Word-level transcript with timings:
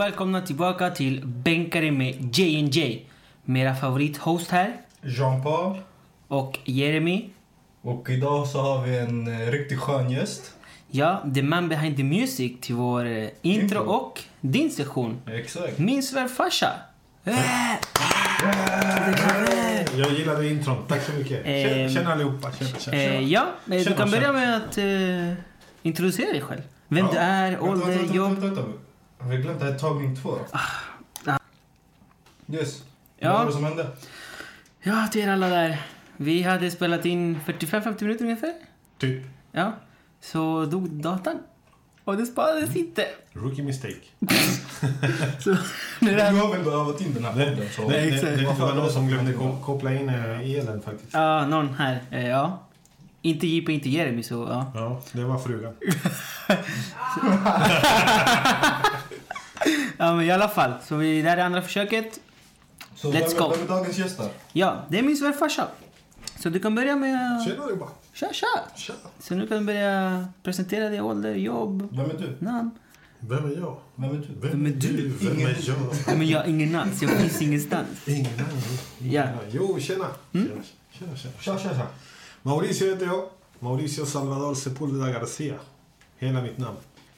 och 0.00 0.06
välkomna 0.06 0.40
tillbaka 0.40 0.90
till 0.90 1.26
Bänkare 1.26 1.90
med 1.90 2.38
J&J. 2.38 3.02
Med 3.44 3.62
era 3.62 3.74
favorithost 3.74 4.50
här 4.50 4.76
Jean-Paul. 5.02 5.78
och 6.28 6.58
Jeremy. 6.64 7.28
Och 7.82 8.10
idag 8.10 8.46
så 8.46 8.58
har 8.60 8.82
vi 8.86 8.98
en 8.98 9.42
eh, 9.42 9.50
riktigt 9.50 9.78
skön 9.78 10.10
gäst. 10.10 10.52
Ja, 10.90 11.22
the 11.34 11.42
man 11.42 11.68
behind 11.68 11.96
the 11.96 12.04
music 12.04 12.52
till 12.60 12.74
vår 12.74 13.04
eh, 13.06 13.28
intro 13.42 13.62
Intro. 13.62 13.80
och 13.80 14.20
din 14.40 14.70
sektion. 14.70 15.20
Exakt. 15.26 15.78
Min 15.78 16.02
svärfarsa. 16.02 16.68
Äh! 17.24 17.34
Jag 19.98 20.10
gillade 20.12 20.48
intron. 20.48 20.76
Tack 20.88 21.02
så 21.02 21.12
mycket. 21.12 21.42
Ehm, 21.46 21.68
Tjena, 21.68 21.88
tjena 21.88 22.12
allihopa. 22.12 22.52
Tjena, 22.52 22.70
tjena. 22.78 22.96
Eh, 22.96 23.20
ja, 23.28 23.40
eh, 23.66 23.70
du 23.70 23.84
Tjena, 23.84 23.96
kan 23.96 24.10
börja 24.10 24.22
tjena. 24.22 24.32
med 24.32 24.56
att 24.56 24.78
eh, 24.78 25.44
introducera 25.82 26.32
dig 26.32 26.40
själv. 26.40 26.60
Vem 26.88 27.04
Ja. 27.06 27.12
du 27.12 27.18
är, 27.18 27.50
Vänta, 27.50 27.64
ålder, 27.64 27.86
vänta, 27.86 28.14
jobb. 28.14 28.28
Vänta, 28.30 28.46
vänta, 28.46 28.62
vänta. 28.62 28.78
Har 29.20 29.30
vi 29.30 29.36
glömt 29.36 29.60
det 29.60 29.66
här 29.66 29.78
tagning 29.78 30.16
två? 30.16 30.38
ah. 30.52 31.38
Yes. 32.52 32.82
Ja. 33.18 33.30
Vad 33.32 33.38
var 33.38 33.46
det 33.46 33.52
som 33.52 33.64
hände? 33.64 33.86
Ja, 34.82 35.08
till 35.12 35.20
er 35.20 35.28
alla 35.28 35.48
där. 35.48 35.82
Vi 36.16 36.42
hade 36.42 36.70
spelat 36.70 37.04
in 37.04 37.40
45-50 37.46 38.02
minuter 38.02 38.24
ungefär. 38.24 38.52
Typ. 38.98 39.22
Ja. 39.52 39.72
Så 40.20 40.64
dog 40.64 40.88
datorn. 40.90 41.38
Och 42.04 42.16
det 42.16 42.26
sparades 42.26 42.76
inte. 42.76 43.06
Rookie 43.32 43.64
mistake. 43.64 43.94
Så 45.40 45.56
nu 45.98 46.10
är 46.20 46.32
det 46.32 46.38
har 46.38 46.56
väl 46.56 46.68
övat 46.68 47.00
in 47.00 47.14
den 47.14 47.24
här 47.24 47.32
podden? 47.32 47.68
Så. 47.76 47.82
Det, 47.88 47.88
det, 47.88 47.98
exakt. 48.00 48.22
det, 48.22 48.36
det 48.36 48.44
var 48.60 48.74
någon 48.74 48.90
som 48.90 49.08
glömde 49.08 49.32
ko- 49.32 49.58
koppla 49.64 49.94
in 49.94 50.08
eh, 50.08 50.40
elen 50.56 50.82
faktiskt. 50.82 51.12
Ja, 51.12 51.46
någon 51.46 51.74
här. 51.74 52.02
Eh, 52.10 52.28
ja. 52.28 52.58
Inte 53.22 53.46
JP, 53.46 53.72
inte 53.72 53.88
Jeremy, 53.90 54.22
så 54.22 54.34
ja. 54.50 54.72
Ja, 54.74 55.00
det 55.12 55.24
var 55.24 55.38
frugan. 55.38 55.74
Ja, 59.96 60.14
men 60.14 60.26
i 60.26 60.30
alla 60.30 60.48
fall. 60.48 60.72
Så 60.84 60.96
vi, 60.96 61.22
det 61.22 61.28
här 61.28 61.36
är 61.36 61.44
andra 61.44 61.62
försöket. 61.62 62.20
Så 62.94 63.12
Let's 63.12 63.28
vem, 63.28 63.38
go. 63.38 63.52
Vem 63.56 63.62
är 63.62 63.68
dagens 63.68 63.98
gäst 63.98 64.18
då? 64.18 64.24
Ja, 64.52 64.84
det 64.88 64.98
är 64.98 65.02
min 65.02 65.16
svärfarsa. 65.16 65.68
Så 66.38 66.48
du 66.48 66.60
kan 66.60 66.74
börja 66.74 66.96
med... 66.96 67.42
Tjena 67.46 67.62
allihopa. 67.64 67.88
Tja, 68.12 68.28
tja! 68.32 68.46
Tja. 68.76 68.92
Så 69.18 69.34
nu 69.34 69.46
kan 69.46 69.58
du 69.58 69.64
börja 69.64 70.24
presentera 70.42 70.88
dig, 70.88 71.00
ålder, 71.00 71.34
jobb, 71.34 71.88
Vem 71.92 72.10
är 72.10 72.14
du? 72.18 72.36
namn. 72.38 72.70
Vem 73.20 73.44
är 73.44 73.56
jag? 73.58 73.76
Vem 73.94 74.10
är 74.10 74.14
du? 74.14 74.48
Vem 74.48 74.66
är 74.66 74.70
du? 74.70 75.08
Vem 75.08 75.38
är 75.38 75.56
jag? 75.68 75.76
Nej, 76.06 76.16
men 76.18 76.28
jag 76.28 76.38
har 76.40 76.46
ingen 76.46 76.72
namn, 76.72 76.96
så 76.96 77.04
jag 77.04 77.10
finns 77.12 77.42
ingenstans. 77.42 77.88
Ingen. 78.08 78.26
Ingen 79.00 79.12
Ja. 79.12 79.24
Jo, 79.50 79.78
tjena. 79.80 80.06
Mm. 80.32 80.48
Tjena, 80.48 80.62
tjena, 80.92 81.16
tjena. 81.16 81.34
Tja, 81.40 81.58
tja, 81.58 81.74
tja. 81.74 81.86
Mauricio 82.42 82.90
heter 82.92 83.06
jag. 83.06 83.24
Mauricio 83.58 84.06
Salvador 84.06 84.54
Sepulveda 84.54 85.12
Garcia. 85.12 85.54
Hela 86.18 86.42
mitt 86.42 86.58
namn. 86.58 86.76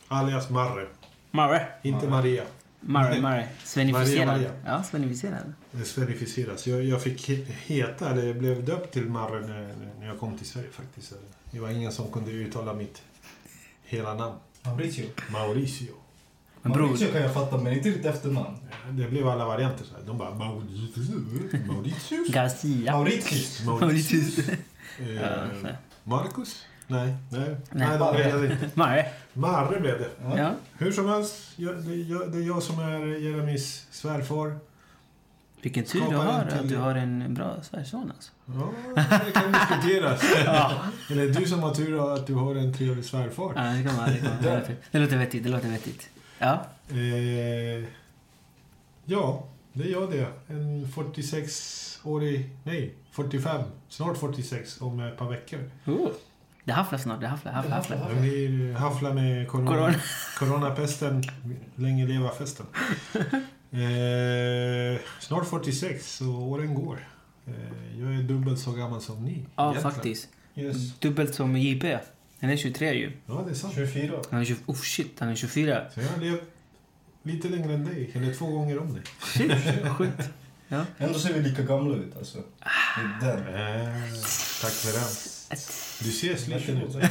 Alias 0.09 0.51
Marre. 0.51 0.87
Marre. 1.33 1.67
Inte. 1.83 2.09
Maria. 2.09 2.45
Marre, 2.81 3.21
Marre. 3.21 3.49
Svenificerad. 3.65 4.27
Maria, 4.27 4.27
Maria. 4.27 4.51
Ja, 4.67 4.83
svenificerad. 4.83 5.53
Det 5.71 5.85
sverifieras. 5.85 6.67
Jag, 6.67 6.85
jag 6.85 7.03
fick 7.03 7.29
he- 7.29 7.45
heta, 7.67 8.11
eller 8.11 8.27
jag 8.27 8.37
blev 8.39 8.65
döpt 8.65 8.93
till 8.93 9.05
Marre 9.05 9.41
när, 9.47 9.75
när 10.01 10.07
jag 10.07 10.19
kom 10.21 10.39
till 10.39 10.47
Sverige 10.47 10.69
faktiskt. 10.71 11.13
Det 11.51 11.61
var 11.61 11.69
ingen 11.71 11.93
som 11.93 12.11
kunde 12.11 12.31
uttala 12.31 12.73
mitt 12.75 13.03
hela 13.85 14.15
namn. 14.15 14.35
Mauricio. 14.63 15.07
Mauricio. 15.33 15.95
Men 16.63 16.73
bror, 16.73 16.87
Mauricio 16.87 17.13
kan 17.13 17.23
jag 17.23 17.35
fatta, 17.35 17.57
men 17.59 17.73
inte 17.73 17.91
ditt 17.91 18.07
efternamn. 18.07 18.57
Det 18.91 19.09
blev 19.09 19.29
alla 19.29 19.45
varianter. 19.45 19.85
Så 19.85 19.95
här. 19.95 20.03
De 20.07 20.19
bara 20.19 20.35
Mauritius. 20.35 21.09
Mauritius. 21.67 22.29
Garcia. 22.29 22.93
Mauritius. 22.93 23.65
Mauritius. 23.65 24.39
Eh. 24.49 25.75
Marcus? 26.05 26.65
Nej, 26.93 27.15
nej. 27.31 27.41
Nej. 27.49 27.57
Nej, 27.71 27.99
Marre. 27.99 28.19
reagerade 28.19 28.53
inte. 28.53 28.71
Marre. 28.75 29.07
Marre 29.33 29.81
blev 29.81 29.99
det. 29.99 30.09
Ja. 30.23 30.39
Ja. 30.39 30.51
Hur 30.79 30.93
som 30.93 31.09
helst, 31.09 31.35
jag, 31.57 31.83
det, 31.85 31.95
jag, 31.95 32.33
det 32.33 32.39
är 32.39 32.43
jag 32.47 32.63
som 32.63 32.79
är 32.79 33.07
Jeremys 33.07 33.87
svärfar. 33.91 34.59
Vilken 35.63 35.85
tur 35.85 36.01
du 36.11 36.17
har 36.17 36.45
till- 36.45 36.59
att 36.59 36.69
du 36.69 36.77
har 36.77 36.95
en 36.95 37.35
bra 37.35 37.57
svärson 37.63 38.13
alltså. 38.17 38.33
Ja, 38.47 38.71
det 39.27 39.33
kan 39.33 39.53
diskuteras. 39.53 40.23
Eller 41.11 41.29
du 41.29 41.47
som 41.47 41.63
har 41.63 41.75
tur 41.75 42.15
att 42.15 42.27
du 42.27 42.35
har 42.35 42.55
en 42.55 42.75
trevlig 42.75 43.05
svärfar. 43.05 43.53
Ja, 43.57 43.63
det 43.63 43.83
kan 43.83 43.97
man. 43.97 44.11
Det, 44.11 44.19
kan 44.19 44.31
man. 44.31 44.43
det, 44.43 44.55
låter, 44.59 44.77
det 44.91 44.99
låter 44.99 45.17
vettigt. 45.19 45.45
Det 45.45 45.51
låter 45.51 45.69
vettigt. 45.69 46.09
Ja. 46.39 46.65
Eh, 46.91 47.85
ja, 49.05 49.45
det 49.73 49.89
gör 49.89 50.11
det. 50.11 50.27
En 50.49 50.87
46-årig, 50.87 52.51
nej, 52.65 52.95
45, 53.11 53.63
snart 53.89 54.17
46 54.19 54.81
om 54.81 55.01
ett 55.01 55.17
par 55.17 55.29
veckor. 55.31 55.71
Oh. 55.87 56.09
Det 56.65 56.73
hafflar 56.73 56.99
snart. 56.99 57.21
Det 57.21 57.27
hafflar, 57.27 57.53
hafflar, 57.53 57.77
hafflar. 57.77 58.09
Jag 58.09 58.21
blir 58.21 58.75
haffla 58.75 59.15
med 59.15 59.49
corona, 59.49 59.71
Corona. 59.71 59.95
coronapesten. 60.39 61.23
Länge 61.77 62.07
leva 62.07 62.31
festen. 62.31 62.67
Eh, 63.75 65.01
snart 65.21 65.47
46, 65.47 66.17
så 66.17 66.27
åren 66.27 66.75
går. 66.75 67.09
Eh, 67.47 68.01
jag 68.01 68.15
är 68.15 68.23
dubbelt 68.23 68.61
så 68.61 68.73
gammal 68.73 69.01
som 69.01 69.25
ni. 69.25 69.47
Ja, 69.57 69.71
egentligen. 69.71 69.93
faktiskt. 69.93 70.29
Yes. 70.55 70.99
Dubbelt 70.99 71.35
som 71.35 71.57
JP. 71.57 71.99
Han 72.41 72.51
är 72.51 72.57
23 72.57 72.93
ju. 72.95 73.13
Ja, 73.27 73.43
det 73.47 73.51
är 73.51 73.55
sant. 73.55 73.75
24. 73.75 74.13
Han 74.31 74.41
är 74.41 74.45
20, 74.45 74.57
oh 74.67 74.75
shit, 74.77 75.17
han 75.19 75.29
är 75.29 75.35
24. 75.35 75.91
Så 75.95 76.01
jag 76.01 76.09
har 76.09 76.21
levt 76.21 76.43
lite 77.23 77.49
längre 77.49 77.75
än 77.75 77.85
dig, 77.85 78.11
eller 78.15 78.35
två 78.35 78.47
gånger 78.47 78.79
om 78.79 78.95
dig. 78.95 79.03
Shit, 79.21 79.53
sjukt. 79.99 80.31
Ja. 80.69 80.85
Ändå 80.99 81.19
ser 81.19 81.35
vi 81.35 81.41
lika 81.41 81.63
gamla 81.63 81.97
ut 81.97 82.17
alltså. 82.17 82.39
Det 83.21 83.27
är 83.27 83.37
den. 83.37 83.55
Eh, 83.55 84.03
tack 84.63 84.73
för 84.73 84.93
den. 84.93 85.09
Du 86.03 86.11
ser 86.13 86.37
sliten 86.37 86.77
ut. 86.83 86.93
Det 86.93 87.03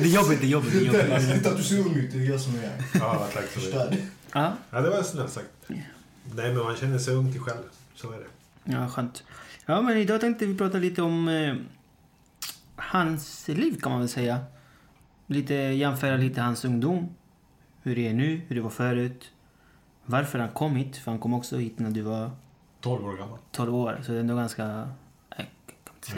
är 0.00 0.14
jobbigt, 0.14 0.40
det 0.40 0.46
är 0.46 0.50
jobbigt. 0.50 0.72
Det 0.72 0.78
är 1.00 1.20
jobbigt. 1.28 1.46
att 1.46 1.56
du 1.56 1.62
ser 1.62 1.78
ung 1.80 1.94
ut, 1.96 2.12
det 2.12 2.18
är 2.18 2.30
jag 2.30 2.40
som 2.40 2.54
är 2.54 2.72
Ja, 3.00 3.26
tack 3.34 3.44
för 3.44 3.60
det. 3.60 3.66
förstörd. 3.66 3.96
Ja, 4.32 4.52
Ja, 4.70 4.80
det 4.80 4.90
var 4.90 5.02
snällt 5.02 5.32
sagt. 5.32 5.48
Nej, 5.66 5.84
men 6.54 6.56
man 6.64 6.76
känner 6.76 6.98
sig 6.98 7.14
ung 7.14 7.32
till 7.32 7.40
själv. 7.40 7.62
Så 7.94 8.12
är 8.12 8.16
det. 8.18 8.26
ja, 8.72 8.88
skönt. 8.88 9.24
Ja, 9.66 9.80
men 9.82 9.96
idag 9.96 10.20
tänkte 10.20 10.46
vi 10.46 10.56
prata 10.58 10.78
lite 10.78 11.02
om 11.02 11.28
eh, 11.28 11.54
hans 12.76 13.48
liv 13.48 13.80
kan 13.82 13.92
man 13.92 14.00
väl 14.00 14.08
säga. 14.08 14.38
Lite 15.26 15.54
jämföra 15.54 16.16
lite 16.16 16.40
hans 16.40 16.64
ungdom. 16.64 17.08
Hur 17.82 17.96
det 17.96 18.08
är 18.08 18.14
nu, 18.14 18.40
hur 18.48 18.56
det 18.56 18.62
var 18.62 18.70
förut. 18.70 19.30
Varför 20.04 20.38
han 20.38 20.48
kom 20.48 20.76
hit, 20.76 20.96
för 20.96 21.10
han 21.10 21.20
kom 21.20 21.34
också 21.34 21.56
hit 21.56 21.78
när 21.78 21.90
du 21.90 22.00
var 22.02 22.30
12 22.80 23.04
år 23.06 23.16
gammal. 23.16 23.38
12 23.52 23.74
år. 23.74 24.00
Så 24.06 24.12
det 24.12 24.18
är 24.18 24.20
ändå 24.20 24.36
ganska, 24.36 24.88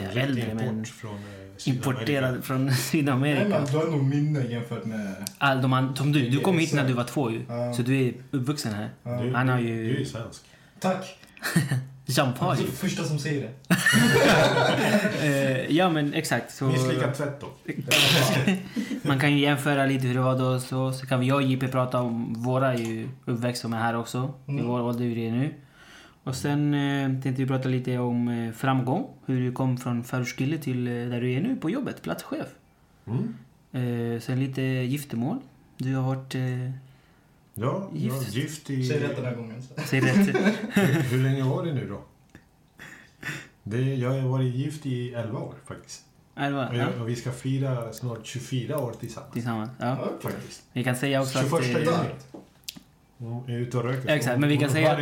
jag 0.03 0.23
äldre, 0.23 0.53
men 0.53 0.67
import 0.69 0.87
från 0.87 1.15
eh, 1.15 1.67
importerad 1.73 2.43
från 2.43 2.65
Nej, 2.65 2.75
Sydamerika. 2.75 3.47
men 3.49 3.65
du 3.65 3.77
har 3.77 3.85
nog 3.87 4.03
minne 4.03 4.39
jämfört 4.47 4.85
med... 4.85 5.15
All, 5.37 5.61
de, 5.61 5.73
an- 5.73 5.95
som 5.95 6.11
du, 6.11 6.29
du 6.29 6.39
kom 6.39 6.59
hit 6.59 6.73
när 6.73 6.87
du 6.87 6.93
var 6.93 7.03
två 7.03 7.31
ju. 7.31 7.41
Ja. 7.47 7.73
Så 7.73 7.81
du 7.81 8.01
är 8.07 8.13
uppvuxen 8.31 8.73
här. 8.73 8.89
Ja. 9.03 9.11
Du, 9.21 9.33
Han 9.33 9.49
har 9.49 9.59
ju- 9.59 9.83
du 9.89 9.95
är 9.95 9.99
ju 9.99 10.05
svensk. 10.05 10.41
Tack. 10.79 11.17
Jean-Paul. 12.05 12.55
Du 12.57 12.63
är 12.63 12.67
första 12.67 13.03
som 13.03 13.19
säger 13.19 13.41
det. 13.41 13.75
Eh, 15.23 15.75
ja 15.77 15.89
men 15.89 16.13
exakt. 16.13 16.51
Så, 16.55 16.65
Misslyckad 16.65 17.13
tvätt 17.15 17.41
då. 17.41 17.47
man 19.01 19.19
kan 19.19 19.31
ju 19.33 19.39
jämföra 19.39 19.85
lite 19.85 20.07
hur 20.07 20.13
det 20.15 20.21
var 20.21 20.39
då. 20.39 20.59
Så, 20.59 20.93
så 20.93 21.05
kan 21.05 21.19
vi 21.19 21.27
jag 21.27 21.35
och 21.35 21.43
JP 21.43 21.67
prata 21.67 21.99
om 22.01 22.33
våra 22.43 22.75
ju 22.75 23.07
uppväxt 23.25 23.61
som 23.61 23.73
är 23.73 23.77
här 23.79 23.95
också. 23.97 24.33
I 24.47 24.51
Mm. 24.51 24.67
vår 24.67 24.81
ålder 24.81 25.05
hur 25.05 25.15
det 25.15 25.27
är 25.27 25.31
nu. 25.31 25.53
Och 26.23 26.35
sen 26.35 26.73
eh, 26.73 27.21
tänkte 27.21 27.41
vi 27.41 27.47
prata 27.47 27.69
lite 27.69 27.97
om 27.97 28.27
eh, 28.27 28.51
framgång. 28.53 29.07
Hur 29.25 29.39
du 29.41 29.51
kom 29.51 29.77
från 29.77 30.03
förortskille 30.03 30.57
till 30.57 30.87
eh, 30.87 30.93
där 30.93 31.21
du 31.21 31.31
är 31.33 31.41
nu 31.41 31.55
på 31.55 31.69
jobbet, 31.69 32.01
platschef. 32.01 32.47
Mm. 33.07 33.33
Eh, 34.15 34.19
sen 34.21 34.39
lite 34.39 34.61
giftermål. 34.61 35.39
Du 35.77 35.95
har 35.95 36.15
varit... 36.15 36.35
Eh, 36.35 36.71
Ja, 37.55 37.89
Gift. 37.93 38.15
Ja, 38.35 38.39
gift 38.41 38.69
i... 38.69 38.83
Säg 38.83 38.99
rätt 39.03 39.15
den 39.15 39.25
här 39.25 39.35
gången. 39.35 39.61
säg 39.85 40.01
rätt. 40.01 40.17
hur, 40.73 41.01
hur 41.01 41.23
länge 41.23 41.43
var 41.43 41.65
det 41.65 41.73
nu 41.73 41.87
då? 41.87 42.01
Det, 43.63 43.95
jag 43.95 44.21
har 44.21 44.29
varit 44.29 44.55
gift 44.55 44.85
i 44.85 45.13
11 45.13 45.39
år 45.39 45.53
faktiskt. 45.65 46.05
Elva? 46.35 46.67
Och, 46.69 46.75
Ja, 46.75 46.79
jag, 46.79 47.01
och 47.01 47.09
vi 47.09 47.15
ska 47.15 47.31
fira 47.31 47.93
snart 47.93 48.25
24 48.25 48.77
år 48.79 48.93
tillsammans. 48.99 49.33
tillsammans. 49.33 49.69
Ja. 49.79 49.97
Okej. 50.01 50.31
Faktiskt. 50.31 50.63
Vi 50.73 50.83
kan 50.83 50.95
säga 50.95 51.21
också 51.21 51.39
att... 51.39 51.45
21 51.63 51.63
Eh, 51.75 51.79
juni. 51.83 51.95
Hon 53.17 53.49
är 53.49 53.57
ute 53.57 53.77
och 53.77 53.83
röker. 53.83 54.09
Exakt, 54.09 54.39
men 54.39 54.49
vi 54.49 54.57
kan 54.57 54.69
säga- 54.69 54.95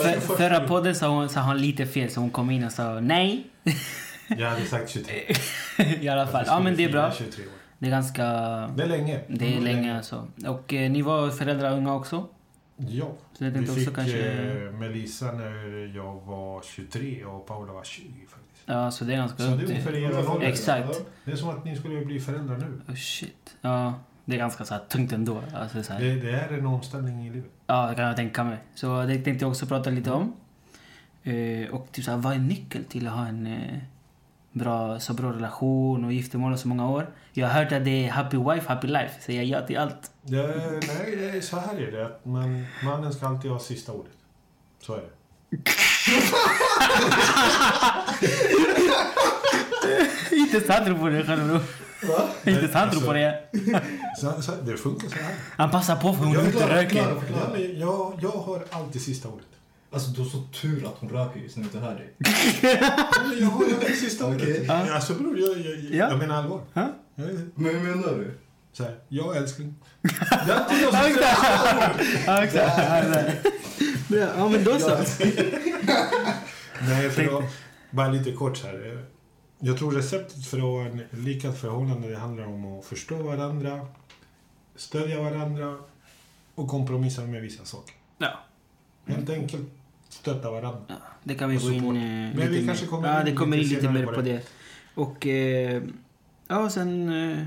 för, 0.00 0.20
förra 0.36 0.60
podden 0.68 0.94
sa 0.94 1.08
hon, 1.08 1.28
sa 1.28 1.40
hon 1.42 1.58
lite 1.58 1.86
fel, 1.86 2.10
så 2.10 2.20
hon 2.20 2.30
kom 2.30 2.50
in 2.50 2.64
och 2.64 2.72
sa 2.72 3.00
nej. 3.00 3.46
Jag 4.28 4.50
hade 4.50 4.64
sagt 4.66 4.90
23. 4.90 5.14
I 6.00 6.08
alla 6.08 6.26
fall. 6.26 6.44
Ja 6.46 6.60
men 6.60 6.76
det 6.76 6.84
är 6.84 6.92
bra. 6.92 7.12
23 7.12 7.44
år. 7.44 7.50
Det 7.78 7.86
är 7.86 7.90
ganska... 7.90 8.22
Det 8.76 8.82
är 8.82 8.86
länge. 8.86 9.20
Det 9.28 9.44
är 9.56 9.60
länge 9.60 9.60
länge. 9.60 9.96
alltså. 9.96 10.28
Och 10.46 10.72
eh, 10.74 10.90
ni 10.90 11.02
var 11.02 11.30
föräldrar 11.30 11.72
unga 11.76 11.94
också? 11.94 12.26
Ja. 12.76 13.12
Så 13.32 13.44
jag 13.44 13.50
Vi 13.50 13.54
tänkte 13.56 13.74
fick 13.74 13.88
också 13.88 13.94
kanske... 13.94 14.32
eh, 14.32 14.72
Melissa 14.72 15.32
när 15.32 15.96
jag 15.96 16.20
var 16.26 16.62
23 16.62 17.24
och 17.24 17.46
Paula 17.46 17.72
var 17.72 17.84
20 17.84 18.02
faktiskt. 18.08 18.62
Ja, 18.66 18.90
så 18.90 19.04
det 19.04 19.12
är 19.12 19.16
ganska 19.16 19.38
Så 19.38 19.44
det 19.44 19.62
är 19.62 19.66
ungefär. 19.66 20.42
Exakt. 20.42 21.00
Det 21.24 21.32
är 21.32 21.36
som 21.36 21.48
att 21.48 21.64
ni 21.64 21.76
skulle 21.76 22.04
bli 22.04 22.20
föräldrar 22.20 22.56
nu. 22.56 22.80
Oh, 22.88 22.94
shit. 22.94 23.56
Ja, 23.60 23.94
det 24.24 24.34
är 24.34 24.38
ganska 24.38 24.64
så 24.64 24.74
här, 24.74 24.80
tungt 24.88 25.12
ändå. 25.12 25.42
Alltså, 25.54 25.82
så 25.82 25.92
här. 25.92 26.00
Det, 26.00 26.14
det 26.14 26.30
är 26.30 26.52
en 26.52 26.66
omställning 26.66 27.26
i 27.26 27.30
livet. 27.30 27.50
Ja, 27.66 27.86
det 27.88 27.94
kan 27.94 28.04
jag 28.04 28.16
tänka 28.16 28.44
mig. 28.44 28.58
Så 28.74 29.02
det 29.02 29.18
tänkte 29.18 29.44
jag 29.44 29.50
också 29.50 29.66
prata 29.66 29.90
lite 29.90 30.10
om. 30.10 30.32
Eh, 31.22 31.70
och 31.70 31.88
typ 31.92 32.04
så 32.04 32.10
här, 32.10 32.18
vad 32.18 32.32
är 32.32 32.38
nyckeln 32.38 32.84
till 32.84 33.06
att 33.06 33.12
ha 33.12 33.26
en, 33.26 33.46
eh, 33.46 33.78
bra, 34.52 35.00
så 35.00 35.14
bra 35.14 35.32
relation 35.32 36.04
och 36.04 36.12
giftermål 36.12 36.52
och 36.52 36.58
så 36.58 36.68
många 36.68 36.90
år. 36.90 37.06
Jag 37.32 37.48
har 37.48 37.62
hört 37.62 37.72
att 37.72 37.84
det 37.84 38.06
är 38.06 38.10
happy 38.10 38.36
wife, 38.36 38.68
happy 38.68 38.86
life. 38.86 39.20
Säga 39.20 39.42
ja 39.42 39.66
till 39.66 39.78
allt. 39.78 40.10
Det, 40.22 40.80
nej, 40.86 41.42
så 41.42 41.56
här 41.56 41.80
är 41.80 41.92
det. 41.92 42.06
att 42.06 42.24
Man, 42.24 42.66
mannen 42.84 43.12
ska 43.12 43.26
alltid 43.26 43.50
ha 43.50 43.58
sista 43.58 43.92
ordet. 43.92 44.12
Så 44.80 44.94
är 44.94 45.00
det. 45.00 45.10
Inte 50.36 50.60
sant 50.60 50.86
du 50.86 50.94
på 50.94 51.08
det 51.08 51.24
själv 51.24 51.46
bror. 51.46 51.60
Va? 52.08 52.28
Inte 52.44 52.68
sant 52.68 52.92
du 52.92 53.00
på 53.06 53.12
det. 53.12 53.38
Så, 54.20 54.42
så, 54.42 54.52
det 54.62 54.76
funkar 54.76 55.08
så 55.08 55.14
här. 55.14 55.34
Han 55.56 55.70
passar 55.70 55.96
på 55.96 56.12
för 56.14 56.24
hon 56.24 56.32
Jag 56.34 56.44
förklarar, 56.44 56.74
röker. 56.74 56.96
Ja, 56.96 57.48
men 57.52 57.78
jag, 57.80 58.18
jag 58.22 58.30
har 58.30 58.64
alltid 58.70 59.02
sista 59.02 59.28
ordet. 59.28 59.46
Alltså 59.92 60.10
du 60.10 60.20
har 60.22 60.28
så 60.28 60.42
tur 60.60 60.84
att 60.86 60.94
hon 60.98 61.08
röker 61.10 61.40
just 61.40 61.56
när 61.56 61.64
du 61.64 61.66
inte 61.68 61.78
hör 61.86 61.94
dig. 61.94 62.14
Ja, 62.62 62.94
Jag 63.40 63.46
har 63.46 63.64
alltid 63.64 63.98
sista 63.98 64.26
ordet. 64.26 64.42
Okej. 64.42 64.64
Ja. 64.68 64.94
Alltså 64.94 65.14
bror, 65.14 65.38
jag, 65.38 65.50
jag, 65.50 65.58
jag, 65.76 65.94
Ja. 65.94 66.08
jag 66.10 66.18
menar 66.18 66.34
allvar. 66.36 66.60
Ja. 66.72 66.88
Jag, 67.14 67.26
Men 67.54 67.74
hur 67.74 67.80
menar 67.96 68.08
du? 68.18 68.38
så 68.72 68.82
här, 68.82 68.98
jag 69.08 69.36
älskling. 69.36 69.74
Det 70.02 70.52
är 70.52 70.56
alltid 70.56 70.78
jag 70.82 70.90
som 70.94 71.00
Ja, 71.00 71.04
säger. 71.04 71.20
Ja. 71.22 71.90
Ja, 72.26 72.44
exakt. 72.44 72.78
Ja, 74.36 74.48
men 74.48 74.64
då 74.64 74.78
så. 74.78 74.88
Nej, 76.88 77.10
för 77.10 77.38
att, 77.38 77.44
bara 77.90 78.08
lite 78.08 78.32
kort 78.32 78.56
så 78.56 78.66
här. 78.66 79.04
Jag 79.64 79.78
tror 79.78 79.92
receptet 79.92 80.46
för 80.46 80.86
att 80.86 80.92
lyckat 81.10 81.58
förhållande 81.58 82.10
det 82.10 82.18
handlar 82.18 82.46
om 82.46 82.78
att 82.78 82.84
förstå 82.84 83.22
varandra, 83.22 83.86
stödja 84.76 85.22
varandra 85.22 85.78
och 86.54 86.68
kompromissa 86.68 87.22
med 87.22 87.42
vissa 87.42 87.64
saker. 87.64 87.94
Ja. 88.18 88.38
Helt 89.06 89.30
enkelt 89.30 89.68
stötta 90.08 90.50
varandra. 90.50 90.82
Ja, 90.88 90.94
det 91.24 91.34
kan 91.34 91.50
vi 91.50 91.56
gå 91.56 91.70
in 91.70 91.84
eh, 91.84 91.92
Men 92.36 92.50
vi 92.50 92.66
kanske 92.66 92.86
kommer 92.86 93.18
Ja, 93.18 93.24
det 93.24 93.34
kommer 93.34 93.56
in 93.56 93.62
lite 93.62 93.74
lite 93.74 93.92
mer 93.92 94.06
på 94.06 94.20
det. 94.20 94.32
det. 94.32 94.42
Och... 94.94 95.26
Eh, 95.26 95.82
ja, 96.48 96.70
sen... 96.70 97.08
Eh, 97.08 97.46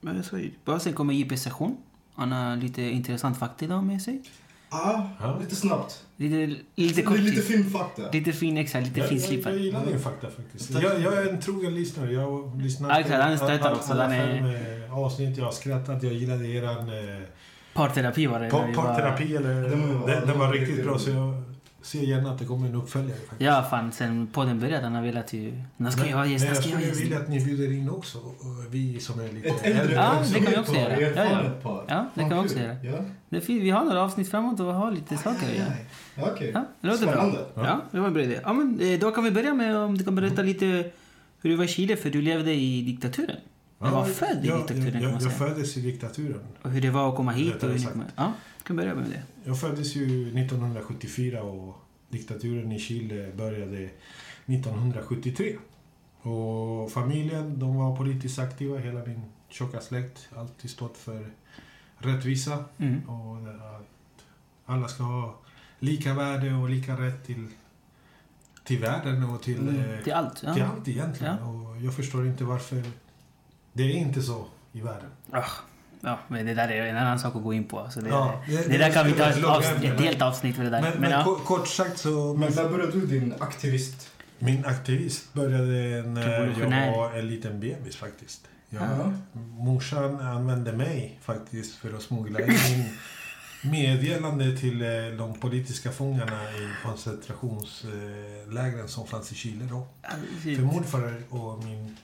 vad 0.00 0.16
jag 0.32 0.40
ju. 0.40 0.50
Bara 0.64 0.80
sen 0.80 0.92
kommer 0.92 1.14
JP 1.14 1.36
session. 1.36 1.76
Han 2.14 2.32
har 2.32 2.56
lite 2.56 2.82
intressant 2.82 3.38
fakta 3.38 3.64
idag 3.64 3.84
med 3.84 4.02
sig. 4.02 4.22
Ja, 4.74 5.08
Ja. 5.20 5.38
lite 5.40 5.56
snabbt. 5.56 6.04
Lite, 6.16 6.60
lite 6.74 6.94
Det 7.00 7.02
kort 7.02 7.16
är 7.18 7.20
lite 7.22 7.36
tid. 7.36 7.44
filmfakta. 7.44 8.02
Lite 8.12 8.32
fin, 8.32 8.56
exakt. 8.56 8.86
Lite 8.86 9.00
Jag, 9.00 9.08
fin 9.08 9.18
jag, 9.18 9.22
jag 9.24 9.28
slipad. 9.28 9.56
gillar 9.56 9.86
din 9.86 10.00
fakta 10.00 10.26
faktiskt. 10.30 10.70
Jag, 10.70 11.00
jag 11.00 11.14
är 11.14 11.28
en 11.32 11.40
trogen 11.40 11.74
lyssnare. 11.74 12.12
Jag 12.12 12.20
har 12.20 12.62
lyssnat 12.62 12.90
Ja, 12.90 13.00
exakt. 13.00 13.22
Han 13.22 13.60
alla- 13.62 13.72
också. 13.76 13.92
alla 13.92 14.02
Han 14.02 14.12
är- 14.12 14.38
fem 14.38 14.82
eh, 14.84 14.98
avsnitt. 14.98 15.36
Jag 15.38 15.44
har 15.44 15.52
skrattat. 15.52 16.02
Jag 16.02 16.12
gillade 16.12 16.46
eran 16.48 16.88
eh, 16.88 17.20
Parterapi 17.74 18.26
var 18.26 18.40
det. 18.40 18.50
parterapi. 18.50 19.36
Eller, 19.36 19.54
Den 19.62 20.00
var- 20.00 20.06
den, 20.08 20.26
den 20.26 20.38
var 20.38 20.52
riktigt 20.52 20.84
bra. 20.84 20.98
Så 20.98 21.10
jag 21.10 21.43
ser 21.84 22.02
gärna 22.02 22.30
att 22.30 22.38
det 22.38 22.44
kommer 22.44 22.68
en 22.68 22.74
uppföljare. 22.74 23.18
Faktiskt. 23.18 23.40
Ja, 23.40 23.66
fan. 23.70 23.92
Sen 23.92 24.26
podden 24.26 24.60
började, 24.60 24.84
han 24.84 24.94
har 24.94 25.02
velat 25.02 25.32
ju... 25.32 25.62
När 25.76 25.90
ska 25.90 26.06
jag 26.06 26.16
ha 26.16 26.26
gäst? 26.26 26.46
jag 26.46 26.56
ska 26.56 26.68
jag 26.68 26.76
ha 26.76 26.82
skulle 26.82 27.02
vilja 27.02 27.18
att 27.18 27.28
ni 27.28 27.44
bjuder 27.44 27.72
in 27.72 27.90
också. 27.90 28.18
Vi 28.70 29.00
som 29.00 29.20
är 29.20 29.32
lite 29.32 29.48
Ett 29.48 29.64
äldre 29.64 29.94
Ja, 29.94 30.22
det 30.32 30.40
kan 30.40 30.52
vi 30.52 30.58
också 30.58 30.74
göra. 30.74 31.00
Ja, 31.00 31.10
ja. 31.64 31.84
Ja, 31.88 32.10
det 32.14 32.20
kan 32.20 32.28
vi 32.28 32.46
också 32.46 32.58
göra. 32.58 32.76
Ja. 32.82 33.04
Det 33.28 33.36
är 33.36 33.40
fint. 33.40 33.62
Vi 33.62 33.70
har 33.70 33.84
några 33.84 34.02
avsnitt 34.02 34.30
framåt 34.30 34.60
och 34.60 34.74
har 34.74 34.92
lite 34.92 35.16
saker 35.16 35.46
att 35.50 35.56
göra. 35.56 35.72
Ja, 36.14 36.30
Okej. 36.34 36.50
Ja, 36.54 36.64
det 36.80 36.88
låter 36.88 37.06
bra. 37.06 37.12
Spännande. 37.14 37.44
Ja, 37.54 37.80
det 37.90 38.00
var 38.00 38.06
en 38.06 38.14
bra 38.14 38.22
idé. 38.22 38.40
Ja, 38.44 38.52
men, 38.52 38.80
eh, 38.80 38.98
då 39.00 39.10
kan 39.10 39.24
vi 39.24 39.30
börja 39.30 39.54
med 39.54 39.76
om 39.76 39.98
du 39.98 40.04
kan 40.04 40.14
berätta 40.14 40.42
lite 40.42 40.66
hur 41.40 41.50
du 41.50 41.56
var 41.56 41.64
i 41.64 41.68
Chile, 41.68 41.96
för 41.96 42.10
du 42.10 42.22
levde 42.22 42.52
i 42.54 42.82
diktaturen. 42.82 43.36
Du 43.78 43.90
var 43.90 44.04
född 44.04 44.44
i 44.44 44.48
jag, 44.48 44.58
diktaturen 44.58 44.84
jag, 44.84 44.92
kan 44.92 45.02
man 45.02 45.12
jag, 45.12 45.22
jag 45.22 45.38
föddes 45.38 45.76
i 45.76 45.80
diktaturen. 45.80 46.40
Och 46.62 46.70
hur 46.70 46.80
det 46.80 46.90
var 46.90 47.08
att 47.08 47.16
komma 47.16 47.32
hit. 47.32 47.62
Och 47.62 47.70
hur 47.70 47.78
sagt. 47.78 47.96
Ja, 48.16 48.32
kan 48.64 48.76
börja 48.76 48.94
med 48.94 49.10
det. 49.10 49.22
Jag 49.44 49.60
föddes 49.60 49.96
ju 49.96 50.04
1974 50.38 51.42
och 51.42 51.76
diktaturen 52.08 52.72
i 52.72 52.78
Chile 52.78 53.32
började 53.36 53.90
1973. 54.46 55.56
Och 56.22 56.90
familjen, 56.92 57.58
de 57.58 57.76
var 57.76 57.96
politiskt 57.96 58.38
aktiva. 58.38 58.78
Hela 58.78 59.06
min 59.06 59.22
tjocka 59.48 59.80
släkt. 59.80 60.28
Alltid 60.36 60.70
stått 60.70 60.96
för 60.96 61.30
rättvisa. 61.98 62.64
Mm. 62.78 63.08
Och 63.08 63.36
att 63.76 63.88
alla 64.66 64.88
ska 64.88 65.02
ha 65.02 65.38
lika 65.78 66.14
värde 66.14 66.54
och 66.54 66.70
lika 66.70 67.00
rätt 67.00 67.26
till, 67.26 67.46
till 68.64 68.80
världen 68.80 69.24
och 69.24 69.42
till, 69.42 69.68
Mm, 69.68 69.90
eh, 69.90 70.00
Till 70.00 70.12
allt. 70.12 70.42
Ja. 70.42 70.54
till 70.54 70.62
allt 70.62 70.88
egentligen. 70.88 71.36
Ja. 71.40 71.46
Och 71.48 71.76
jag 71.82 71.94
förstår 71.96 72.26
inte 72.26 72.44
varför 72.44 72.82
det 73.72 73.82
är 73.82 73.96
inte 73.96 74.22
så 74.22 74.46
i 74.72 74.80
världen. 74.80 75.10
Ah, 75.30 75.44
ja, 76.04 76.18
men 76.28 76.46
det 76.46 76.54
där 76.54 76.68
är 76.68 76.86
en 76.86 76.96
annan 76.96 77.18
sak 77.18 77.36
att 77.36 77.42
gå 77.42 77.54
in 77.54 77.64
på. 77.64 77.88
Så 77.90 78.00
det, 78.00 78.08
Ja, 78.08 78.42
det, 78.48 78.68
det- 78.68 78.78
där 78.78 78.90
kan 78.90 79.06
vi 79.06 79.12
ta 79.12 79.18
det- 79.24 79.30
ett, 79.30 79.40
det- 79.42 79.48
avsnitt, 79.48 79.84
ett 79.92 80.00
helt 80.00 80.22
avsnitt 80.22 80.56
för 80.56 80.64
det 80.64 80.70
där. 80.70 80.82
Men, 80.82 81.00
Men, 81.00 81.10
men, 81.10 81.24
kort 81.24 81.68
sagt 81.68 81.98
så... 81.98 82.34
Men 82.34 82.52
när 82.52 82.68
började 82.68 82.92
du 82.92 83.06
din 83.06 83.34
aktivist? 83.40 84.10
Min 84.38 84.64
aktivist 84.64 85.32
började 85.32 86.02
när 86.08 86.60
jag 86.70 86.96
var 86.96 87.12
en 87.14 87.28
liten 87.28 87.60
bebis 87.60 87.96
faktiskt. 87.96 88.48
Jag, 88.68 88.82
Ja. 88.82 89.12
Morsan 89.58 90.20
använde 90.20 90.72
mig 90.72 91.18
faktiskt 91.22 91.74
för 91.76 91.94
att 91.96 92.02
smuggla 92.02 92.40
in 92.40 92.88
meddelande 93.62 94.56
till 94.58 94.82
eh, 94.82 94.88
de 95.18 95.40
politiska 95.40 95.92
fångarna 95.92 96.42
i 96.50 96.68
koncentrationslägren 96.84 98.88
som 98.88 99.06
fanns 99.06 99.32
i 99.32 99.34
Chile 99.34 99.64
då. 99.70 99.86
För 100.42 100.62
morfar 100.62 101.22
och 101.30 101.64
min 101.64 101.96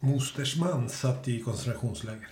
mosters 0.00 0.56
man 0.56 0.88
satt 0.88 1.28
i 1.28 1.42
koncentrationsläger 1.42 2.28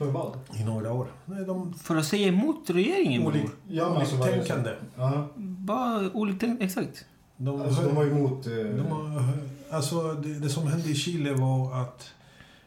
För 0.00 0.10
vad? 0.10 0.38
i 0.54 0.64
några 0.64 0.92
år. 0.92 1.06
Nej, 1.24 1.44
de 1.44 1.74
För 1.74 1.96
att 1.96 2.06
säga 2.06 2.28
emot 2.28 2.70
regeringen, 2.70 3.26
Olik-. 3.26 3.50
Ja, 3.68 3.98
alltså, 4.00 4.16
oliktänkande. 4.16 4.74
Ja. 4.96 5.28
Bara 5.36 6.10
oliktänkande. 6.10 6.64
Exakt. 6.64 7.04
De, 7.36 7.62
Alltså 7.62 7.82
de 7.82 7.94
var 7.94 8.04
emot... 8.06 8.46
eh, 8.46 8.52
De 8.52 8.80
har, 8.80 9.32
alltså 9.70 10.12
det, 10.12 10.34
det 10.38 10.48
som 10.48 10.66
hände 10.66 10.88
i 10.88 10.94
Chile 10.94 11.32
var 11.34 11.80
att 11.82 12.10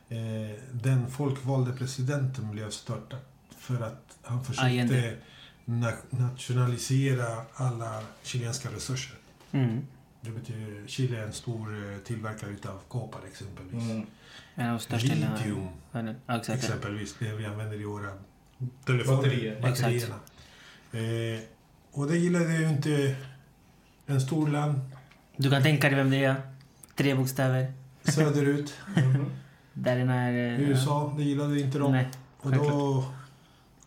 eh, 0.10 0.18
den 0.72 1.12
folkvalde 1.12 1.72
presidenten 1.74 2.52
blev 2.52 2.70
störtad. 2.70 3.20
För 3.58 3.82
att 3.82 4.18
han 4.22 4.44
försökte 4.44 5.14
na 5.66 5.92
nationalisera 6.10 7.26
alla 7.54 8.02
chilenska 8.24 8.70
resurser. 8.72 9.16
Mm. 9.52 9.82
Det 10.22 10.32
betyder 10.32 10.88
Chile 10.88 11.18
är 11.22 11.26
en 11.26 11.34
stor 11.34 11.92
eh, 11.92 11.98
tillverkare 11.98 12.50
utav 12.50 12.80
koppar 12.88 13.20
exempelvis. 13.32 13.92
Mm. 13.92 14.06
En 14.56 14.66
av 14.70 14.74
de 14.78 14.80
största 14.80 15.14
Litium. 15.14 15.68
Ja, 15.92 16.36
exakt. 16.38 16.64
exempelvis, 16.64 17.16
det 17.20 17.34
vi 17.36 17.46
använder 17.46 17.82
i 17.82 17.86
våra 17.86 18.10
telefoner. 18.86 19.18
Batterier. 19.18 19.62
Batterierna. 19.62 20.16
Eh, 20.92 21.40
och 21.92 22.08
det 22.08 22.18
gillade 22.18 22.58
ju 22.58 22.70
inte 22.70 23.16
en 24.06 24.22
stor 24.22 24.48
land 24.48 24.80
Du 25.38 25.50
kan 25.50 25.64
tänka 25.64 25.88
dig 25.90 25.98
vem 25.98 26.10
det 26.10 26.26
är. 26.26 26.36
Tre 26.96 27.16
bokstäver. 27.16 27.74
söderut. 28.04 28.74
Mhm. 28.96 29.26
Där 29.74 29.96
den 29.98 30.10
är... 30.10 30.54
eh, 30.54 30.62
USA, 30.70 31.14
det 31.18 31.24
gillade 31.24 31.60
inte 31.60 31.80
de. 31.80 31.92
Nej, 31.92 32.08
Och 32.40 32.52
då 32.52 33.04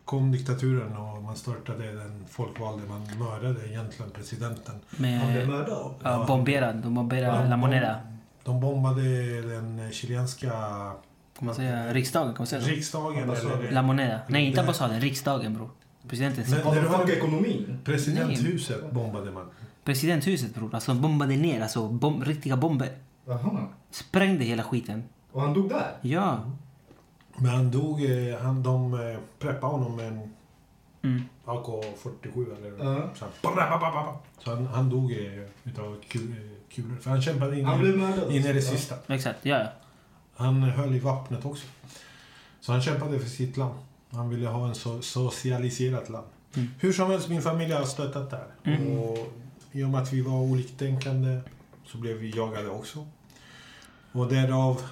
kom 0.04 0.32
diktaturen 0.32 0.96
och 0.96 1.22
man 1.22 1.36
störtade 1.36 1.92
den 1.92 2.24
folkvalde. 2.30 2.86
Man 2.88 3.18
mördade 3.18 3.68
egentligen 3.68 4.10
presidenten. 4.10 4.74
Han 4.90 4.98
blev 4.98 5.32
Med... 5.32 5.48
mördad. 5.48 5.94
Ja, 6.02 6.24
bomberad. 6.28 6.76
De 6.76 6.94
bomberade 6.94 7.42
Ja, 7.42 7.48
La 7.48 7.56
Moneda. 7.56 8.00
De 8.46 8.60
bombade 8.60 9.02
den 9.42 9.92
chilenska 9.92 10.50
Kan 11.38 11.46
man 11.46 11.54
säga 11.54 11.94
riksdagen? 11.94 12.28
Kan 12.34 12.38
man 12.38 12.46
säga 12.46 12.60
så? 12.62 12.68
riksdagen. 12.68 13.30
Eller 13.30 13.70
La 13.72 13.82
Moneda. 13.82 14.20
Nej, 14.28 14.44
inte 14.44 14.56
Nej. 14.56 14.60
ambassaden. 14.60 15.00
Riksdagen, 15.00 15.54
bror. 15.54 15.70
Presidenten. 16.08 16.44
Men- 16.50 16.60
de 16.64 16.74
det 16.74 16.88
var- 16.88 16.98
fuckat 16.98 17.16
ekonomin? 17.16 17.78
presidenthuset 17.84 18.90
bombade 18.92 19.30
man. 19.30 19.46
Presidenthuset, 19.84 20.54
bror. 20.54 20.74
Alltså 20.74 20.92
de 20.92 21.00
bombade 21.02 21.36
ner. 21.36 21.60
Alltså 21.62 21.88
bom 21.88 22.24
riktiga 22.24 22.56
bomber. 22.56 22.88
Jaha. 23.26 23.66
Sprängde 23.90 24.44
hela 24.44 24.62
skiten. 24.62 25.04
Och 25.32 25.40
han 25.42 25.54
dog 25.54 25.68
där? 25.68 25.92
Ja. 26.02 26.50
Men 27.36 27.50
han 27.50 27.70
dog, 27.70 28.04
eh, 28.04 28.38
han, 28.42 28.62
de 28.62 28.94
eh, 28.94 29.18
preppade 29.38 29.72
honom 29.72 29.96
med 29.96 30.06
en 30.06 30.30
Mm. 31.02 31.22
AK47 31.44 32.56
eller 32.56 32.78
så, 33.14 33.24
han, 33.24 34.16
så 34.38 34.50
han, 34.54 34.66
han 34.66 34.90
dog 34.90 35.12
eh, 35.12 35.42
utav 35.64 35.96
ku- 36.08 36.32
eh, 36.32 36.55
kulor. 36.76 36.96
För 37.00 37.10
han 37.10 37.22
kämpade 37.22 37.58
in, 37.58 37.64
Han 37.64 37.76
i- 37.78 37.82
blev 37.82 37.98
mördad? 37.98 38.30
in 38.32 38.44
i 38.46 38.52
det 38.52 38.64
Ja. 38.64 38.70
sista. 38.70 38.94
Exakt. 39.08 39.38
Ja, 39.46 39.58
ja. 39.58 39.68
Han 40.36 40.62
höll 40.62 40.94
i 40.94 40.98
vapnet 40.98 41.44
också. 41.44 41.66
Så 42.60 42.72
han 42.72 42.82
kämpade 42.82 43.18
för 43.20 43.28
sitt 43.28 43.56
land. 43.56 43.74
Han 44.10 44.28
ville 44.28 44.48
ha 44.48 44.68
en 44.68 44.74
så 44.74 45.02
socialiserat 45.02 46.08
land. 46.10 46.26
Mm. 46.54 46.68
Hur 46.80 46.92
som 46.92 47.10
helst, 47.10 47.28
min 47.28 47.42
familj 47.42 47.72
har 47.72 47.84
stöttat 47.84 48.30
där. 48.30 48.46
Mm. 48.64 48.98
Och 48.98 49.32
I 49.72 49.82
och 49.82 49.88
med 49.88 50.02
att 50.02 50.12
vi 50.12 50.20
var 50.20 50.32
oliktänkande 50.40 51.40
så 51.86 51.98
blev 51.98 52.16
vi 52.16 52.30
jagade 52.36 52.68
också. 52.68 53.06
Och 54.12 54.28
därav 54.28 54.82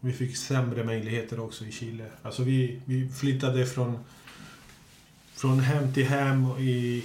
vi 0.00 0.12
fick 0.12 0.36
sämre 0.36 0.84
möjligheter 0.84 1.40
också 1.40 1.64
i 1.64 1.72
Chile. 1.72 2.06
Alltså 2.22 2.42
vi, 2.42 2.80
vi 2.84 3.08
flyttade 3.08 3.66
från, 3.66 3.98
från 5.34 5.60
hem 5.60 5.92
till 5.94 6.06
hem 6.06 6.46
i, 6.58 7.04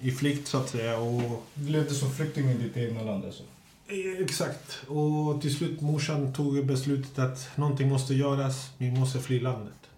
i 0.00 0.10
flykt 0.10 0.48
så 0.48 0.58
att 0.58 0.68
säga. 0.68 0.98
Och 0.98 1.44
Du 1.54 1.68
levde 1.72 1.94
som 1.94 2.10
flykting 2.10 2.48
i 2.50 2.54
ditt 2.54 2.76
egna 2.76 3.02
land 3.02 3.24
alltså? 3.24 3.42
Eh, 3.90 4.22
exakt. 4.22 4.84
Och 4.86 5.40
till 5.40 5.54
slut 5.54 5.80
morsan 5.80 6.32
tog 6.32 6.66
beslutet 6.66 7.18
att 7.18 7.50
någonting 7.56 7.88
måste 7.88 8.14
göras. 8.14 8.70
Vi 8.78 8.90
måste 8.90 9.18
fly 9.18 9.40
landet. 9.40 9.90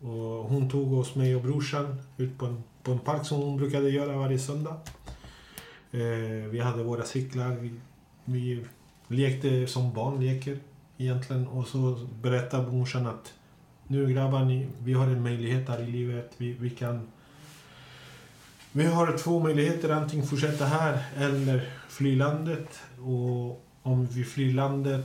Och 0.00 0.48
hon 0.48 0.70
tog 0.70 0.92
oss, 0.92 1.14
mig 1.14 1.36
och 1.36 1.42
brorsan, 1.42 1.96
ut 2.16 2.38
på 2.38 2.46
en, 2.46 2.62
på 2.82 2.92
en 2.92 2.98
park 2.98 3.26
som 3.26 3.38
hon 3.38 3.56
brukade 3.56 3.90
göra 3.90 4.16
varje 4.16 4.38
söndag. 4.38 4.76
Eh, 5.90 6.50
vi 6.50 6.60
hade 6.60 6.82
våra 6.82 7.04
cyklar. 7.04 7.50
Vi, 7.50 7.74
vi 8.24 8.64
lekte 9.08 9.66
som 9.66 9.94
barn 9.94 10.20
leker 10.20 10.58
egentligen. 10.98 11.46
Och 11.48 11.66
så 11.66 12.08
berättade 12.22 12.72
morsan 12.72 13.06
att 13.06 13.34
nu 13.86 14.12
grabbar, 14.12 14.44
ni, 14.44 14.68
vi 14.82 14.92
har 14.92 15.06
en 15.06 15.22
möjlighet 15.22 15.68
här 15.68 15.82
i 15.82 15.86
livet. 15.86 16.32
Vi, 16.36 16.52
vi 16.52 16.70
kan... 16.70 17.08
Vi 18.76 18.84
har 18.86 19.18
två 19.18 19.40
möjligheter, 19.40 19.90
antingen 19.90 20.26
fortsätta 20.26 20.64
här 20.66 21.04
eller 21.16 21.68
fly 21.88 22.16
landet. 22.16 22.80
Och 22.98 23.64
om 23.82 24.06
vi 24.06 24.24
flyr 24.24 24.52
landet 24.54 25.04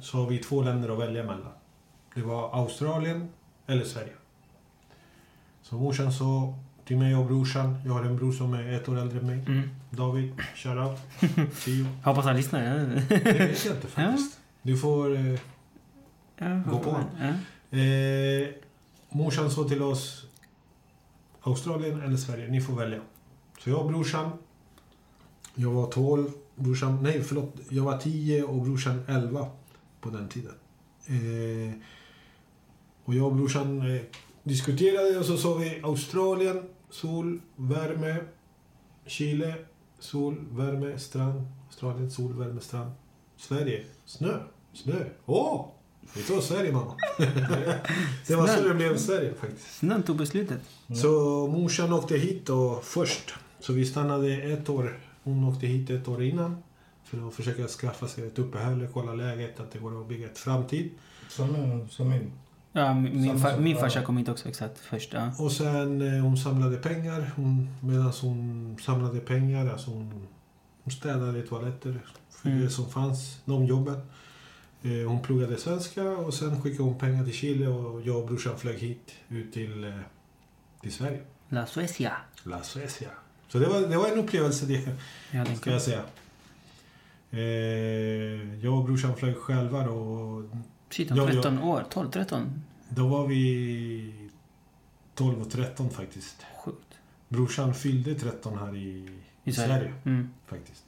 så 0.00 0.16
har 0.16 0.26
vi 0.26 0.38
två 0.38 0.62
länder 0.62 0.88
att 0.88 0.98
välja 0.98 1.22
mellan. 1.22 1.52
Det 2.14 2.22
var 2.22 2.50
Australien 2.60 3.28
eller 3.66 3.84
Sverige. 3.84 4.12
Så 5.62 5.74
morsan 5.74 6.12
sa 6.12 6.54
till 6.84 6.96
mig 6.96 7.16
och 7.16 7.26
brorsan, 7.26 7.76
jag 7.86 7.92
har 7.92 8.02
en 8.04 8.16
bror 8.16 8.32
som 8.32 8.54
är 8.54 8.72
ett 8.72 8.88
år 8.88 8.98
äldre 8.98 9.18
än 9.18 9.26
mig, 9.26 9.38
Mm. 9.46 9.70
David, 9.90 10.32
shoutout, 10.54 10.98
Tio. 11.64 11.86
Hoppas 12.04 12.24
han 12.24 12.36
lyssnar. 12.36 12.62
Ja. 12.64 12.74
Det 13.08 13.32
vet 13.32 13.64
jag 13.64 13.74
inte 13.74 13.86
faktiskt. 13.86 14.38
Du 14.62 14.78
får... 14.78 15.16
Eh, 15.16 16.60
Gå 16.70 16.78
på. 16.78 16.96
Ja. 17.20 17.78
eh, 17.78 18.48
morsan 19.08 19.50
sa 19.50 19.64
till 19.68 19.82
oss, 19.82 20.26
Australien 21.44 22.00
eller 22.00 22.16
Sverige, 22.16 22.48
ni 22.48 22.60
får 22.60 22.74
välja. 22.74 23.00
Så 23.58 23.70
jag 23.70 23.80
och 23.80 23.88
brorsan, 23.88 24.30
jag 25.54 25.70
var 25.70 25.86
12, 25.86 26.30
brorsan, 26.54 27.02
nej 27.02 27.22
förlåt, 27.22 27.54
jag 27.68 27.84
var 27.84 27.98
10 27.98 28.42
och 28.42 28.62
brorsan 28.62 29.02
11 29.08 29.46
på 30.00 30.10
den 30.10 30.28
tiden. 30.28 30.54
Eh, 31.06 31.74
och 33.04 33.14
jag 33.14 33.26
och 33.26 33.36
brorsan 33.36 33.94
eh, 33.94 34.02
diskuterade 34.42 35.18
och 35.18 35.24
så 35.24 35.36
sa 35.36 35.54
vi 35.54 35.80
Australien, 35.82 36.62
sol, 36.90 37.40
värme, 37.56 38.16
Chile, 39.06 39.54
sol, 39.98 40.44
värme, 40.50 40.98
strand. 40.98 41.46
Australien, 41.66 42.10
sol, 42.10 42.32
värme, 42.32 42.60
strand. 42.60 42.92
Sverige, 43.36 43.84
snö, 44.04 44.38
snö. 44.72 45.04
Åh! 45.26 45.66
Vi 46.14 46.22
tar 46.22 46.40
Sverige 46.40 46.72
mamma. 46.72 46.94
det 48.26 48.36
var 48.36 48.46
så 48.46 48.68
det 48.68 48.74
blev 48.74 48.96
Sverige 48.96 49.34
faktiskt. 49.40 49.78
Snön 49.78 50.02
tog 50.02 50.16
beslutet. 50.16 50.60
Så 51.02 51.08
morsan 51.46 51.92
åkte 51.92 52.16
hit 52.16 52.46
då 52.46 52.80
först. 52.82 53.34
Så 53.60 53.72
vi 53.72 53.86
stannade 53.86 54.32
ett 54.32 54.68
år. 54.68 54.98
Hon 55.22 55.44
åkte 55.44 55.66
hit 55.66 55.90
ett 55.90 56.08
år 56.08 56.22
innan. 56.22 56.56
För 57.04 57.28
att 57.28 57.34
försöka 57.34 57.66
skaffa 57.68 58.08
sig 58.08 58.26
ett 58.26 58.38
uppehälle, 58.38 58.88
kolla 58.92 59.14
läget, 59.14 59.60
att 59.60 59.72
det 59.72 59.78
går 59.78 60.00
att 60.00 60.08
bygga 60.08 60.26
ett 60.26 60.38
framtid. 60.38 60.90
Som, 61.28 61.80
som 61.90 62.08
min. 62.08 62.32
Ja, 62.72 62.94
min, 62.94 63.40
sak, 63.40 63.58
min 63.58 63.76
farsa 63.76 64.02
kom 64.02 64.16
hit 64.16 64.28
också 64.28 64.48
exakt 64.48 64.78
först. 64.78 65.12
Ja. 65.12 65.30
Och 65.38 65.52
sen 65.52 66.02
eh, 66.16 66.22
hon 66.22 66.36
samlade 66.36 66.76
pengar. 66.76 67.32
Hon, 67.36 67.68
medan 67.80 68.12
hon 68.20 68.76
samlade 68.84 69.20
pengar, 69.20 69.72
alltså 69.72 69.90
hon, 69.90 70.26
hon 70.84 70.92
städade 70.92 71.42
toaletter 71.42 72.00
för 72.30 72.48
Mm. 72.48 72.60
det 72.62 72.70
som 72.70 72.90
fanns, 72.90 73.38
de 73.44 73.64
jobben. 73.64 74.00
Eh, 74.84 75.08
hon 75.08 75.22
pluggade 75.22 75.56
svenska 75.56 76.02
och 76.02 76.34
sen 76.34 76.62
skickade 76.62 76.82
hon 76.82 76.98
pengar 76.98 77.24
till 77.24 77.32
Chile 77.32 77.68
och 77.68 78.00
jag 78.02 78.16
och 78.16 78.26
brorsan 78.26 78.58
flög 78.58 78.78
hit 78.78 79.14
ut 79.28 79.52
till, 79.52 79.84
eh, 79.84 79.94
till 80.80 80.92
Sverige. 80.92 81.22
La 81.48 81.66
Suecia. 81.66 82.12
La 82.42 82.62
Suecia. 82.62 83.08
Så 83.48 83.58
det 83.58 83.66
var, 83.66 83.80
det 83.80 83.96
var 83.96 84.08
en 84.08 84.18
upplevelse 84.18 84.66
det. 84.66 84.88
Ja, 85.30 85.56
ska 85.56 85.70
jag 85.70 85.82
säga. 85.82 86.02
Eh, 87.30 88.64
jag 88.64 88.78
och 88.78 88.84
brorsan 88.84 89.16
flög 89.16 89.36
själva 89.36 89.86
då. 89.86 89.94
och 89.94 90.44
Shit, 90.90 91.10
om 91.10 91.16
Ja, 91.16 91.24
ja. 91.24 91.32
13 91.32 91.58
år. 91.58 91.84
12, 91.90 92.10
13. 92.10 92.62
Då 92.88 93.06
var 93.08 93.26
vi 93.26 94.30
12 95.14 95.40
och 95.40 95.50
13 95.50 95.90
faktiskt. 95.90 96.36
Sjukt. 96.64 96.98
Brorsan 97.28 97.74
fyllde 97.74 98.14
13 98.14 98.58
här 98.58 98.76
i, 98.76 98.78
I 98.78 99.50
i 99.50 99.52
Sverige. 99.52 99.68
Sverige. 99.68 99.94
Mm. 100.04 100.30
faktiskt. 100.46 100.83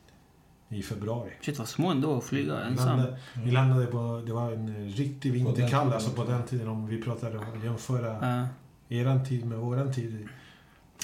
I 0.68 0.82
februari. 0.82 1.30
Shit, 1.40 1.58
vad 1.58 1.68
små 1.68 1.90
ändå 1.90 2.18
att 2.18 2.24
flyga 2.24 2.60
ensam. 2.60 2.86
landade, 2.88 3.18
vi 3.44 3.50
landade 3.50 3.86
på, 3.86 4.22
det 4.26 4.32
var 4.32 4.52
en 4.52 4.88
riktig 4.88 5.32
vinterkall 5.32 5.92
alltså 5.92 6.10
på 6.10 6.24
den 6.24 6.42
tiden 6.42 6.68
om 6.68 6.86
vi 6.86 7.02
pratar 7.02 7.36
om 7.36 7.44
att 7.58 7.64
jämföra 7.64 8.16
Ja. 8.88 8.96
eran 8.96 9.24
tid 9.24 9.46
med 9.46 9.58
våran 9.58 9.92
tid. 9.92 10.28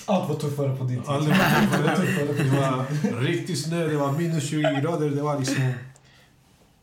Allt 0.06 0.28
var 0.28 0.36
tuffare 0.36 0.76
på 0.76 0.84
din 0.84 1.00
tid. 1.00 1.08
Aldrig 1.10 1.36
var 1.36 1.96
tuffare. 1.96 2.86
Det 3.02 3.12
var 3.14 3.20
riktig 3.20 3.58
snö, 3.58 3.88
det 3.88 3.96
var 3.96 4.12
minus 4.12 4.48
20 4.50 4.62
grader, 4.82 5.10
det 5.10 5.22
var 5.22 5.38
liksom... 5.38 5.72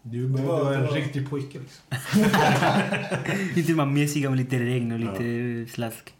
Du 0.01 0.27
Det 0.27 0.41
var- 0.41 0.57
var, 0.57 0.63
var 0.63 0.71
det 0.71 0.77
en 0.77 0.87
riktig 0.87 1.29
pojke 1.29 1.59
liksom. 1.59 1.83
Lite 3.55 3.71
de 3.71 3.79
här 3.79 3.85
mesiga 3.85 4.29
med 4.29 4.39
lite 4.39 4.59
regn 4.59 4.91
och 4.91 4.99
lite 4.99 5.71
slask. 5.73 6.13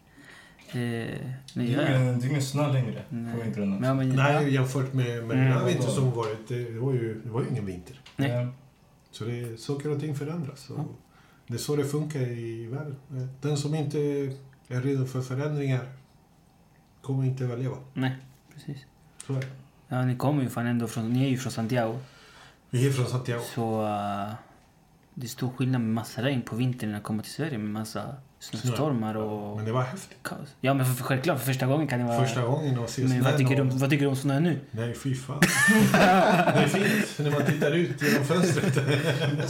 Eh, 0.70 0.76
Det 0.76 1.20
men 1.54 1.68
är 1.70 1.78
det 1.78 2.26
är 2.26 2.30
ingen 2.30 2.42
snö 2.42 2.72
längre 2.74 3.04
Nej. 3.10 3.34
på 3.34 3.42
vintrarna. 3.44 3.76
Men, 3.80 3.84
ja, 3.90 3.94
men, 3.94 4.10
Nej, 4.10 4.54
jämfört 4.54 4.94
med, 4.94 5.24
med 5.24 5.38
Mm. 5.38 5.50
den 5.58 5.66
vinter 5.66 5.88
som 5.90 6.12
varit, 6.12 6.48
det, 6.48 6.70
var 6.80 6.94
ju, 6.94 7.22
det 7.24 7.30
var 7.30 7.42
ju 7.42 7.48
ingen 7.50 7.66
vinter. 7.66 8.02
Nej. 8.16 8.48
Så 9.12 9.24
det, 9.24 9.60
saker 9.60 9.90
och 9.92 10.00
ting 10.00 10.16
förändras. 10.16 10.60
Så 10.60 10.74
Ja. 10.78 10.86
Det 11.48 11.54
är 11.54 11.58
så 11.58 11.76
det 11.76 11.86
funkar 11.86 12.20
i 12.20 12.66
världen. 12.66 12.96
Den 13.42 13.58
som 13.58 13.76
inte 13.76 14.00
är 14.68 14.82
redo 14.82 15.06
för 15.06 15.22
förändringar 15.22 15.92
kommer 17.02 17.24
inte 17.26 17.44
överleva. 17.44 17.78
Nej, 17.94 18.16
precis. 18.54 18.78
Så 19.28 19.34
är 19.34 19.40
det. 19.42 19.48
Ja, 19.88 20.06
ni 20.06 20.16
kommer 20.18 20.44
ju 20.44 20.50
fan 20.50 20.66
ändå 20.68 20.88
från... 20.88 21.14
Ni 21.14 21.24
är 21.26 21.30
ju 21.30 21.38
från 21.38 21.52
Santiago. 21.52 22.00
Vi 22.70 22.88
är 22.88 22.92
från 22.92 23.06
Santiago. 23.06 23.42
Så... 23.56 23.82
eh, 23.86 24.30
det 25.14 25.26
är 25.26 25.30
stor 25.30 25.50
skillnad 25.50 25.82
med 25.82 25.90
massa 25.94 26.22
regn 26.24 26.42
på 26.42 26.56
vintern 26.56 26.90
när 26.90 26.98
det 26.98 27.04
kommer 27.04 27.24
till 27.24 27.32
Sverige 27.32 27.58
med 27.58 27.70
massa 27.70 28.16
snöstormar 28.40 29.16
och 29.16 29.56
Men 29.56 29.66
det 29.66 29.72
var 29.72 29.82
häftigt. 29.82 30.18
kaos. 30.22 30.56
Ja, 30.62 30.74
men 30.74 30.86
för, 30.86 30.94
för, 30.94 31.04
självklart 31.04 31.40
för 31.40 31.46
första 31.46 31.66
gången 31.66 31.88
kan 31.88 32.00
det 32.00 32.06
vara... 32.06 32.26
Första 32.26 32.42
gången 32.42 32.80
att 32.80 32.90
se 32.90 33.02
Men 33.02 33.24
vad 33.24 33.36
snön 33.36 33.38
tycker, 33.38 33.64
du, 33.64 33.70
vad 33.70 33.90
tycker 33.90 34.06
du 34.06 34.10
om 34.10 34.16
snö 34.16 34.40
nu? 34.40 34.60
Nej, 34.72 34.94
fy 34.94 35.16
fan. 35.16 35.40
det 35.92 35.98
är 35.98 36.68
fint 36.68 37.20
när 37.20 37.32
man 37.32 37.46
tittar 37.46 37.72
ut 37.72 38.02
genom 38.02 38.26
fönstret. 38.26 38.80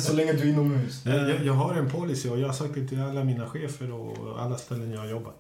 Så 0.02 0.14
länge 0.14 0.34
du 0.34 0.40
är 0.40 0.46
inomhus. 0.46 1.06
Jag, 1.06 1.46
jag, 1.46 1.54
har 1.54 1.74
en 1.74 1.90
policy 1.90 2.30
och 2.30 2.40
jag 2.40 2.48
har 2.48 2.54
sagt 2.54 2.76
det 2.76 2.88
till 2.88 3.02
alla 3.02 3.24
mina 3.24 3.46
chefer 3.46 3.92
och 3.92 4.42
alla 4.42 4.58
ställen 4.58 4.92
jag 4.92 5.00
har 5.00 5.08
jobbat. 5.08 5.36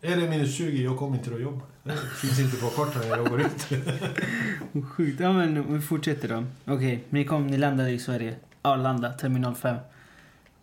Är 0.00 0.16
det 0.16 0.28
minus 0.28 0.56
20, 0.56 0.84
jag 0.84 0.98
kommer 0.98 1.16
inte 1.16 1.34
att 1.34 1.40
jobba. 1.40 1.60
Det 1.82 1.96
finns 2.20 2.40
inte 2.40 2.56
på 2.56 2.66
kartan 2.66 3.02
när 3.08 3.16
jag 3.16 3.26
går 3.28 3.40
ut. 3.40 3.68
Sjukt. 4.88 5.20
Ja, 5.20 5.32
men 5.32 5.74
vi 5.74 5.80
fortsätter 5.80 6.28
då. 6.28 6.44
Okej, 6.64 7.04
ni 7.10 7.24
kom, 7.24 7.46
ni 7.46 7.56
landade 7.56 7.90
i 7.90 7.98
Sverige. 7.98 8.34
Arlanda, 8.62 9.12
terminal 9.12 9.54
5. 9.54 9.76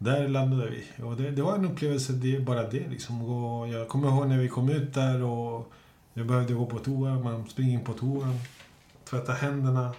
Där 0.03 0.27
landade 0.27 0.69
vi. 0.69 1.03
Och 1.03 1.15
det, 1.15 1.31
det 1.31 1.41
var 1.41 1.55
en 1.55 1.65
upplevelse, 1.65 2.13
det, 2.13 2.39
bara 2.39 2.69
det. 2.69 2.87
Liksom. 2.87 3.21
Och 3.21 3.67
jag 3.67 3.87
kommer 3.87 4.07
ihåg 4.07 4.27
när 4.27 4.37
vi 4.37 4.47
kom 4.47 4.69
ut 4.69 4.93
där 4.93 5.23
och 5.23 5.71
jag 6.13 6.27
behövde 6.27 6.53
gå 6.53 6.65
på 6.65 6.79
toa. 6.79 7.19
Man 7.19 7.47
springer 7.49 7.73
in 7.73 7.83
på 7.83 7.93
toan, 7.93 8.39
tvätta 9.09 9.33
händerna. 9.33 9.93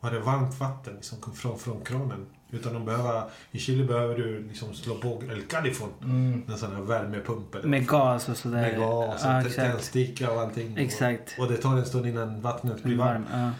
Var 0.00 0.10
det 0.10 0.20
varmt 0.20 0.60
vatten 0.60 0.94
liksom, 0.94 1.18
från, 1.34 1.58
från 1.58 1.84
kranen. 1.84 2.26
Utan 2.50 2.76
att 2.76 2.84
behöva... 2.84 3.24
I 3.50 3.58
Chile 3.58 3.84
behöver 3.84 4.14
du 4.14 4.48
liksom 4.48 4.74
slå 4.74 4.94
på 4.94 5.22
El 5.30 5.42
Califon. 5.42 5.90
Mm. 6.02 6.42
En 6.48 6.58
sån 6.58 6.74
här 6.74 6.82
värmepump. 6.82 7.54
Eller 7.54 7.68
Med 7.68 7.86
gas 7.86 8.28
och 8.28 8.36
sådär. 8.36 8.60
Med 8.60 8.78
gas, 8.78 9.20
ja, 9.24 9.40
och 9.40 9.46
exakt. 9.46 9.56
tändsticka 9.56 10.32
och 10.32 10.40
allting. 10.40 10.76
Exakt. 10.76 11.34
Och, 11.38 11.44
och 11.44 11.52
det 11.52 11.56
tar 11.56 11.76
en 11.76 11.86
stund 11.86 12.06
innan 12.06 12.40
vattnet 12.40 12.82
blir 12.82 12.96
varmt. 12.96 13.26
Varm. 13.32 13.42
Ja. 13.42 13.50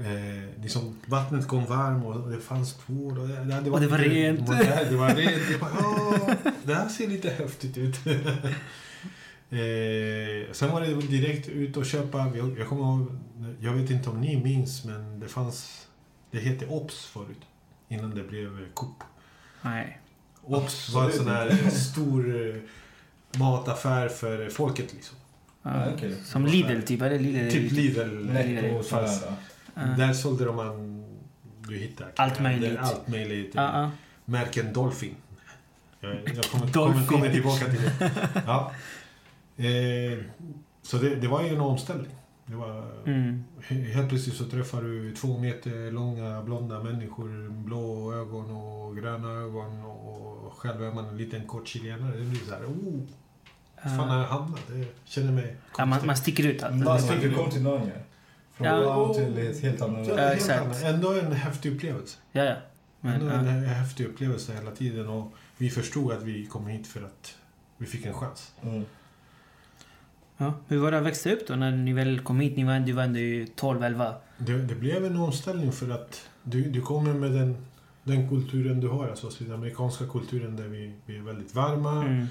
Eh, 0.00 0.62
liksom, 0.62 0.96
vattnet 1.06 1.48
kom 1.48 1.64
varmt 1.66 2.04
och 2.04 2.30
det 2.30 2.40
fanns 2.40 2.74
tvål. 2.74 3.18
Och 3.18 3.28
det, 3.28 3.60
det, 3.64 3.70
Och 3.70 3.80
det 3.80 3.86
var 3.86 3.98
lite 3.98 4.10
rent. 4.10 4.40
modernt, 4.40 4.90
Det 4.90 4.96
var 4.96 5.08
rent. 5.14 5.48
Det, 5.52 5.60
bara, 5.60 5.70
"Åh, 5.78 6.30
det 6.64 6.74
här 6.74 6.88
ser 6.88 7.06
lite 7.08 7.30
häftigt 7.30 7.76
ut. 7.78 8.06
eh, 9.50 10.52
sen 10.52 10.70
var 10.72 10.80
det 10.80 10.94
direkt 11.06 11.48
ut 11.48 11.76
och 11.76 11.86
köpa. 11.86 12.32
Jag, 12.36 12.58
jag 12.58 12.68
kommer 12.68 12.82
ihåg, 12.82 13.06
jag 13.60 13.72
vet 13.72 13.90
inte 13.90 14.10
om 14.10 14.20
ni 14.20 14.42
minns, 14.44 14.84
men 14.84 15.20
det 15.20 15.28
fanns... 15.28 15.86
Det 16.30 16.38
hette 16.40 16.66
Ops 16.66 17.04
förut. 17.06 17.40
Innan 17.88 18.14
det 18.14 18.22
blev 18.22 18.72
Coop. 18.74 19.02
Nej. 19.62 20.00
Ops 20.42 20.88
var 20.94 21.04
en 21.04 21.12
sån 21.12 21.28
här 21.28 21.70
stor 21.70 22.46
eh, 22.48 22.54
mataffär 23.38 24.08
för 24.08 24.48
folket 24.48 24.92
liksom. 24.94 25.16
Ja, 25.62 25.84
okej. 25.94 26.14
Som 26.24 26.46
Lidl 26.46 26.80
typ, 26.82 27.02
eller 27.02 27.18
Lidl? 27.18 27.50
Typ 27.50 27.72
Lidl. 27.72 28.26
Netto 28.26 28.76
och 28.78 28.84
sådär. 28.84 29.32
Ja. 29.74 29.82
Där 29.82 30.12
sålde 30.12 30.44
de 30.44 30.56
man... 30.56 31.04
Du 31.68 31.76
hittar 31.78 32.12
Allt 32.16 32.40
möjligt. 32.40 32.78
Allt 32.78 33.08
möjligt. 33.08 33.52
Ja, 33.54 33.80
ja. 33.82 33.90
Märken 34.24 34.72
Dolphin. 34.72 35.14
Jag, 36.00 36.10
jag 36.34 36.44
kommer, 36.44 36.66
Dolphin. 36.72 36.72
kommer, 36.72 37.06
kommer 37.06 37.32
tillbaka 37.32 37.64
till 37.64 37.82
det. 37.98 38.10
Ja. 38.46 38.72
Eh, 39.56 40.18
så 40.82 40.96
det, 40.96 41.14
det 41.14 41.28
var 41.28 41.42
ju 41.42 41.48
en 41.48 41.60
omställning. 41.60 42.10
Det 42.46 42.56
var, 42.56 42.84
Mm. 43.06 43.44
he- 43.68 43.92
Helt 43.92 44.08
plötsligt 44.08 44.36
så 44.36 44.44
träffar 44.44 44.82
du 44.82 45.14
två 45.16 45.38
meter 45.38 45.90
långa 45.92 46.42
blonda 46.42 46.82
människor, 46.82 47.48
blå 47.50 48.12
ögon 48.14 48.50
och 48.50 48.96
gröna 48.96 49.30
ögon 49.30 49.84
och 49.84 50.52
själv 50.58 50.82
är 50.84 50.92
man 50.92 51.04
en 51.08 51.16
liten 51.16 51.46
kort 51.46 51.68
chilenare. 51.68 52.16
Det 52.16 52.24
blir 52.24 52.40
så 52.40 52.54
här, 52.54 52.64
oh, 52.64 53.00
fan 53.96 54.08
har 54.08 54.18
jag 54.18 54.26
hamnat? 54.28 54.60
Jag 54.68 54.86
känner 55.04 55.32
mig 55.32 55.56
Ja, 55.78 55.84
man, 55.84 56.06
man 56.06 56.16
sticker 56.16 56.46
ut. 56.46 56.62
Alltså. 56.62 56.84
Man 56.88 56.98
fick 56.98 57.22
ju 57.22 57.34
komma 57.34 57.50
till 57.50 57.62
Norge. 57.62 57.92
Från 58.60 58.68
Ja. 58.68 58.96
wow 58.96 59.14
till 59.14 59.38
ett 59.38 59.62
helt 59.62 59.82
annat... 59.82 60.08
Ja, 60.08 60.18
exakt. 60.18 60.82
Ändå 60.84 61.12
en 61.12 61.32
häftig 61.32 61.72
upplevelse. 61.72 62.18
Ja, 62.32 62.44
ja. 62.44 62.56
Men, 63.00 63.14
Ändå 63.14 63.26
en 63.26 63.62
ja. 63.62 63.68
häftig 63.68 64.06
upplevelse 64.06 64.52
hela 64.52 64.70
tiden 64.70 65.08
och 65.08 65.32
vi 65.56 65.70
förstod 65.70 66.12
att 66.12 66.22
vi 66.22 66.46
kom 66.46 66.66
hit 66.66 66.86
för 66.86 67.02
att 67.02 67.36
vi 67.76 67.86
fick 67.86 68.06
en 68.06 68.14
chans. 68.14 68.52
Mm. 68.62 68.84
Ja. 70.36 70.54
Hur 70.68 70.78
var 70.78 70.90
det 70.90 70.98
att 70.98 71.04
växa 71.04 71.32
upp 71.32 71.46
då 71.48 71.54
när 71.54 71.70
ni 71.70 71.92
väl 71.92 72.20
kom 72.20 72.40
hit? 72.40 72.56
Ni 72.56 72.64
var, 72.64 72.80
du 72.80 72.92
var 72.92 73.02
ändå 73.02 73.18
ju 73.18 73.46
12, 73.46 73.82
11. 73.84 74.14
Det, 74.38 74.52
det 74.62 74.74
blev 74.74 75.04
en 75.04 75.16
omställning 75.16 75.72
för 75.72 75.90
att 75.90 76.28
du, 76.42 76.62
du 76.62 76.80
kommer 76.80 77.14
med 77.14 77.32
den, 77.32 77.66
den 78.04 78.28
kulturen 78.28 78.80
du 78.80 78.88
har, 78.88 79.08
alltså 79.08 79.30
den 79.38 79.52
amerikanska 79.52 80.06
kulturen 80.06 80.56
där 80.56 80.68
vi, 80.68 80.94
vi 81.06 81.16
är 81.16 81.22
väldigt 81.22 81.54
varma. 81.54 82.04
Mm. 82.04 82.26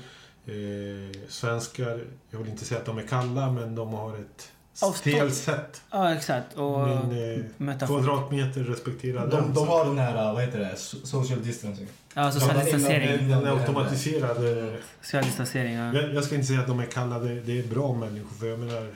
Eh, 0.45 1.17
svenskar, 1.27 2.03
jag 2.29 2.39
vill 2.39 2.49
inte 2.49 2.65
säga 2.65 2.79
att 2.79 2.85
de 2.85 2.97
är 2.97 3.07
kalla, 3.07 3.51
men 3.51 3.75
de 3.75 3.93
har 3.93 4.17
ett 4.17 4.51
Avstånd. 4.81 5.15
stelt 5.15 5.33
sätt. 5.35 5.81
Ja, 5.91 6.13
exakt. 6.13 6.53
Och 6.57 6.79
Men 6.79 7.69
eh, 7.69 7.87
kvadratmeter 7.87 8.63
respekterar 8.63 9.27
De, 9.27 9.35
den. 9.35 9.53
de 9.53 9.67
har 9.67 9.85
den 9.85 9.97
här, 9.97 10.33
vad 10.33 10.43
heter 10.43 10.59
det, 10.59 10.73
so- 10.75 11.05
social 11.05 11.43
distancing. 11.43 11.87
Ja, 12.13 12.31
social 12.31 12.55
Ja, 12.57 12.63
distansering. 12.63 13.29
Den 13.29 13.45
är 13.45 13.59
automatiserad. 13.59 14.67
eh, 14.67 14.73
Social 15.01 15.23
distansering, 15.23 15.73
ja. 15.73 15.93
Jag, 15.93 16.13
jag 16.13 16.23
ska 16.23 16.35
inte 16.35 16.47
säga 16.47 16.59
att 16.59 16.67
de 16.67 16.79
är 16.79 16.85
kalla, 16.85 17.19
det, 17.19 17.39
det 17.41 17.59
är 17.59 17.63
bra 17.67 17.93
människor. 17.93 18.35
För 18.39 18.47
jag 18.47 18.59
menar, 18.59 18.87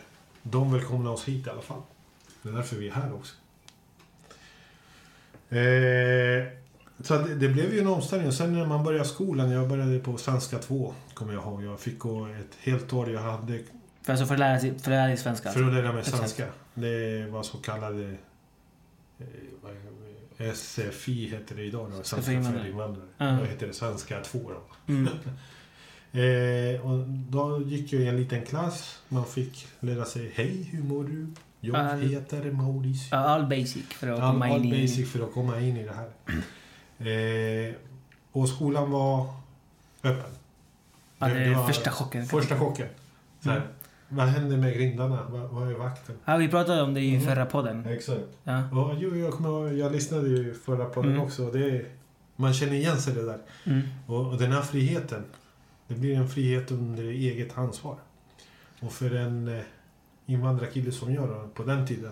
de 0.44 0.74
välkomnar 0.74 1.12
oss 1.12 1.24
hit 1.28 1.48
i 1.48 1.50
alla 1.50 1.62
fall. 1.62 1.82
Det 2.42 2.50
är 2.50 2.54
därför 2.54 2.76
vi 2.76 2.88
är 2.88 2.94
här 2.94 3.14
också. 3.14 3.34
Eh, 5.56 6.48
så 7.04 7.18
det, 7.18 7.36
det 7.36 7.48
blev 7.50 7.74
ju 7.74 7.80
en 7.80 7.88
omställning. 7.88 8.28
Och 8.28 8.34
sen 8.34 8.54
när 8.54 8.66
man 8.66 8.84
började 8.84 9.06
skolan, 9.06 9.52
jag 9.52 9.68
började 9.70 10.00
på 10.00 10.18
svenska 10.18 10.58
2, 10.60 10.94
kommer 11.14 11.34
jag 11.34 11.44
ihåg. 11.44 11.64
Jag 11.64 11.80
fick 11.80 12.00
gå 12.00 12.26
ett 12.26 12.58
helt 12.60 12.94
år. 12.94 13.12
Jag 13.12 13.22
hade 13.22 13.60
För, 14.04 14.14
alltså 14.14 14.26
för, 14.26 14.34
att 14.34 14.40
lära 14.40 14.60
sig, 14.60 14.70
för 14.70 14.78
att 14.78 14.88
lära 14.88 15.08
dig 15.08 15.18
svenska. 15.18 15.52
för 15.52 15.64
att 15.68 15.74
lära 15.74 15.92
mig 15.92 16.00
Exakt. 16.00 16.18
svenska. 16.18 16.46
Det 16.74 17.28
var 17.30 17.44
så 17.44 17.58
kallade 17.58 18.04
eh, 19.20 19.26
vad? 19.62 19.72
SFI 20.56 21.30
heter 21.30 21.56
det 21.56 21.64
idag. 21.64 21.92
Då, 21.92 22.04
svenska 22.04 22.32
för 22.44 22.68
invandrare. 22.68 23.06
Ja. 23.18 23.26
Då 23.32 23.46
heter 23.46 23.68
det 23.68 23.74
svenska 23.74 24.22
2 24.22 24.40
då. 24.40 24.94
Mm. 24.94 25.08
Eh, 26.16 26.86
och 26.86 27.08
då 27.08 27.62
gick 27.62 27.94
jag 27.94 28.02
i 28.02 28.08
en 28.08 28.18
liten 28.18 28.46
klass. 28.46 29.00
Man 29.10 29.26
fick 29.26 29.68
lära 29.80 30.06
sig 30.06 30.32
Hej, 30.36 30.64
hur 30.72 30.84
mår 30.84 31.04
du? 31.04 31.28
Jag 31.60 31.76
All- 31.76 32.02
heter 32.02 32.52
Mauricio. 32.52 33.16
All 33.16 33.46
basic 33.46 33.86
för 33.90 34.08
att 34.08 34.20
All, 34.20 34.32
komma 34.32 34.46
all 34.46 34.66
in 34.66 34.74
i... 34.74 34.82
basic 34.82 35.12
för 35.12 35.24
att 35.24 35.34
komma 35.34 35.60
in 35.60 35.78
i 35.78 35.84
det 35.84 35.94
här. 35.94 36.10
Eh, 37.00 37.74
och 38.32 38.50
skolan 38.50 38.92
var 38.92 39.34
öppen. 40.04 40.32
Ja, 41.20 41.28
det 41.28 41.34
Det- 41.40 41.56
var 41.56 41.68
första 41.68 41.92
chocken. 41.92 42.26
Första 42.26 42.60
chocken. 42.60 42.88
Mm. 43.46 43.62
Vad 44.14 44.26
händer 44.28 44.58
med 44.58 44.74
grindarna? 44.74 45.28
Vad, 45.30 45.50
vad 45.50 45.70
är 45.70 45.74
vakten? 45.74 46.16
Ja, 46.26 46.38
vi 46.38 46.48
pratade 46.48 46.82
om 46.82 46.94
det 46.94 47.02
i 47.02 47.10
Mm. 47.16 47.22
förra 47.28 47.46
podden. 47.46 47.86
Exakt. 47.86 48.22
Ja. 48.44 48.70
Och, 48.72 48.96
jo, 49.00 49.16
jag, 49.16 49.34
kommer, 49.34 49.72
jag 49.72 49.92
lyssnade 49.92 50.30
ju 50.30 50.54
förra 50.54 50.86
podden 50.86 51.12
Mm. 51.12 51.24
också. 51.24 51.52
Det 51.52 51.86
man 52.36 52.54
känner 52.54 52.74
igen 52.74 52.98
sig 53.02 53.14
det 53.14 53.26
där. 53.26 53.40
Mm. 53.66 53.82
Och, 54.08 54.28
och 54.28 54.38
den 54.38 54.52
här 54.52 54.62
friheten, 54.62 55.24
det 55.88 55.96
blir 55.96 56.16
en 56.16 56.30
frihet 56.30 56.72
under 56.72 57.04
eget 57.04 57.58
ansvar. 57.58 57.96
Och 58.80 58.92
för 58.92 59.16
en 59.16 59.48
eh, 59.48 59.62
invandrarkille 60.26 60.92
som 60.92 61.14
jag 61.14 61.28
då, 61.30 61.50
på 61.54 61.64
den 61.64 61.88
tiden, 61.88 62.12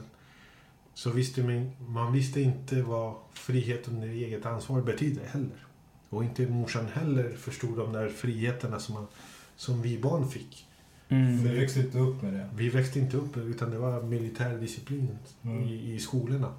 så 0.93 1.10
visste 1.10 1.43
man, 1.43 1.72
man 1.88 2.13
visste 2.13 2.41
inte 2.41 2.81
vad 2.81 3.15
frihet 3.34 3.88
under 3.88 4.08
eget 4.08 4.46
ansvar 4.46 4.81
betyder 4.81 5.25
heller. 5.27 5.65
Och 6.10 6.24
inte 6.24 6.48
morsan 6.48 6.88
heller 6.93 7.29
förstod 7.38 7.77
de 7.77 7.93
där 7.93 8.10
friheterna 8.10 8.79
som, 8.79 8.93
man, 8.96 9.08
som 9.55 9.81
vi 9.81 10.00
barn 10.00 10.27
fick. 10.29 10.67
Mm. 11.12 11.44
Vi 11.44 11.60
växte 11.60 11.80
inte 11.80 11.98
upp 12.00 12.22
med 12.22 12.34
det. 12.34 12.50
Vi 12.56 12.70
växte 12.70 13.00
inte 13.00 13.18
upp 13.18 13.38
utan 13.38 13.72
det 13.72 13.77
var 13.77 14.01
militärdisciplin 14.01 15.18
Mm. 15.44 15.63
i, 15.63 15.94
i 15.94 16.00
skolorna. 16.00 16.53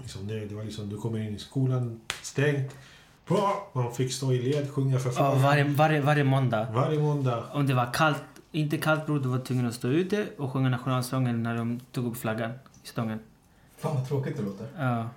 Liksom 0.00 0.26
det, 0.26 0.46
det 0.46 0.54
var 0.54 0.64
liksom, 0.64 0.88
du 0.88 0.96
kommer 0.96 1.18
in 1.18 1.34
i 1.34 1.38
skolan, 1.38 2.00
stängt. 2.22 2.76
Man 3.72 3.92
fick 3.92 4.12
stå 4.12 4.32
i 4.32 4.42
led, 4.42 4.70
sjunga 4.70 4.98
för 4.98 5.08
Ja, 5.10 5.14
flaggan. 5.14 5.42
varje, 5.42 5.64
varje, 5.64 6.00
varje 6.00 6.24
måndag. 6.24 6.66
Varje 6.74 6.98
måndag. 7.00 7.44
Om 7.52 7.66
det 7.66 7.74
var 7.74 7.92
kallt, 7.94 8.22
inte 8.52 8.78
kallt 8.78 9.06
bror, 9.06 9.20
du 9.20 9.28
var 9.28 9.38
tvungen 9.38 9.66
att 9.66 9.74
stå 9.74 9.88
ute 9.88 10.26
och 10.38 10.52
sjunga 10.52 10.68
nationalsången 10.68 11.42
när 11.42 11.56
de 11.56 11.80
tog 11.92 12.06
upp 12.06 12.16
flaggan 12.16 12.50
i 12.84 12.86
stången. 12.86 13.18
Fan 13.78 13.94
vad 13.96 14.08
tråkigt 14.08 14.36
det 14.36 14.42
låter. 14.42 14.66
Ja. 14.78 15.08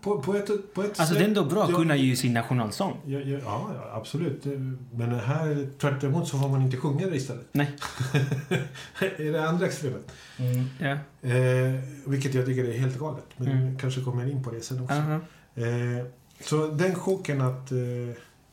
På, 0.00 0.22
på 0.22 0.34
ett, 0.34 0.74
på 0.74 0.82
ett 0.82 1.00
Alltså 1.00 1.14
det 1.14 1.20
är 1.20 1.24
ändå 1.28 1.44
bra 1.44 1.62
att 1.64 1.70
Ja. 1.70 1.76
kunna 1.76 1.96
ju 1.96 2.16
sin 2.16 2.32
nationalsång. 2.34 2.96
Ja, 3.06 3.18
ja, 3.20 3.38
ja, 3.44 3.90
absolut. 3.92 4.44
Men 4.92 5.14
här, 5.14 5.68
tvärt 5.78 6.04
emot 6.04 6.28
så 6.28 6.38
får 6.38 6.48
man 6.48 6.62
inte 6.62 6.76
sjunga 6.76 7.06
det 7.06 7.16
istället. 7.16 7.46
Nej. 7.52 7.70
är 9.18 9.32
det 9.32 9.48
andra 9.48 9.66
extremet? 9.66 10.12
Mm. 10.38 10.64
Ja. 10.78 10.92
Eh, 11.30 11.80
vilket 12.06 12.34
jag 12.34 12.46
tycker 12.46 12.64
är 12.64 12.78
helt 12.78 12.98
galet. 12.98 13.24
Men 13.36 13.48
Mm. 13.48 13.72
vi 13.74 13.78
kanske 13.80 14.00
kommer 14.00 14.30
in 14.30 14.42
på 14.44 14.50
det 14.50 14.60
sen 14.60 14.80
också. 14.80 14.94
Aha. 14.94 15.20
Eh, 15.54 16.06
så 16.40 16.66
den 16.66 16.94
chocken 16.94 17.40
att 17.40 17.72
eh, 17.72 17.78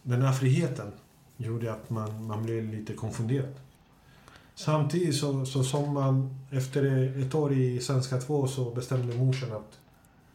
den 0.04 0.22
här 0.22 0.34
friheten 0.34 0.92
gjorde 1.38 1.74
att 1.74 1.90
man, 1.90 2.26
man 2.26 2.44
blev 2.44 2.70
lite 2.74 2.94
konfunderad. 2.94 3.54
Samtidigt 4.56 5.16
så, 5.16 5.46
så 5.46 5.64
som 5.64 5.94
man 5.94 6.36
efter 6.52 7.14
ett 7.22 7.36
år 7.36 7.54
i 7.54 7.80
svenska 7.80 8.18
2 8.18 8.48
så 8.48 8.72
bestämde 8.72 9.16
morsan 9.18 9.52
att 9.52 9.78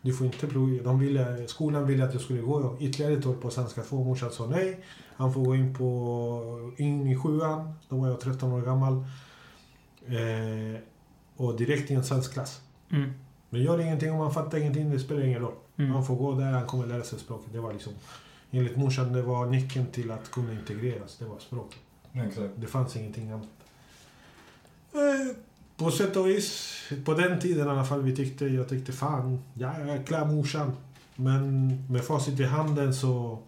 du 0.01 0.13
får 0.13 0.27
inte. 0.27 0.47
De 0.85 0.99
ville, 0.99 1.49
skolan 1.49 1.87
ville 1.87 2.05
att 2.05 2.13
jag 2.13 2.23
skulle 2.23 2.41
gå 2.43 2.77
ytterligare 2.81 3.13
ett 3.13 3.27
år 3.27 3.35
på 3.35 3.51
svenska 3.51 3.83
2. 3.83 4.05
Morsan 4.05 4.31
sa 4.31 4.47
nej. 4.47 4.85
Han 5.17 5.35
får 5.35 5.45
gå 5.45 5.57
in, 5.57 5.75
på, 5.75 6.73
in 6.77 7.07
i 7.07 7.17
sjuan. 7.17 7.73
Då 7.89 7.97
var 7.97 8.09
jag 8.09 8.21
13 8.21 8.53
år 8.53 8.63
gammal. 8.63 9.05
Eh, 10.07 10.81
och 11.37 11.57
direkt 11.57 11.91
i 11.91 11.95
en 11.95 12.05
svensk 12.05 12.33
klass. 12.33 12.61
Mm. 12.91 13.13
Men 13.51 13.63
gör 13.63 13.81
ingenting 13.81 14.13
om 14.13 14.19
man 14.19 14.35
fattar 14.35 14.59
ingenting, 14.59 14.91
det 14.91 14.99
spelar 14.99 15.25
ingen 15.25 15.41
roll. 15.41 15.55
Mm. 15.77 15.91
Han 15.91 16.07
får 16.07 16.17
gå 16.17 16.35
där, 16.35 16.53
han 16.53 16.67
kommer 16.67 16.87
lära 16.87 17.03
sig 17.03 17.19
språket. 17.19 17.53
Det 17.53 17.61
var 17.61 17.73
liksom, 17.73 17.93
enligt 18.51 18.77
morsan, 18.77 19.13
det 19.13 19.23
var 19.23 19.47
nyckeln 19.47 19.87
till 19.87 20.11
att 20.11 20.31
kunna 20.31 20.53
integreras. 20.53 21.17
Det 21.19 21.25
var 21.25 21.39
språket. 21.39 21.79
Exakt. 22.13 22.51
Det 22.57 22.67
fanns 22.67 22.97
ingenting 22.97 23.31
annat. 23.31 23.49
Eh, 24.93 25.37
På 25.77 25.91
sätt 25.91 26.17
och 26.17 26.29
vis, 26.29 26.75
på 27.05 27.15
den 27.15 27.41
tiden 27.41 27.67
i 27.67 27.71
alla 27.71 27.85
fall, 27.85 28.03
vi 28.03 28.17
tyckte, 28.17 28.47
jag 28.47 28.69
tyckte 28.69 28.93
fan, 28.93 29.43
ja, 29.55 29.87
jäkla 29.87 30.25
morsan. 30.25 30.77
Men 31.17 31.69
med 31.93 32.05
facit 32.05 32.41
i 32.41 32.45
handen 32.45 32.95
så, 32.95 33.39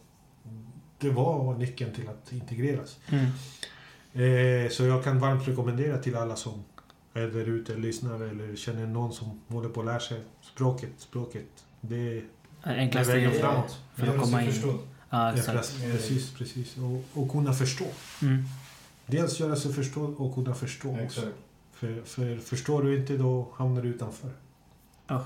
det 0.98 1.10
var 1.10 1.54
nyckeln 1.54 1.92
till 1.94 2.08
att 2.08 2.32
integreras. 2.32 2.98
Mm. 3.08 3.24
Eh, 4.12 4.70
så 4.70 4.84
jag 4.84 5.04
kan 5.04 5.18
varmt 5.18 5.48
rekommendera 5.48 5.98
till 5.98 6.16
alla 6.16 6.36
som 6.36 6.64
är 7.14 7.26
där 7.26 7.46
ute, 7.48 7.74
lyssnar 7.74 8.14
eller 8.14 8.56
känner 8.56 8.86
någon 8.86 9.12
som 9.12 9.40
håller 9.48 9.68
på 9.68 9.80
att 9.80 9.86
lära 9.86 10.00
sig 10.00 10.20
språket. 10.42 10.90
Språket, 10.98 11.46
det 11.80 11.96
är 12.18 12.24
Enklaste 12.62 13.12
vägen 13.12 13.32
framåt. 13.32 13.78
för 13.94 14.06
att 14.06 14.20
komma 14.20 14.42
in. 14.42 14.52
Förstå. 14.52 14.68
Ja, 15.10 15.30
Ja, 15.30 15.34
exakt. 15.34 15.56
precis, 15.56 15.82
precis, 15.92 16.30
precis. 16.34 16.76
Och, 16.76 17.22
och 17.22 17.30
kunna 17.30 17.52
förstå. 17.52 17.86
Mm. 18.22 18.44
Dels 19.06 19.40
göra 19.40 19.56
sig 19.56 19.72
förstå 19.72 20.02
och 20.18 20.34
kunna 20.34 20.54
förstå 20.54 20.98
också. 21.04 21.20
För, 21.78 22.02
för 22.04 22.36
förstår 22.36 22.82
du 22.82 22.96
inte, 22.96 23.16
då 23.16 23.48
hamnar 23.56 23.82
du 23.82 23.88
utanför. 23.88 24.30
Ja. 25.06 25.24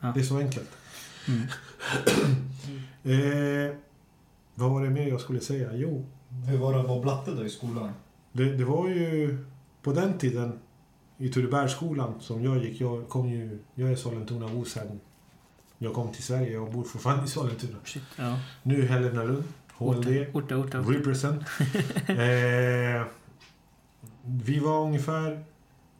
Ja. 0.00 0.12
Det 0.14 0.20
är 0.20 0.24
så 0.24 0.38
enkelt. 0.38 0.70
Mm. 1.28 1.42
Eh, 3.04 3.74
vad 4.54 4.70
var 4.70 4.84
det 4.84 4.90
mer 4.90 5.08
jag 5.08 5.20
skulle 5.20 5.40
säga? 5.40 5.70
Jo, 5.74 6.06
Hur 6.48 6.58
var 6.58 6.72
det 6.72 6.80
att 6.80 6.88
vara 6.88 7.00
blatte 7.00 7.30
då 7.30 7.44
i 7.44 7.50
skolan? 7.50 7.92
det, 8.32 8.44
det 8.44 8.64
var 8.64 8.88
ju 8.88 9.38
på 9.82 9.92
den 9.92 10.18
tiden 10.18 10.58
i 11.18 11.28
Turebergsskolan 11.28 12.14
som 12.20 12.44
jag 12.44 12.64
gick. 12.64 12.80
Jag, 12.80 13.08
kom 13.08 13.28
ju, 13.28 13.58
jag 13.74 13.90
är 13.90 13.96
Sollentunabo 13.96 14.64
sen 14.64 15.00
jag 15.78 15.94
kom 15.94 16.12
till 16.12 16.22
Sverige. 16.22 16.52
Jag 16.52 16.72
bor 16.72 16.84
fortfarande 16.84 17.24
i 17.24 17.28
Sollentuna. 17.28 17.78
Shit, 17.84 18.02
ja. 18.16 18.38
Nu 18.62 18.86
Helena 18.86 19.24
Lund, 19.24 19.44
HLD. 19.68 20.06
Orta, 20.06 20.38
orta, 20.38 20.56
orta. 20.56 20.80
orta. 20.80 20.92
Represent. 20.92 21.42
eh, 22.06 23.06
vi 24.24 24.58
var 24.58 24.80
ungefär 24.80 25.44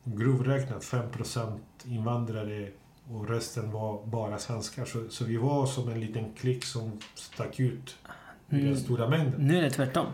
grovräknat 0.04 0.82
5% 0.84 1.58
invandrare 1.84 2.68
och 3.10 3.28
resten 3.28 3.70
var 3.70 4.06
bara 4.06 4.38
svenskar. 4.38 4.84
Så, 4.84 5.04
så 5.10 5.24
vi 5.24 5.36
var 5.36 5.66
som 5.66 5.88
en 5.88 6.00
liten 6.00 6.24
klick 6.40 6.64
som 6.64 6.98
stack 7.14 7.60
ut 7.60 7.96
i 8.50 8.54
den 8.56 8.60
Mm. 8.66 8.76
stora 8.76 9.08
mängden. 9.08 9.46
Nu 9.46 9.58
är 9.58 9.62
det 9.62 9.70
tvärtom. 9.70 10.06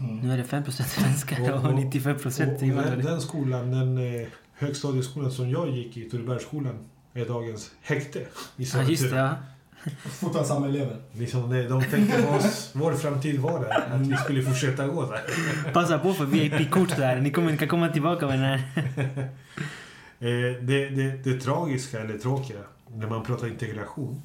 Mm. 0.00 0.16
Nu 0.18 0.32
är 0.32 0.36
det 0.36 0.44
5% 0.44 0.70
svenskar 0.88 1.40
Och- 1.42 1.48
och, 1.48 1.64
och- 1.72 1.78
95% 1.78 2.52
Och 2.54 2.60
den, 2.60 2.64
invandrare. 2.70 3.02
den 3.02 3.20
skolan, 3.20 3.70
den 3.70 3.98
eh, 3.98 4.28
högstadieskolan 4.54 5.32
som 5.32 5.50
jag 5.50 5.70
gick 5.70 5.96
i, 5.96 6.10
Turebergsskolan, 6.10 6.78
är 7.14 7.24
dagens 7.24 7.70
häkte 7.82 8.18
i 8.56 8.64
det. 8.64 9.16
Ja. 9.16 9.34
Fortfarande 10.04 10.48
samma 10.48 10.66
elever. 10.68 10.96
Liksom, 11.12 11.50
det- 11.50 11.68
de 11.68 11.84
tänkte 11.84 12.22
vad 12.26 12.36
oss, 12.36 12.70
vår 12.74 12.92
framtid 12.92 13.40
var 13.40 13.60
där, 13.60 13.94
att 13.94 14.00
vi 14.00 14.16
skulle 14.16 14.42
fortsätta 14.42 14.86
gå 14.86 15.10
där. 15.10 15.20
Passa 15.72 15.98
på 15.98 16.14
för 16.14 16.24
VIP-kort 16.24 16.96
där. 16.96 17.20
Ni 17.20 17.30
kommer, 17.30 17.56
kan 17.56 17.68
komma 17.68 17.88
tillbaka 17.88 18.26
med 18.26 18.38
den 18.38 18.44
här. 18.44 19.28
Eh, 20.20 20.62
det, 20.62 20.88
det, 20.88 21.10
det 21.24 21.40
tragiska, 21.40 22.00
eller 22.00 22.18
tråkiga, 22.18 22.58
när 22.94 23.06
man 23.06 23.22
pratar 23.24 23.46
integration, 23.48 24.22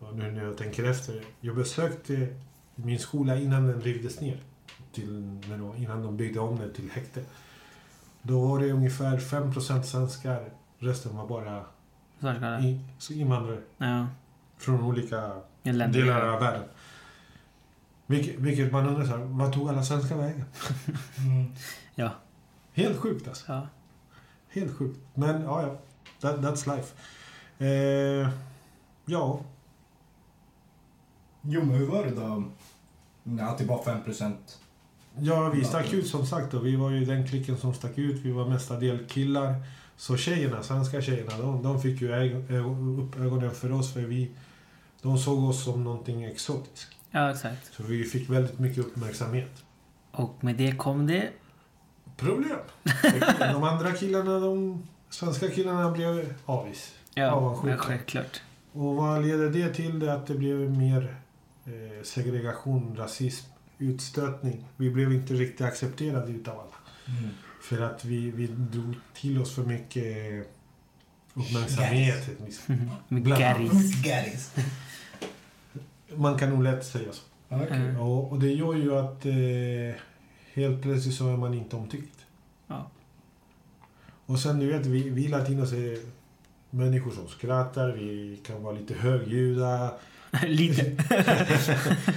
och 0.00 0.16
nu 0.16 0.30
när 0.30 0.44
jag 0.44 0.56
tänker 0.56 0.84
efter. 0.90 1.22
Jag 1.40 1.56
besökte 1.56 2.26
min 2.74 2.98
skola 2.98 3.36
innan 3.36 3.66
den 3.66 3.80
rivdes 3.80 4.20
ner. 4.20 4.36
Till, 4.92 5.38
innan 5.76 6.02
de 6.02 6.16
byggde 6.16 6.40
om 6.40 6.58
den 6.58 6.72
till 6.72 6.90
häkte. 6.90 7.20
Då 8.22 8.40
var 8.46 8.58
det 8.60 8.72
ungefär 8.72 9.16
5% 9.18 9.82
svenskar. 9.82 10.48
Resten 10.78 11.16
var 11.16 11.26
bara 11.28 11.60
Så 12.20 12.34
ska 12.34 12.46
det. 12.46 12.62
i, 12.62 12.80
så 12.98 13.12
invandrare 13.12 13.58
Ja. 13.78 14.06
Från 14.60 14.82
olika 14.82 15.32
Länder. 15.62 16.00
delar 16.00 16.28
av 16.28 16.40
världen. 16.40 16.64
Vilket, 18.06 18.38
vilket 18.38 18.72
man 18.72 18.86
undrar 18.86 19.04
så 19.04 19.10
här, 19.10 19.18
vad 19.18 19.52
tog 19.52 19.68
alla 19.68 19.82
svenskar 19.82 20.16
vägen? 20.16 20.44
Mm. 21.18 21.52
Ja. 21.94 22.10
Helt 22.72 22.98
sjukt 22.98 23.28
alltså. 23.28 23.52
ja. 23.52 23.66
Helt 24.48 24.76
sjukt. 24.76 24.98
Men 25.14 25.42
ja, 25.42 25.62
ja. 25.62 25.78
That, 26.20 26.40
that's 26.40 26.76
life. 26.76 26.94
Eh, 27.58 28.28
ja, 29.04 29.40
Jo, 31.42 31.64
men 31.64 31.76
hur 31.76 31.86
var 31.86 32.04
det 32.04 32.10
då? 32.10 32.44
Nej, 33.22 33.44
att 33.44 33.58
det 33.58 33.64
var 33.64 33.82
5 33.82 34.04
procent. 34.04 34.58
Ja, 35.18 35.48
vi 35.48 35.64
stack 35.64 35.92
ut 35.92 36.06
som 36.06 36.26
sagt 36.26 36.54
och 36.54 36.66
vi 36.66 36.76
var 36.76 36.90
ju 36.90 37.04
den 37.04 37.26
klicken 37.28 37.56
som 37.58 37.74
stack 37.74 37.98
ut. 37.98 38.20
Vi 38.22 38.32
var 38.32 38.48
mestadels 38.48 39.12
killar. 39.12 39.54
Så 40.00 40.16
tjejerna, 40.16 40.62
svenska 40.62 41.02
tjejerna, 41.02 41.38
de, 41.38 41.62
de 41.62 41.82
fick 41.82 42.00
ju 42.00 42.08
upp 43.02 43.20
ögonen 43.20 43.50
för 43.50 43.72
oss 43.72 43.92
för 43.92 44.00
vi... 44.00 44.30
De 45.02 45.18
såg 45.18 45.44
oss 45.44 45.64
som 45.64 45.84
någonting 45.84 46.24
exotiskt. 46.24 46.96
Ja, 47.10 47.30
exakt. 47.30 47.74
Så 47.74 47.82
vi 47.82 48.04
fick 48.04 48.30
väldigt 48.30 48.58
mycket 48.58 48.78
uppmärksamhet. 48.78 49.64
Och 50.10 50.44
med 50.44 50.56
det 50.56 50.76
kom 50.76 51.06
det... 51.06 51.28
Problem. 52.16 52.58
De 53.38 53.62
andra 53.62 53.92
killarna, 53.92 54.40
de 54.40 54.82
svenska 55.10 55.48
killarna 55.48 55.90
blev 55.90 56.34
avis. 56.46 56.94
Ja, 57.14 57.30
Avundsjuka. 57.30 57.76
självklart. 57.76 58.40
Och 58.72 58.96
vad 58.96 59.26
leder 59.26 59.50
det 59.50 59.74
till? 59.74 59.98
Det 59.98 60.12
att 60.14 60.26
det 60.26 60.34
blev 60.34 60.70
mer 60.70 61.16
eh, 61.64 62.02
segregation, 62.02 62.96
rasism, 62.98 63.46
utstötning. 63.78 64.64
Vi 64.76 64.90
blev 64.90 65.12
inte 65.12 65.34
riktigt 65.34 65.66
accepterade 65.66 66.32
utav 66.32 66.54
alla. 66.54 67.16
Mm. 67.18 67.30
För 67.60 67.80
att 67.80 68.04
vi, 68.04 68.30
vi 68.30 68.46
drog 68.46 68.94
till 69.14 69.40
oss 69.40 69.54
för 69.54 69.62
mycket 69.62 70.46
uppmärksamhet. 71.34 72.28
Garris. 73.08 74.02
Garris. 74.02 74.54
Man 76.14 76.38
kan 76.38 76.50
nog 76.50 76.62
lätt 76.62 76.86
säga 76.86 77.12
så. 77.12 77.22
Mm. 77.54 78.00
Och, 78.00 78.32
och 78.32 78.40
det 78.40 78.52
gör 78.52 78.74
ju 78.74 78.98
att 78.98 79.26
eh, 79.26 80.00
helt 80.54 80.82
plötsligt 80.82 81.14
så 81.14 81.28
är 81.28 81.36
man 81.36 81.54
inte 81.54 81.76
omtyckt. 81.76 82.26
Ja. 82.66 82.90
Och 84.26 84.40
sen 84.40 84.58
du 84.58 84.72
vet, 84.72 84.86
vi, 84.86 85.10
vi 85.10 85.28
latinos 85.28 85.72
är 85.72 85.98
människor 86.70 87.10
som 87.10 87.28
skrattar, 87.28 87.92
vi 87.92 88.40
kan 88.46 88.62
vara 88.62 88.74
lite 88.74 88.94
högljudda. 88.94 89.92
Lite. 90.46 90.82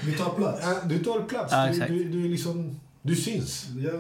Vi 0.06 0.14
tar 0.18 0.36
plats. 0.36 0.68
Du 0.86 1.00
tar 1.04 1.22
plats, 1.22 1.54
Ja, 1.54 1.88
du, 1.88 1.98
du, 1.98 2.04
du, 2.04 2.26
är 2.26 2.30
liksom, 2.30 2.80
du 3.02 3.16
syns. 3.16 3.68
Ja. 3.78 3.92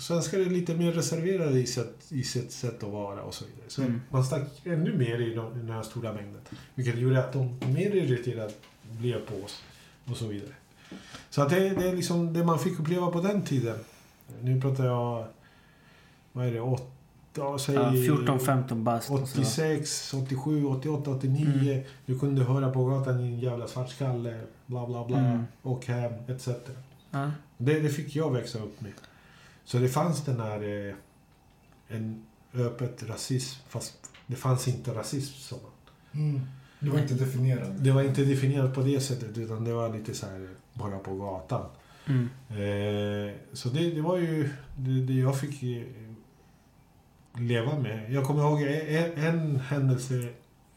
Svenskar 0.00 0.38
är 0.38 0.44
lite 0.44 0.74
mer 0.74 0.92
reserverade 0.92 1.58
i 1.60 1.66
sitt, 1.66 2.06
i 2.12 2.22
sitt 2.22 2.52
sätt 2.52 2.82
att 2.82 2.90
vara 2.90 3.22
och 3.22 3.34
så 3.34 3.44
vidare. 3.44 3.64
Så 3.68 3.82
Mm. 3.82 4.00
man 4.10 4.24
stack 4.24 4.42
ännu 4.64 4.98
mer 4.98 5.20
i, 5.20 5.34
de, 5.34 5.52
i 5.54 5.58
den 5.58 5.70
här 5.70 5.82
stora 5.82 6.12
mängden. 6.12 6.40
Vilket 6.74 6.98
gjorde 6.98 7.24
att 7.24 7.32
de 7.32 7.58
mer 7.74 7.94
irriterade 7.96 8.52
blev 8.82 9.26
på 9.26 9.44
oss 9.44 9.62
och 10.10 10.16
så 10.16 10.26
vidare. 10.26 10.52
Så 11.30 11.42
att 11.42 11.50
det, 11.50 11.68
det 11.70 11.88
är 11.88 11.96
liksom 11.96 12.32
det 12.32 12.44
man 12.44 12.58
fick 12.58 12.80
uppleva 12.80 13.10
på 13.10 13.20
den 13.20 13.42
tiden. 13.42 13.78
Nu 14.42 14.60
pratar 14.60 14.86
jag, 14.86 15.26
vad 16.32 16.46
är 16.46 16.52
det, 16.52 16.60
åtta, 16.60 17.58
säg 17.58 17.74
Ja, 17.74 17.90
14-15 17.92 18.74
bast. 18.82 19.10
och 19.10 19.18
så. 19.18 19.40
86, 19.40 20.14
87, 20.14 20.64
88, 20.66 21.10
89. 21.10 21.72
Mm. 21.72 21.84
Du 22.06 22.18
kunde 22.18 22.44
höra 22.44 22.70
på 22.70 22.84
gatan 22.84 23.16
din 23.18 23.40
jävla 23.40 23.66
svartskalle, 23.68 24.40
bla 24.66 24.86
bla 24.86 25.04
bla, 25.06 25.18
Mm. 25.18 25.42
och 25.62 25.86
hem, 25.86 26.12
etc. 26.28 26.48
Ja. 27.10 27.30
Det, 27.56 27.80
det 27.80 27.88
fick 27.88 28.16
jag 28.16 28.30
växa 28.32 28.58
upp 28.58 28.80
med. 28.80 28.92
Så 29.70 29.78
det 29.78 29.88
fanns 29.88 30.24
den 30.24 30.40
här 30.40 30.88
eh, 30.88 30.94
en 31.88 32.26
öppet 32.54 33.02
rasism, 33.02 33.60
fast 33.68 34.10
det 34.26 34.36
fanns 34.36 34.68
inte 34.68 34.94
rasism 34.94 35.34
som 35.34 35.58
Mm. 36.12 36.40
Du 36.80 36.90
var 36.90 36.98
inte 36.98 37.14
definierad. 37.14 37.72
Det 37.80 37.90
var 37.90 38.02
inte 38.02 38.24
definierat 38.24 38.74
på 38.74 38.80
det 38.80 39.00
sättet, 39.00 39.38
utan 39.38 39.64
det 39.64 39.72
var 39.72 39.92
lite 39.92 40.14
så 40.14 40.26
här 40.26 40.48
bara 40.74 40.98
på 40.98 41.16
gatan. 41.16 41.66
Mm. 42.06 42.28
Eh, 42.48 43.34
så 43.52 43.68
det, 43.68 43.90
det 43.90 44.00
var 44.00 44.16
ju 44.18 44.48
det, 44.76 45.00
det 45.00 45.12
jag 45.12 45.40
fick 45.40 45.62
eh, 45.62 45.82
leva 47.40 47.78
med. 47.78 48.12
Jag 48.12 48.24
kommer 48.24 48.42
ihåg 48.42 48.62
en, 48.62 49.24
en 49.24 49.60
händelse. 49.60 50.28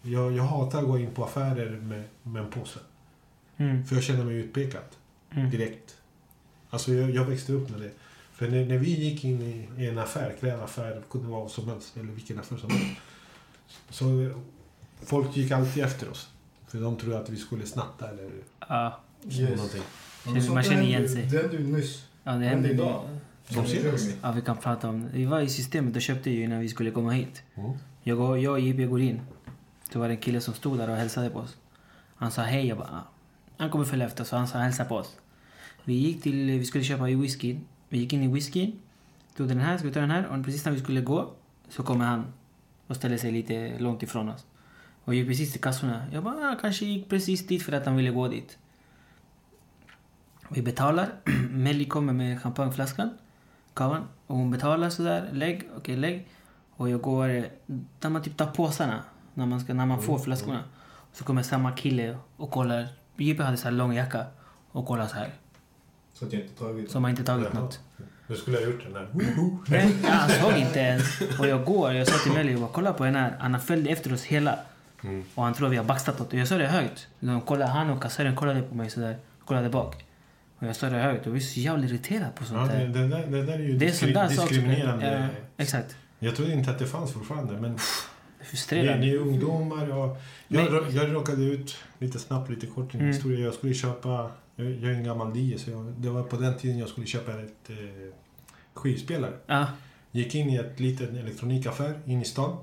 Jag, 0.01 0.32
jag 0.32 0.43
hatar 0.43 0.79
att 0.79 0.88
gå 0.88 0.99
in 0.99 1.13
på 1.13 1.23
affärer 1.25 1.79
med, 1.79 2.03
med 2.23 2.43
en 2.43 2.51
påse. 2.51 2.79
Mm. 3.58 3.86
För 3.86 3.95
jag 3.95 4.03
känner 4.03 4.23
mig 4.23 4.36
utpekad 4.36 4.84
Mm. 5.36 5.49
direkt. 5.49 5.97
Alltså 6.69 6.93
jag, 6.93 7.10
jag 7.12 7.25
växte 7.25 7.53
upp 7.53 7.69
med 7.69 7.82
det. 7.82 7.91
För 8.43 8.51
när, 8.51 8.65
när 8.65 8.77
vi 8.77 8.89
gick 8.89 9.23
in 9.23 9.41
i, 9.41 9.84
i 9.84 9.88
en 9.88 9.97
affär, 9.97 10.36
klädaffär, 10.39 10.95
det 10.95 11.01
kunde 11.10 11.27
vara 11.27 11.41
vad 11.41 11.51
som 11.51 11.67
helst, 11.67 11.97
eller 11.97 12.12
vilken 12.12 12.39
affär 12.39 12.58
som 12.58 12.69
helst. 12.69 12.86
Så 13.89 14.32
folk 15.03 15.38
gick 15.38 15.51
alltid 15.51 15.84
efter 15.84 16.10
oss. 16.10 16.29
För 16.67 16.77
de 16.77 16.97
trodde 16.97 17.19
att 17.19 17.29
vi 17.29 17.38
skulle 17.38 17.65
snatta 17.65 18.10
eller 18.10 18.29
Ja. 18.60 18.99
Yes. 19.29 19.49
någonting. 19.49 19.82
Sånt 20.23 20.53
Man 20.53 20.63
känner 20.63 20.84
igen 20.84 21.10
sig. 21.10 21.25
Det 21.32 21.38
hände 21.38 21.58
ju 21.58 21.67
nyss. 21.67 22.06
Ja, 22.23 22.32
det 22.32 22.45
Hände 22.45 22.69
idag. 22.69 23.10
Som 23.49 23.65
senast. 23.65 24.10
Ja, 24.21 24.32
vi 24.32 24.41
kan 24.41 24.58
prata 24.58 24.89
om 24.89 25.03
det. 25.03 25.10
Vi 25.13 25.25
var 25.25 25.41
i 25.41 25.49
systemet 25.49 25.95
och 25.95 26.01
köpte 26.01 26.29
ju 26.29 26.43
innan 26.43 26.60
vi 26.60 26.69
skulle 26.69 26.91
komma 26.91 27.12
hit. 27.12 27.43
Mm. 27.56 27.71
Jag, 28.03 28.17
går, 28.17 28.39
jag 28.39 28.53
och 28.53 28.60
JP 28.60 28.86
går 28.86 29.01
in. 29.01 29.21
Då 29.91 29.99
var 29.99 30.08
det 30.08 30.13
en 30.13 30.21
kille 30.21 30.41
som 30.41 30.53
stod 30.53 30.77
där 30.77 30.89
och 30.89 30.95
hälsade 30.95 31.29
på 31.29 31.39
oss. 31.39 31.58
Han 32.15 32.32
sa 32.32 32.41
hej. 32.41 32.67
Jag 32.67 32.77
bara, 32.77 32.89
ah. 32.89 33.08
Han 33.58 33.69
kommer 33.69 33.86
följa 33.86 34.06
efter 34.06 34.23
så 34.23 34.36
han 34.36 34.47
sa 34.47 34.58
hälsa 34.58 34.86
på 34.86 34.95
oss. 34.95 35.15
Vi 35.84 35.93
gick 35.93 36.23
till, 36.23 36.60
vi 36.60 36.65
skulle 36.65 36.84
köpa 36.84 37.03
whisky. 37.03 37.58
Vi 37.93 37.99
gick 37.99 38.13
in 38.13 38.23
i 38.23 38.27
whiskyn. 38.27 38.79
Tog 39.38 39.47
den 39.47 39.60
här, 39.60 39.77
vi 39.77 39.91
ta 39.91 39.99
den 39.99 40.12
här? 40.12 40.25
Och 40.25 40.45
precis 40.45 40.65
när 40.65 40.71
vi 40.71 40.79
skulle 40.79 41.01
gå 41.01 41.32
så 41.69 41.84
kommer 41.84 42.06
han 42.06 42.34
och 42.88 42.95
ställer 42.95 43.17
sig 43.17 43.32
lite 43.32 43.79
långt 43.79 44.03
ifrån 44.03 44.29
oss. 44.29 44.45
Och 45.03 45.15
gick 45.15 45.27
precis 45.27 45.51
till 45.51 45.62
kassorna. 45.62 46.06
Jag 46.12 46.23
bara, 46.23 46.51
ah, 46.51 46.56
kanske 46.62 46.86
gick 46.86 47.10
precis 47.10 47.47
dit 47.47 47.63
för 47.63 47.71
att 47.71 47.86
han 47.86 47.95
ville 47.95 48.12
gå 48.12 48.27
dit. 48.27 48.58
Vi 50.49 50.62
betalar. 50.62 51.10
Melly 51.49 51.86
kommer 51.86 52.13
med 52.13 52.41
champagneflaskan. 52.41 53.10
Kavan. 53.73 54.08
Och 54.27 54.38
hon 54.38 54.51
betalar 54.51 54.89
sådär. 54.89 55.29
Lägg. 55.32 55.69
Okej, 55.77 55.95
lägg. 55.95 56.27
Och 56.75 56.89
jag 56.89 57.01
går... 57.01 57.27
Där 57.99 58.10
man 58.10 58.21
typ 58.21 58.38
tar 58.38 58.47
påsarna. 58.47 59.03
När 59.34 59.45
man, 59.45 59.60
ska, 59.60 59.73
när 59.73 59.86
man 59.86 60.01
får 60.01 60.19
flaskorna. 60.19 60.63
Så 61.12 61.23
kommer 61.23 61.43
samma 61.43 61.71
kille 61.71 62.17
och 62.38 62.51
kollar. 62.51 62.88
JP 63.17 63.43
hade 63.43 63.58
så 63.58 63.63
här 63.63 63.71
lång 63.71 63.93
jacka. 63.93 64.25
Och 64.71 64.86
kollar 64.86 65.08
så 65.08 65.15
här. 65.15 65.34
Så 66.13 66.26
att 66.26 66.34
jag 66.34 66.41
inte 66.41 66.60
tagit 66.60 66.91
Så 66.91 66.99
har 66.99 67.10
inte 67.10 67.23
tagit 67.23 67.47
Jaha. 67.54 67.62
något. 67.63 67.80
Nu 68.28 68.36
skulle 68.36 68.60
jag 68.62 68.71
gjort 68.71 68.84
den 68.84 68.93
där. 68.93 69.08
Nej, 69.67 69.95
ja, 70.04 70.10
han 70.10 70.30
såg 70.30 70.54
inte 70.58 70.80
ens. 70.80 71.21
Och 71.39 71.47
jag 71.47 71.63
går. 71.65 71.93
Jag 71.93 72.08
sa 72.08 72.17
till 72.23 72.32
Melly, 72.32 72.52
jag 72.52 72.62
bara, 72.62 72.69
kolla 72.73 72.93
på 72.93 73.06
den 73.06 73.15
här. 73.15 73.36
Han 73.39 73.54
har 73.54 73.62
följt 73.62 73.88
efter 73.89 74.13
oss 74.13 74.23
hela. 74.23 74.60
Mm. 75.04 75.23
Och 75.36 75.43
han 75.43 75.54
tror 75.54 75.69
vi 75.69 75.78
har 75.78 75.84
baxat 75.84 76.21
åt. 76.21 76.34
Och 76.34 76.39
jag 76.39 76.47
sa 76.47 76.58
det 76.58 76.67
högt. 76.67 77.08
De 77.19 77.41
kollade, 77.41 77.71
han 77.71 77.89
och 77.89 78.02
kassören 78.02 78.36
kollade 78.36 78.62
på 78.62 78.76
mig 78.76 78.89
sådär. 78.89 79.17
Kollade 79.45 79.69
bak. 79.69 80.06
Och 80.60 80.67
jag 80.67 80.76
sa 80.76 80.89
det 80.89 80.97
högt. 80.97 81.21
Och 81.28 81.32
jag 81.32 81.36
är 81.36 81.39
så 81.39 81.60
jävla 81.60 81.86
irriterad 81.86 82.36
på 82.36 82.43
Ja, 82.43 82.47
sånt 82.47 82.71
det, 82.71 82.78
där. 82.78 82.88
det, 82.88 83.08
där, 83.08 83.28
det 83.28 83.43
där 83.45 83.54
är 83.54 83.60
ju 83.60 83.78
Det 83.78 83.86
är 83.86 83.89
diskri- 83.89 83.93
sånt 83.99 84.13
där 84.13 84.28
saker. 84.30 84.49
diskriminerande. 84.49 85.30
Ja, 85.34 85.41
exakt. 85.63 85.95
Jag 86.19 86.36
trodde 86.36 86.54
inte 86.54 86.71
att 86.71 86.80
det 86.80 86.86
fanns 86.88 87.12
fortfarande. 87.13 87.54
Men 87.54 87.71
ni, 87.71 87.78
frustrerande. 88.45 88.97
ni 88.97 89.10
är 89.13 89.17
ungdomar. 89.17 89.89
Och 89.97 90.17
jag, 90.47 90.71
Men- 90.71 90.95
jag 90.95 91.13
råkade 91.13 91.43
ut, 91.43 91.76
lite 91.99 92.19
snabbt, 92.19 92.49
lite 92.49 92.67
kort, 92.67 92.93
en 92.93 92.99
Mm. 92.99 93.13
historia. 93.13 93.39
Jag 93.45 93.54
skulle 93.54 93.73
köpa, 93.73 94.32
jag, 94.56 94.72
jag 94.72 94.92
är 94.92 94.96
en 94.96 95.04
gammal 95.04 95.34
die, 95.34 95.58
så 95.58 95.72
jag, 95.72 95.86
det 95.98 96.10
var 96.10 96.24
på 96.24 96.36
den 96.36 96.58
tiden 96.58 96.78
jag 96.78 96.89
skulle 96.89 97.08
köpa 97.08 97.32
ett 97.32 97.70
eh, 97.70 98.13
skivspelare. 98.74 99.34
Ja. 99.46 99.68
Gick 100.12 100.36
in 100.36 100.50
i 100.50 100.56
ett 100.56 100.80
litet 100.80 101.10
elektronikaffär 101.10 102.00
in 102.06 102.22
i 102.22 102.26
stan. 102.26 102.58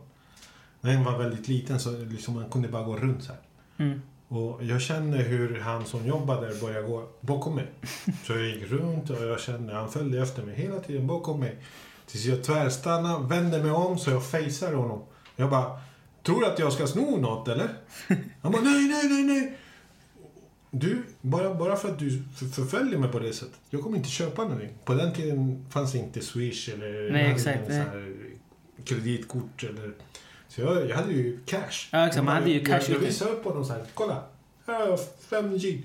Den 0.80 1.04
var 1.04 1.18
väldigt 1.18 1.48
liten 1.48 1.80
så 1.80 1.98
liksom 1.98 2.34
man 2.34 2.50
kunde 2.50 2.68
bara 2.68 2.84
gå 2.84 2.96
runt 2.96 3.24
så 3.24 3.32
här. 3.32 3.40
Mm. 3.76 4.00
Och 4.28 4.64
jag 4.64 4.80
kände 4.80 5.18
hur 5.18 5.60
han 5.60 5.84
som 5.84 6.06
jobbade 6.06 6.46
där 6.46 6.60
började 6.60 6.88
gå 6.88 7.08
bakom 7.20 7.54
mig. 7.54 7.66
Så 8.24 8.32
jag 8.32 8.46
gick 8.46 8.70
runt 8.70 9.10
och 9.10 9.24
jag 9.24 9.40
kände 9.40 9.74
han 9.74 9.90
följde 9.90 10.22
efter 10.22 10.42
mig 10.42 10.54
hela 10.54 10.80
tiden 10.80 11.06
bakom 11.06 11.40
mig. 11.40 11.56
Tills 12.06 12.24
jag 12.24 12.44
tvärstannade, 12.44 13.26
vände 13.26 13.62
mig 13.62 13.70
om 13.70 13.98
så 13.98 14.10
jag 14.10 14.24
facear 14.24 14.72
honom. 14.72 15.02
Jag 15.36 15.50
bara, 15.50 15.80
tror 16.22 16.40
du 16.40 16.46
att 16.46 16.58
jag 16.58 16.72
ska 16.72 16.86
sno 16.86 17.16
något 17.16 17.48
eller? 17.48 17.68
Han 18.42 18.52
bara, 18.52 18.62
nej, 18.62 18.88
nej, 18.88 19.08
nej, 19.08 19.22
nej. 19.22 19.56
Du, 20.70 21.02
bara, 21.20 21.54
bara 21.54 21.76
för 21.76 21.88
att 21.90 21.98
du 21.98 22.22
för- 22.36 22.46
förföljer 22.46 22.98
mig 22.98 23.10
på 23.12 23.18
det 23.18 23.32
sättet. 23.32 23.58
Jag 23.70 23.82
kommer 23.82 23.96
inte 23.96 24.08
köpa 24.08 24.42
någonting. 24.42 24.70
På 24.84 24.94
den 24.94 25.12
tiden 25.12 25.66
fanns 25.70 25.94
inte 25.94 26.20
Swish 26.20 26.68
eller 26.68 27.10
Nej, 27.12 27.30
exakt, 27.32 27.68
nej. 27.68 27.84
kreditkort 28.84 29.64
eller... 29.64 29.92
Så 30.48 30.60
jag, 30.60 30.88
jag 30.90 30.96
hade 30.96 31.12
ju 31.12 31.38
cash. 31.46 31.88
Ja, 31.90 32.06
exakt, 32.06 32.24
man 32.24 32.34
hade 32.34 32.50
ju 32.50 32.64
cash 32.64 32.72
Jag, 32.72 32.88
jag 32.90 32.98
visade 32.98 33.30
upp 33.30 33.44
honom 33.44 33.64
så 33.64 33.72
här. 33.72 33.84
Kolla! 33.94 34.24
Här 34.66 34.80
har 34.80 34.86
jag 34.88 35.00
fem 35.30 35.58
G. 35.58 35.82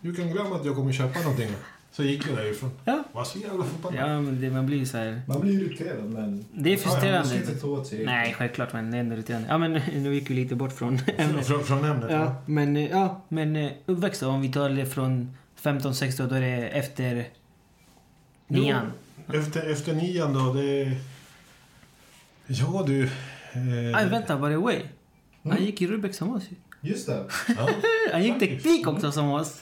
Du 0.00 0.14
kan 0.14 0.30
glömma 0.30 0.56
att 0.56 0.64
jag 0.66 0.74
kommer 0.74 0.92
köpa 0.92 1.20
någonting. 1.20 1.50
Så 1.98 2.04
gick 2.04 2.26
jag 2.28 2.36
därifrån. 2.36 2.70
Ja. 2.84 3.04
Var 3.12 3.24
så 3.24 3.38
jävla 3.38 3.64
förbannad. 3.64 4.00
Ja, 4.00 4.20
men 4.20 4.40
det, 4.40 4.50
man 4.50 4.66
blir 4.66 4.84
så 4.84 4.96
här... 4.96 5.22
Man 5.26 5.40
blir 5.40 5.52
irriterad 5.62 6.04
men... 6.10 6.44
Det 6.52 6.70
är 6.70 6.72
Ja, 6.72 6.78
frustrerande. 6.78 7.28
ska 7.28 7.36
inte 7.38 7.54
ta 7.54 7.66
åt 7.66 7.86
sig. 7.86 8.04
Nej, 8.04 8.34
självklart. 8.38 8.72
Men 8.72 8.90
det 8.90 8.96
är 8.96 9.00
ändå 9.00 9.14
irriterande. 9.14 9.48
Ja, 9.48 9.58
men 9.58 9.72
nu 10.02 10.14
gick 10.14 10.30
vi 10.30 10.34
lite 10.34 10.54
bort 10.54 10.72
från 10.72 10.98
Från, 10.98 11.14
ämnet. 11.18 11.46
från, 11.46 11.64
från 11.64 11.84
ämnet. 11.84 12.10
Ja, 12.10 12.16
Ja. 12.24 12.42
men, 12.46 12.76
eh, 12.76 12.90
ja, 12.90 13.22
men 13.28 13.56
eh, 13.56 13.70
uppväxt 13.86 14.22
om 14.22 14.40
vi 14.40 14.52
tar 14.52 14.70
det 14.70 14.86
från 14.86 15.36
15-16 15.62 16.28
då 16.28 16.34
är 16.34 16.40
det 16.40 16.68
efter 16.68 17.28
nian. 18.46 18.92
Efter, 19.34 19.70
efter 19.72 19.92
nian 19.94 20.32
då, 20.34 20.52
det... 20.52 20.96
Ja 22.46 22.84
du... 22.86 23.04
Eh, 23.04 23.96
Aj, 23.96 24.06
vänta, 24.08 24.36
by 24.38 24.48
the 24.48 24.56
way. 24.56 24.80
Han 25.42 25.52
Mm. 25.52 25.64
gick 25.64 25.82
i 25.82 25.86
Rubek 25.86 26.14
som 26.14 26.34
oss 26.36 26.42
ju. 26.50 26.56
Just 26.88 27.06
det. 27.06 27.24
Ja. 27.56 27.68
Han 28.12 28.22
gick 28.24 28.38
teknik 28.38 28.86
också 28.88 29.12
som 29.12 29.30
oss. 29.30 29.54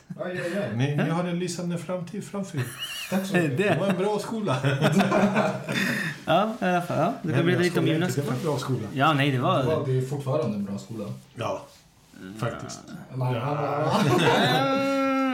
Ni, 0.74 0.96
ni 0.96 1.10
har 1.10 1.24
en 1.24 1.38
lysande 1.38 1.78
framtid 1.78 2.24
framför 2.24 2.58
er. 2.58 2.64
Tack 3.10 3.26
så 3.26 3.34
mycket. 3.36 3.56
Det. 3.56 3.62
Det 3.68 3.76
var 3.80 3.86
en 3.86 3.96
bra 3.96 4.18
skola. 4.18 4.56
Ja, 6.28 6.52
i 6.60 6.64
alla 6.64 6.82
fall. 6.82 6.98
Ja. 6.98 7.12
Du 7.22 7.32
kan 7.32 7.46
berätta 7.46 7.62
lite 7.62 7.78
om 7.78 7.84
Det 7.86 7.92
gymnasiet. 7.92 8.26
var 8.26 8.34
en 8.34 8.42
bra 8.42 8.58
skola. 8.58 8.78
Ja, 8.92 9.12
nej, 9.14 9.30
det 9.30 9.36
Det, 9.36 9.42
var, 9.42 9.62
var... 9.64 9.86
det 9.86 9.98
är 9.98 10.02
fortfarande 10.02 10.56
en 10.56 10.64
bra 10.64 10.78
skola. 10.78 11.04
Ja. 11.34 11.62
Faktiskt. 12.38 12.80
Nej, 13.14 13.40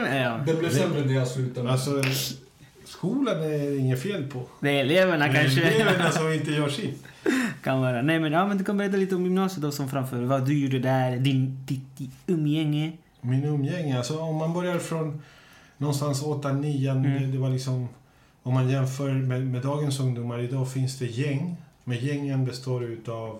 Mm, 0.03 0.17
ja. 0.23 0.39
Det 0.45 0.53
blev 0.53 0.69
sämre 0.69 1.05
när 1.05 1.13
jag 1.13 1.27
slutade. 1.27 1.71
Alltså, 1.71 1.91
skolan 2.97 3.43
är 3.43 3.49
det 3.49 3.77
inget 3.77 4.01
fel 4.01 4.23
på. 4.27 4.43
Det 4.59 4.69
är 4.69 4.81
eleverna 4.81 5.27
Det 5.27 5.31
är 5.37 5.41
kanske. 5.43 5.61
eleverna 5.61 6.11
som 6.11 6.33
inte 6.33 6.51
gör 6.51 6.69
sitt. 6.69 7.03
kan 7.63 7.81
vara. 7.81 8.01
Nej 8.01 8.19
men, 8.19 8.31
ja, 8.31 8.47
men 8.47 8.57
du 8.57 8.63
kan 8.63 8.77
berätta 8.77 8.97
lite 8.97 9.15
om 9.15 9.23
gymnasiet 9.23 9.61
då 9.61 9.71
som 9.71 9.89
framför. 9.89 10.21
Vad 10.21 10.45
du 10.45 10.59
gjorde 10.59 10.79
där, 10.79 11.17
din, 11.17 11.65
ditt, 11.65 11.97
ditt 11.97 12.11
umgänge. 12.27 12.91
Min 13.21 13.43
umgänge, 13.43 13.97
alltså 13.97 14.19
om 14.19 14.35
man 14.35 14.53
börjar 14.53 14.77
från 14.79 15.21
någonstans 15.77 16.23
8 16.23 16.53
9 16.53 16.91
Mm. 16.91 17.03
det, 17.21 17.27
det 17.27 17.37
var 17.37 17.49
liksom... 17.49 17.87
Om 18.45 18.53
man 18.53 18.69
jämför 18.69 19.11
med, 19.11 19.47
med 19.47 19.61
dagens 19.61 19.99
ungdomar, 19.99 20.39
idag 20.39 20.71
finns 20.71 20.99
det 20.99 21.05
gäng. 21.05 21.55
Men 21.83 21.97
gängen 21.97 22.45
består 22.45 22.83
utav 22.83 23.39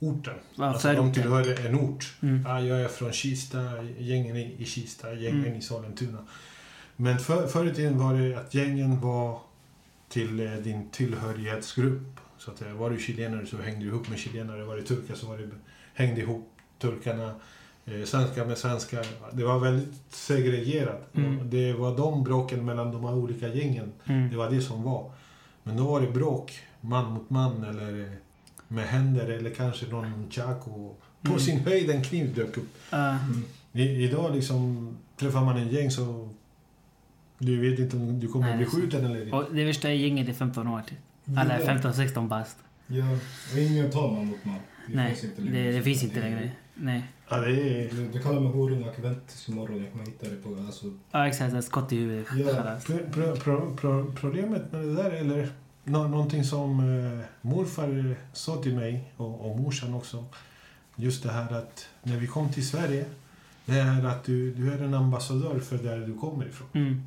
orten. 0.00 0.34
Ja, 0.56 0.64
alltså 0.64 0.92
de 0.92 1.12
tillhör 1.12 1.66
en 1.66 1.74
ort. 1.74 2.12
Mm. 2.22 2.44
Ja, 2.46 2.60
jag 2.60 2.80
är 2.80 2.88
från 2.88 3.12
Kista, 3.12 3.58
gängen 3.98 4.36
i, 4.36 4.54
i 4.58 4.64
Kista, 4.64 5.14
gängen 5.14 5.44
Mm. 5.44 5.58
i 5.58 5.60
Sollentuna. 5.62 6.18
Men 6.96 7.18
för, 7.18 7.46
förr 7.46 7.66
i 7.70 7.74
tiden 7.74 7.98
var 7.98 8.14
det 8.14 8.34
att 8.36 8.54
gängen 8.54 9.00
var 9.00 9.38
till 10.08 10.40
eh, 10.46 10.52
din 10.52 10.90
tillhörighetsgrupp. 10.90 12.20
Så 12.38 12.50
att 12.50 12.62
eh, 12.62 12.72
var 12.72 12.90
du 12.90 12.98
chilenare 12.98 13.46
så 13.46 13.56
hängde 13.56 13.80
du 13.80 13.86
ihop 13.86 14.08
med 14.08 14.18
chilenare, 14.18 14.64
var 14.64 14.76
du 14.76 14.82
turkar 14.82 15.14
så 15.14 15.26
var 15.26 15.38
du, 15.38 15.50
hängde 15.94 16.20
ihop 16.20 16.50
turkarna. 16.78 17.34
Eh, 17.86 18.04
svenskar 18.04 18.46
med 18.46 18.58
svenskar. 18.58 19.06
Det 19.32 19.44
var 19.44 19.58
väldigt 19.58 19.94
segregerat. 20.10 21.08
Mm. 21.16 21.50
Det 21.50 21.72
var 21.72 21.96
de 21.96 22.24
bråken 22.24 22.64
mellan 22.64 22.92
de 22.92 23.04
här 23.04 23.14
olika 23.14 23.48
gängen. 23.48 23.92
Det 24.04 24.12
Mm. 24.12 24.36
var 24.36 24.50
det 24.50 24.60
som 24.60 24.82
var. 24.82 25.10
Men 25.62 25.76
då 25.76 25.84
var 25.84 26.00
det 26.00 26.10
bråk, 26.10 26.52
man 26.80 27.12
mot 27.12 27.30
man 27.30 27.64
eller 27.64 28.00
eh, 28.02 28.08
med 28.68 28.84
händer 28.88 29.26
eller 29.28 29.50
kanske 29.50 29.86
någon 29.86 30.30
chaco. 30.30 30.94
På 31.22 31.28
Mm. 31.28 31.40
sin 31.40 31.58
höjd 31.60 31.90
en 31.90 32.04
kniv 32.04 32.34
dök 32.34 32.56
upp. 32.56 32.68
Mm. 32.92 33.44
I, 33.72 33.82
idag 34.04 34.34
liksom 34.34 34.88
träffar 35.16 35.44
man 35.44 35.56
en 35.56 35.68
gäng 35.68 35.90
så 35.90 36.28
du 37.38 37.70
vet 37.70 37.78
inte 37.78 37.96
om 37.96 38.20
du 38.20 38.28
kommer 38.28 38.44
Nej, 38.44 38.52
att 38.52 38.58
bli 38.72 38.80
skjuten 38.80 39.04
eller 39.04 39.22
inte. 39.24 39.36
och 39.36 39.54
det 39.54 39.64
värsta 39.64 39.88
är 39.88 39.92
gänget 39.94 40.28
är 40.28 40.32
15 40.32 40.68
år 40.68 40.82
till. 40.86 40.96
Alla 41.36 41.58
är 41.58 41.78
15-16 41.78 42.28
bast. 42.28 42.56
Ja, 42.86 43.04
och 43.52 43.58
ingen 43.58 43.90
tar 43.90 44.12
man 44.12 44.26
mot 44.26 44.44
man. 44.44 44.58
Det 44.88 44.96
Nej, 44.96 45.08
finns 45.14 45.24
inte 45.24 45.42
längre. 45.42 45.62
det, 45.64 45.72
det 45.72 45.82
finns 45.82 46.02
inte 46.04 46.20
längre. 46.20 46.50
Nej. 46.74 47.02
Ja, 47.28 47.36
det 47.36 47.50
är... 47.50 47.90
Du, 47.90 48.08
du 48.12 48.18
kallar 48.18 48.40
mig 48.40 48.52
horunge, 48.52 48.92
kan 48.92 49.02
vänta 49.02 49.32
imorgon. 49.48 49.82
Jag 49.82 49.92
kommer 49.92 50.04
hitta 50.04 50.28
dig 50.28 50.36
på... 50.36 50.48
Alltså, 50.48 50.86
Ja 51.10 51.28
exakt, 51.28 51.64
skott 51.64 51.92
i 51.92 51.96
huvudet. 51.96 52.26
Ja. 52.36 52.76
Pro, 53.12 53.36
pro, 53.36 53.76
pro, 53.76 54.12
problemet 54.20 54.72
med 54.72 54.80
det 54.80 54.94
där, 54.94 55.10
eller 55.10 55.48
nå, 55.84 56.08
någonting 56.08 56.44
som 56.44 56.80
eh, 56.80 57.24
morfar 57.40 58.16
sa 58.32 58.62
till 58.62 58.74
mig 58.74 59.12
och, 59.16 59.50
och 59.50 59.60
morsan 59.60 59.94
också. 59.94 60.24
Just 60.96 61.22
det 61.22 61.32
här 61.32 61.52
att 61.52 61.88
när 62.02 62.16
vi 62.16 62.26
kom 62.26 62.52
till 62.52 62.68
Sverige, 62.68 63.04
det 63.66 63.78
är 63.78 64.04
att 64.04 64.24
du, 64.24 64.54
du 64.54 64.72
är 64.72 64.82
en 64.82 64.94
ambassadör 64.94 65.58
för 65.60 65.78
där 65.78 65.98
du 65.98 66.14
kommer 66.14 66.46
ifrån. 66.46 66.68
Mm. 66.72 67.02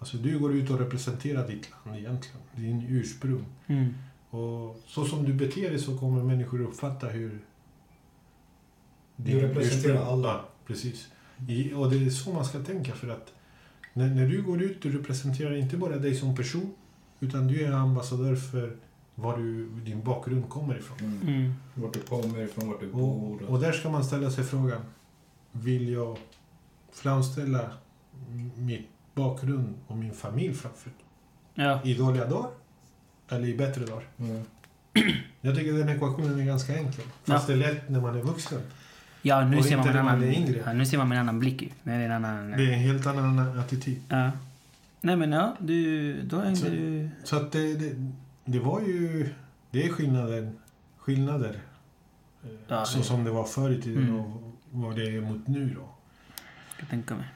Alltså 0.00 0.16
du 0.16 0.38
går 0.38 0.52
ut 0.54 0.70
och 0.70 0.78
representerar 0.78 1.48
ditt 1.48 1.68
land 1.84 1.98
egentligen, 1.98 2.40
din 2.56 2.86
ursprung. 2.88 3.44
Mm. 3.66 3.94
Och 4.30 4.80
så 4.86 5.04
som 5.04 5.24
du 5.24 5.32
beter 5.32 5.70
dig 5.70 5.78
så 5.78 5.98
kommer 5.98 6.22
människor 6.24 6.60
uppfatta 6.60 7.06
hur... 7.08 7.40
Du 9.16 9.40
representerar 9.40 9.94
ursprung- 9.94 10.06
alla. 10.12 10.44
Precis. 10.66 11.08
I, 11.48 11.72
och 11.74 11.90
det 11.90 12.06
är 12.06 12.10
så 12.10 12.32
man 12.32 12.44
ska 12.44 12.58
tänka 12.62 12.92
för 12.94 13.08
att 13.08 13.32
när, 13.92 14.08
när 14.14 14.26
du 14.28 14.42
går 14.42 14.62
ut, 14.62 14.82
du 14.82 14.98
representerar 14.98 15.54
inte 15.56 15.76
bara 15.76 15.96
dig 15.96 16.14
som 16.14 16.36
person 16.36 16.74
utan 17.20 17.46
du 17.46 17.64
är 17.64 17.72
ambassadör 17.72 18.36
för 18.36 18.76
var 19.14 19.36
du, 19.38 19.68
din 19.84 20.04
bakgrund 20.04 20.48
kommer 20.48 20.78
ifrån. 20.78 20.98
mm. 20.98 21.22
Mm. 21.28 21.52
Vart 21.74 21.92
du 21.94 22.00
kommer 22.00 22.42
ifrån, 22.44 22.68
vart 22.68 22.80
du 22.80 22.86
Och, 22.86 22.92
bor. 23.20 23.42
och 23.42 23.60
där 23.60 23.72
ska 23.72 23.90
man 23.90 24.04
ställa 24.04 24.30
sig 24.30 24.44
frågan, 24.44 24.80
vill 25.52 25.88
jag 25.88 26.16
framställa 26.92 27.70
mitt 28.56 28.88
bakgrund 29.14 29.74
och 29.86 29.96
min 29.96 30.14
familj 30.14 30.54
framför 30.54 30.90
Ja. 31.54 31.80
i 31.84 31.94
dåliga 31.94 32.26
dagar 32.26 32.50
eller 33.28 33.48
i 33.48 33.56
bättre 33.56 33.84
dagar? 33.86 34.04
Mm. 34.18 34.42
Jag 35.40 35.56
tycker 35.56 35.72
den 35.72 35.88
ekvationen 35.88 36.40
är 36.40 36.44
ganska 36.44 36.76
enkel. 36.76 37.04
Fast 37.24 37.46
det 37.46 37.52
är 37.52 37.56
lätt 37.56 37.88
när 37.88 38.00
man 38.00 38.16
är 38.18 38.22
vuxen. 38.22 38.60
Ja, 39.22 39.44
nu 39.48 39.58
Och 39.58 39.64
ser 39.64 39.76
man 39.76 39.88
en 39.88 39.96
annan... 39.96 40.22
är. 40.22 40.62
Ja, 40.66 40.72
nu 40.72 40.86
ser 40.86 40.98
man 40.98 41.08
med 41.08 41.16
en 41.16 41.20
annan 41.28 41.38
blick 41.40 41.62
ju. 41.62 41.68
Det 41.82 41.90
är 41.92 42.00
en 42.00 42.12
annan... 42.24 42.50
Det 42.50 42.62
är 42.64 42.72
en 42.72 42.80
helt 42.80 43.06
annan 43.06 43.58
attityd. 43.58 44.00
Ja. 44.08 44.30
Nej 45.00 45.16
men 45.16 45.32
ja, 45.32 45.56
du... 45.58 46.22
Då 46.22 46.40
hängde 46.40 46.56
Så- 46.60 46.68
du... 46.68 47.10
Så 47.24 47.36
att 47.36 47.52
det, 47.52 47.74
det, 47.74 48.12
det 48.44 48.58
var 48.58 48.80
ju... 48.80 49.28
Det 49.70 49.84
är 49.86 49.88
skillnader. 49.88 50.52
Skillnader. 50.98 51.60
eh, 52.44 52.50
Ja, 52.68 52.84
så 52.84 52.98
det- 52.98 53.04
som 53.04 53.24
det 53.24 53.30
var 53.30 53.44
förr 53.44 53.70
i 53.70 53.82
tiden 53.82 54.02
Mm. 54.02 54.20
och 54.20 54.42
vad 54.70 54.96
det 54.96 55.16
är 55.16 55.20
mot 55.20 55.46
nu 55.48 55.74
då. 55.74 55.88
Ska 56.76 56.86
tänka 56.86 57.14
mig. 57.14 57.26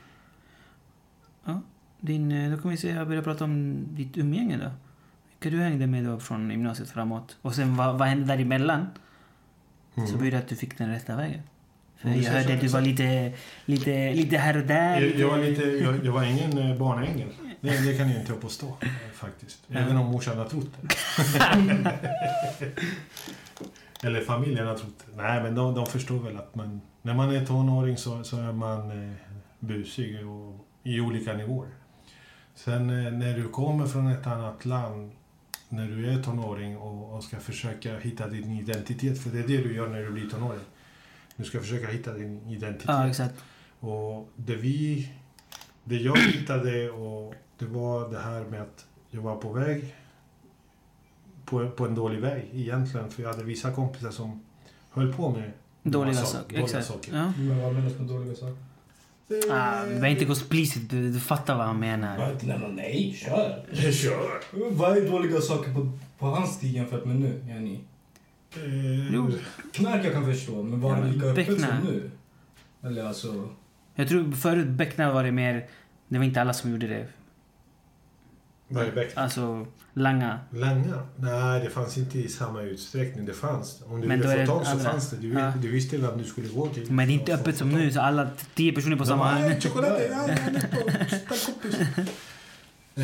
Ja, 1.45 1.61
din... 2.01 2.33
eh, 2.33 2.51
Då 2.51 2.59
kan 2.63 2.71
vi 2.71 2.77
se, 2.77 2.89
jag 2.91 3.09
börjar 3.09 3.23
prata 3.23 3.45
om 3.45 3.85
ditt 3.91 4.17
umgänge 4.17 4.57
då. 4.57 4.71
Vilka 5.41 5.57
du 5.57 5.63
hängde 5.63 5.87
med 5.87 6.05
då 6.05 6.19
från 6.21 6.51
gymnasiet 6.51 6.91
framåt. 6.91 7.37
Och 7.43 7.55
sen 7.55 7.77
vad, 7.77 7.99
vad 7.99 8.09
hände 8.09 8.27
däremellan? 8.27 8.87
Mm. 9.95 10.09
Så 10.09 10.17
blev 10.17 10.33
det 10.33 10.39
att 10.39 10.49
du 10.49 10.57
fick 10.57 10.79
den 10.79 10.89
rätta 10.91 11.17
vägen. 11.17 11.41
För 11.97 12.09
vi 12.09 12.25
jag 12.25 12.33
hörde 12.33 12.45
så- 12.47 12.53
att 12.53 12.61
du 12.61 12.69
var 12.69 12.81
lite, 12.81 13.33
lite, 13.65 14.13
lite 14.13 14.37
här 14.39 14.57
och 14.57 14.67
där. 14.67 15.01
jag, 15.01 15.17
jag, 15.19 15.29
var 15.29 15.39
lite, 15.39 15.63
jag, 15.63 16.05
jag 16.05 16.13
var 16.13 16.25
ingen 16.25 16.59
eh, 16.59 16.77
barnängel. 16.79 17.29
Det, 17.61 17.71
det 17.91 17.97
kan 17.99 18.11
jag 18.11 18.21
inte 18.21 18.33
påstå 18.33 18.77
eh, 18.81 18.89
faktiskt. 19.15 19.59
Även 19.71 19.97
om 19.97 20.07
morsan 20.07 20.39
har 20.39 20.45
trott 20.45 20.71
det. 20.81 20.89
Eller 24.07 24.21
familjen 24.21 24.67
har 24.67 24.75
trott 24.75 24.99
det. 25.07 25.23
Nej, 25.23 25.43
men 25.43 25.55
de, 25.55 25.75
de 25.75 25.87
förstår 25.87 26.19
väl 26.19 26.37
att 26.37 26.55
man, 26.55 26.81
när 27.03 27.15
man 27.15 27.31
är 27.35 27.47
tonåring 27.47 27.97
så, 27.97 28.25
så 28.25 28.37
är 28.37 28.53
man 28.53 28.91
eh, 29.09 29.15
busig 29.61 30.27
och, 30.27 30.64
i 30.85 31.01
olika 31.01 31.33
nivåer. 31.33 31.69
Sen 32.55 32.91
eh, 33.07 33.13
när 33.13 33.35
du 33.37 33.49
kommer 33.49 33.87
från 33.87 34.07
ett 34.07 34.27
annat 34.27 34.65
land, 34.65 35.11
när 35.69 35.89
du 35.89 36.11
är 36.11 36.23
tonåring 36.23 36.77
och, 36.79 37.17
och 37.17 37.25
ska 37.25 37.41
försöka 37.41 37.99
hitta 37.99 38.29
din 38.29 38.53
identitet, 38.53 39.23
för 39.23 39.31
det 39.31 39.39
är 39.39 39.49
det 39.49 39.57
du 39.63 39.75
gör 39.75 39.89
när 39.89 40.03
du 40.03 40.11
blir 40.11 40.31
tonåring. 40.31 40.61
Du 41.37 41.45
ska 41.45 41.61
försöka 41.61 41.87
hitta 41.87 42.13
din 42.13 42.49
identitet. 42.49 42.85
Ja, 42.89 43.09
exakt. 43.09 43.35
Och 43.81 44.29
det 44.37 44.57
vi... 44.57 45.11
Det 45.87 45.97
jag 45.97 46.17
hittade 46.19 46.91
och 46.91 47.35
det 47.59 47.65
var 47.67 48.11
det 48.11 48.19
här 48.19 48.45
med 48.45 48.63
att 48.63 48.87
jag 49.11 49.21
var 49.23 49.37
på 49.37 49.53
väg 49.53 49.95
på, 51.45 51.71
på 51.71 51.87
en 51.87 51.95
dålig 51.95 52.21
väg 52.21 52.49
egentligen. 52.53 53.11
För 53.11 53.23
jag 53.23 53.31
hade 53.31 53.45
vissa 53.45 53.73
kompisar 53.73 54.11
som 54.11 54.43
höll 54.91 55.13
på 55.13 55.31
med 55.31 55.53
Dåliga 55.83 56.15
sak- 56.15 56.27
saker. 56.29 56.49
dåliga 56.49 56.65
Exakt. 56.65 56.87
saker. 56.87 57.17
Ja. 57.17 57.33
Men 57.39 57.63
vad 57.63 57.75
menas 57.75 57.99
med 57.99 58.09
dåliga 58.09 58.35
saker? 58.35 58.57
Ah, 59.51 59.83
vi 59.83 59.89
behöver 59.89 60.09
inte 60.09 60.25
gå 60.25 60.33
explicit. 60.33 60.91
Du, 60.91 61.13
du 61.13 61.21
fattar 61.21 61.57
vad 61.57 61.67
han 61.67 61.81
menar. 61.81 62.19
Nej, 62.19 62.37
nej, 62.43 62.73
nej, 62.75 63.13
kör! 63.25 63.65
Kör! 63.93 64.41
Vad 64.71 64.97
är 64.97 65.11
dåliga 65.11 65.41
saker 65.41 65.75
på, 65.75 65.93
på 66.19 66.27
hans 66.27 66.61
tid 66.61 66.73
jämfört 66.73 67.05
med 67.05 67.17
nu, 67.17 67.45
Jenny? 67.49 67.75
Eh, 68.57 69.15
Jo. 69.15 69.31
Knark 69.73 70.05
jag 70.05 70.13
kan 70.13 70.25
förstå, 70.25 70.63
men 70.63 70.81
var 70.81 70.97
det 70.97 71.11
lika 71.11 71.27
öppet 71.27 71.47
beckna. 71.47 71.67
som 71.67 71.87
nu? 71.87 72.11
Eller 72.83 73.05
alltså... 73.05 73.49
Jag 73.95 74.09
tror 74.09 74.33
förut 74.33 74.69
Becknar 74.69 75.13
var 75.13 75.25
det 75.25 75.33
mer... 75.33 75.67
Det 76.09 76.19
var 76.19 76.25
inte 76.25 76.41
alla 76.41 76.53
som 76.53 76.71
gjorde 76.71 76.87
det. 76.87 77.07
Beck? 78.69 79.13
Alltså, 79.15 79.67
langa. 79.95 80.39
Langa? 80.51 81.03
Nej, 81.17 81.61
det 81.65 81.71
fanns 81.71 81.99
inte 81.99 82.19
i 82.19 82.29
samma 82.29 82.63
utsträckning. 82.63 83.25
Det 83.27 83.33
fanns. 83.33 83.83
Om 83.87 84.01
du 84.01 84.09
Men 84.09 84.21
ville 84.21 84.47
få 84.47 84.53
tag 84.53 84.67
så 84.67 84.73
andra. 84.73 84.91
fanns 84.91 85.11
det. 85.11 85.17
Du, 85.17 85.33
Ja. 85.33 85.53
du 85.63 85.71
visste 85.71 85.97
vem 85.97 86.19
du 86.19 86.25
skulle 86.25 86.49
gå 86.49 86.67
till. 86.69 86.93
Men 86.93 87.07
det 87.09 87.13
är 87.13 87.15
inte 87.15 87.35
öppet 87.35 87.57
som 87.57 87.69
nu, 87.69 87.93
så 87.93 88.01
alla 88.01 88.29
tio 88.55 88.73
personer 88.73 88.97
på 88.97 89.05
samma... 89.07 89.39
Nej, 89.39 89.61
choklad! 89.61 90.01
Ja, 90.11 90.27
tack 90.61 91.29
kompis. 91.29 92.09
Eh, 92.97 93.03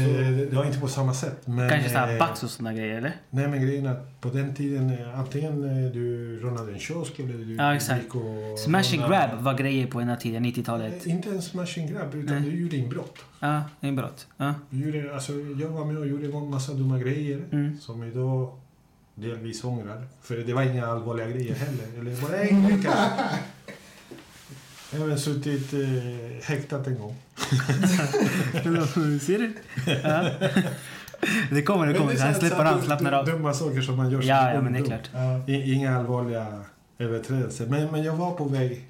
Det 0.50 0.56
var 0.56 0.64
inte 0.64 0.78
på 0.80 0.88
samma 0.88 1.14
sätt. 1.14 1.46
Men, 1.46 1.70
Kanske 1.70 1.90
såhär 1.90 2.12
eh, 2.12 2.18
Bax 2.18 2.42
och 2.42 2.50
såna 2.50 2.72
grejer, 2.72 2.96
eller? 2.98 3.12
Nej 3.30 3.48
men 3.48 3.62
grejen 3.62 3.86
är 3.86 3.90
att 3.90 4.20
på 4.20 4.28
den 4.28 4.54
tiden 4.54 4.90
eh, 4.90 5.18
antingen 5.18 5.62
du 5.92 6.36
rånade 6.40 6.72
en 6.72 6.78
kiosk 6.78 7.18
eller 7.18 7.34
du 7.34 7.54
Ja, 7.56 7.74
exakt. 7.74 8.02
gick 8.02 8.14
och... 8.14 8.58
Smash 8.58 9.00
and 9.00 9.10
grab 9.10 9.30
var 9.42 9.54
grejer 9.54 9.86
på 9.86 9.98
den 9.98 10.08
här 10.08 10.16
tiden, 10.16 10.44
90-talet. 10.44 11.06
Eh, 11.06 11.12
Inte 11.12 11.30
en 11.30 11.42
smash 11.42 11.78
and 11.80 11.90
grab 11.92 12.14
utan 12.14 12.42
Nej. 12.42 12.50
du 12.50 12.62
gjorde 12.62 12.76
inbrott. 12.76 13.18
Ja, 13.40 13.62
inbrott. 13.80 14.26
Ja. 14.36 14.54
Du 14.70 14.90
gjorde, 14.90 15.14
alltså, 15.14 15.32
jag 15.32 15.68
var 15.68 15.84
med 15.84 15.98
och 15.98 16.06
gjorde 16.06 16.26
en 16.26 16.50
massa 16.50 16.72
dumma 16.74 16.98
grejer 16.98 17.40
Mm. 17.52 17.78
som 17.80 18.02
idag 18.04 18.52
delvis 19.14 19.64
ångrar. 19.64 20.06
För 20.22 20.36
det 20.36 20.52
var 20.54 20.62
inga 20.62 20.86
allvarliga 20.86 21.26
grejer 21.28 21.54
heller. 21.54 21.84
Eller 22.00 22.22
bara 22.22 22.36
en. 22.36 22.82
Jag 24.92 25.08
har 25.08 25.16
suttit 25.16 25.72
eh, 25.72 25.80
häktat 26.42 26.86
en 26.86 26.98
gång. 26.98 27.16
Ser 29.20 29.38
du? 29.38 29.52
Ja. 30.02 30.30
Det 31.50 31.62
kommer, 31.62 31.86
det 31.86 31.94
kommer. 31.94 32.18
Han 32.18 32.34
släpper 32.34 32.64
av, 32.64 32.80
slappnar 32.80 33.12
av. 33.12 33.26
Dumma 33.26 33.54
saker 33.54 33.80
som 33.80 33.96
man 33.96 34.10
gör 34.10 34.20
som 34.20 34.28
Ja, 34.28 34.52
ja, 34.52 34.60
men 34.60 34.72
det 34.72 34.78
är 34.78 34.84
klart. 34.84 35.10
Inga 35.48 35.98
allvarliga 35.98 36.64
överträdelser. 36.98 37.66
Men, 37.66 37.90
men 37.90 38.02
jag 38.02 38.16
var 38.16 38.30
på 38.30 38.44
väg 38.44 38.84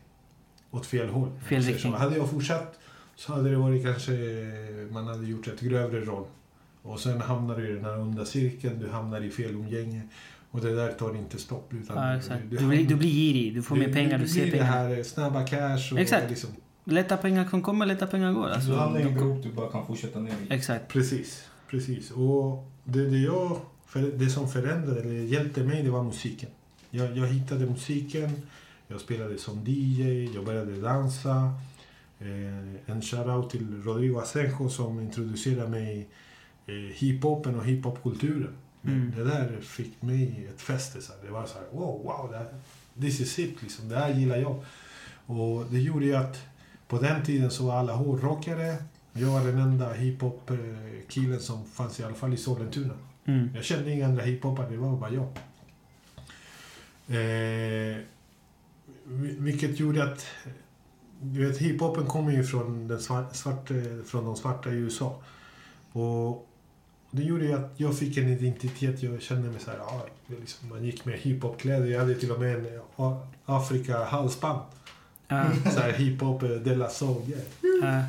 åt 0.71 0.87
fel 0.87 1.09
håll. 1.09 1.31
Fel 1.49 1.63
riktning. 1.63 1.93
Hade 1.93 2.17
jag 2.17 2.31
fortsatt 2.31 2.79
så 3.17 3.33
hade 3.33 3.51
det 3.51 3.57
varit 3.57 3.85
kanske 3.85 4.13
man 4.91 5.07
hade 5.07 5.27
gjort 5.27 5.47
ett 5.47 5.61
grövre 5.61 6.01
roll. 6.01 6.27
Och 6.83 7.01
sen 7.01 7.21
hamnar 7.21 7.57
du 7.57 7.69
i 7.69 7.73
den 7.73 7.85
här 7.85 8.01
onda 8.01 8.25
cirkeln, 8.25 8.79
du 8.79 8.89
hamnar 8.89 9.21
i 9.21 9.31
fel 9.31 9.51
umgänge. 9.51 10.03
Och 10.51 10.61
det 10.61 10.75
där 10.75 10.93
tar 10.93 11.17
inte 11.17 11.39
stopp. 11.39 11.73
Utan 11.75 11.97
Ja, 11.97 12.17
exakt. 12.17 12.43
du- 12.51 12.57
Du 12.57 12.67
blir, 12.69 12.87
du 12.89 12.95
blir 12.95 13.11
girig, 13.11 13.55
du 13.55 13.63
får 13.63 13.77
mer 13.77 13.87
det- 13.87 13.93
pengar, 13.93 14.19
det 14.19 14.25
du 14.25 14.29
ser 14.29 14.43
pengar. 14.51 14.57
det 14.59 14.65
här 14.65 14.97
eh, 14.99 15.03
snabba 15.05 15.47
cash 15.47 15.93
och 15.93 15.99
Exakt. 15.99 16.31
liksom... 16.31 16.51
Lätta 16.85 17.17
pengar 17.17 17.45
kan 17.49 17.63
komma, 17.63 17.85
lätta 17.85 18.07
pengar 18.07 18.33
går. 18.33 18.49
Alltså, 18.49 18.71
du 18.71 18.77
hamnar 18.77 19.01
i 19.01 19.03
en 19.03 19.15
grop 19.15 19.43
du 19.43 19.53
bara 19.53 19.71
kan 19.71 19.87
fortsätta 19.87 20.21
ner 20.21 20.33
i. 20.51 20.55
Exakt. 20.55 20.89
Precis, 20.89 21.45
precis. 21.71 22.11
Och 22.11 22.71
det, 22.85 23.07
det, 23.11 23.19
jag, 23.19 23.61
för 23.87 24.01
det 24.03 24.31
som 24.31 24.49
förändrade, 24.49 25.01
eller 25.01 25.13
hjälpte 25.13 25.63
mig, 25.65 25.83
det 25.83 25.91
var 25.91 26.03
musiken. 26.03 26.49
Jag, 26.91 27.17
jag 27.17 27.27
hittade 27.27 27.67
musiken, 27.67 28.31
jag 28.89 29.01
spelade 29.01 29.39
som 29.39 29.65
DJ, 29.67 30.25
jag 30.35 30.45
började 30.45 30.81
dansa. 30.81 31.53
Eh, 32.19 32.91
en 32.95 33.03
shoutout 33.03 33.51
till 33.51 33.83
Rodrigo 33.85 34.19
Asenjo 34.19 34.69
som 34.69 35.01
introducerade 35.01 35.69
mig 35.71 36.09
eh, 36.67 36.75
hiphopen 36.95 37.55
och 37.59 37.65
hiphopkulturen. 37.65 38.53
Mm. 38.85 39.13
Det 39.17 39.25
där 39.25 39.59
fick 39.61 40.03
mig 40.03 40.49
ett 40.55 40.61
fäste. 40.61 41.03
Så. 41.03 41.13
Det 41.25 41.31
var 41.31 41.47
så 41.47 41.55
här, 41.59 41.67
wow, 41.73 42.03
wow, 42.05 42.29
det 42.31 42.37
här, 42.39 42.47
this 43.01 43.21
is 43.21 43.39
it, 43.39 43.63
liksom. 43.63 43.89
det 43.89 43.97
här 43.97 44.15
gillar 44.15 44.37
jag. 44.37 44.65
Och 45.27 45.65
det 45.71 45.79
gjorde 45.81 46.05
ju 46.07 46.15
att 46.17 46.39
på 46.89 46.99
den 46.99 47.25
tiden 47.25 47.51
så 47.51 47.67
var 47.67 47.75
alla 47.77 47.93
hårdrockare. 47.95 48.77
Jag 49.13 49.29
var 49.29 49.41
den 49.45 49.59
enda 49.59 49.93
hiphop-killen 49.93 51.41
som 51.41 51.65
fanns 51.67 52.01
i 52.01 52.05
alla 52.05 52.15
fall 52.15 52.35
i 52.35 52.37
Sollentuna. 52.37 52.95
Mm. 53.25 53.51
Jag 53.55 53.65
kände 53.65 53.91
inga 53.91 54.07
andra 54.07 54.23
hiphoppare, 54.23 54.71
det 54.71 54.77
var 54.77 54.97
bara 54.97 55.11
jag. 55.11 55.29
Eh, 57.09 57.97
vi- 59.05 59.37
vilket 59.39 59.81
gjorde 59.81 60.05
att... 60.13 60.27
Du 61.23 61.47
vet, 61.47 61.59
hiphopen 61.59 62.07
kommer 62.07 62.33
ju 62.33 62.45
från, 62.45 62.89
den 62.89 63.01
svart, 63.01 63.37
svart, 63.37 63.71
eh, 63.71 63.77
från 64.07 64.25
de 64.25 64.37
svarta 64.37 64.71
i 64.71 64.75
USA. 64.75 65.23
Och 65.93 66.50
det 67.11 67.23
gjorde 67.23 67.45
ju 67.45 67.53
att 67.53 67.73
jag 67.77 67.99
fick 67.99 68.17
en 68.17 68.29
identitet. 68.29 69.03
Jag 69.03 69.23
kände 69.23 69.51
mig 69.51 69.61
så 69.61 69.71
här, 69.71 69.79
ja, 69.79 70.07
liksom, 70.41 70.69
man 70.69 70.85
gick 70.85 71.05
med 71.05 71.19
hiphopkläder. 71.19 71.87
Jag 71.87 72.01
hade 72.01 72.15
till 72.15 72.33
och 72.33 72.41
med 72.41 72.55
en 72.55 72.67
Afrika-halsband. 73.45 74.61
Ja, 75.29 75.51
Så 75.73 75.81
här 75.81 75.93
hiphop, 75.93 76.43
eh, 76.43 76.51
De 76.51 76.75
La 76.75 76.89
Soul. 76.89 77.23
Yeah. 77.29 77.43
ja. 77.83 78.05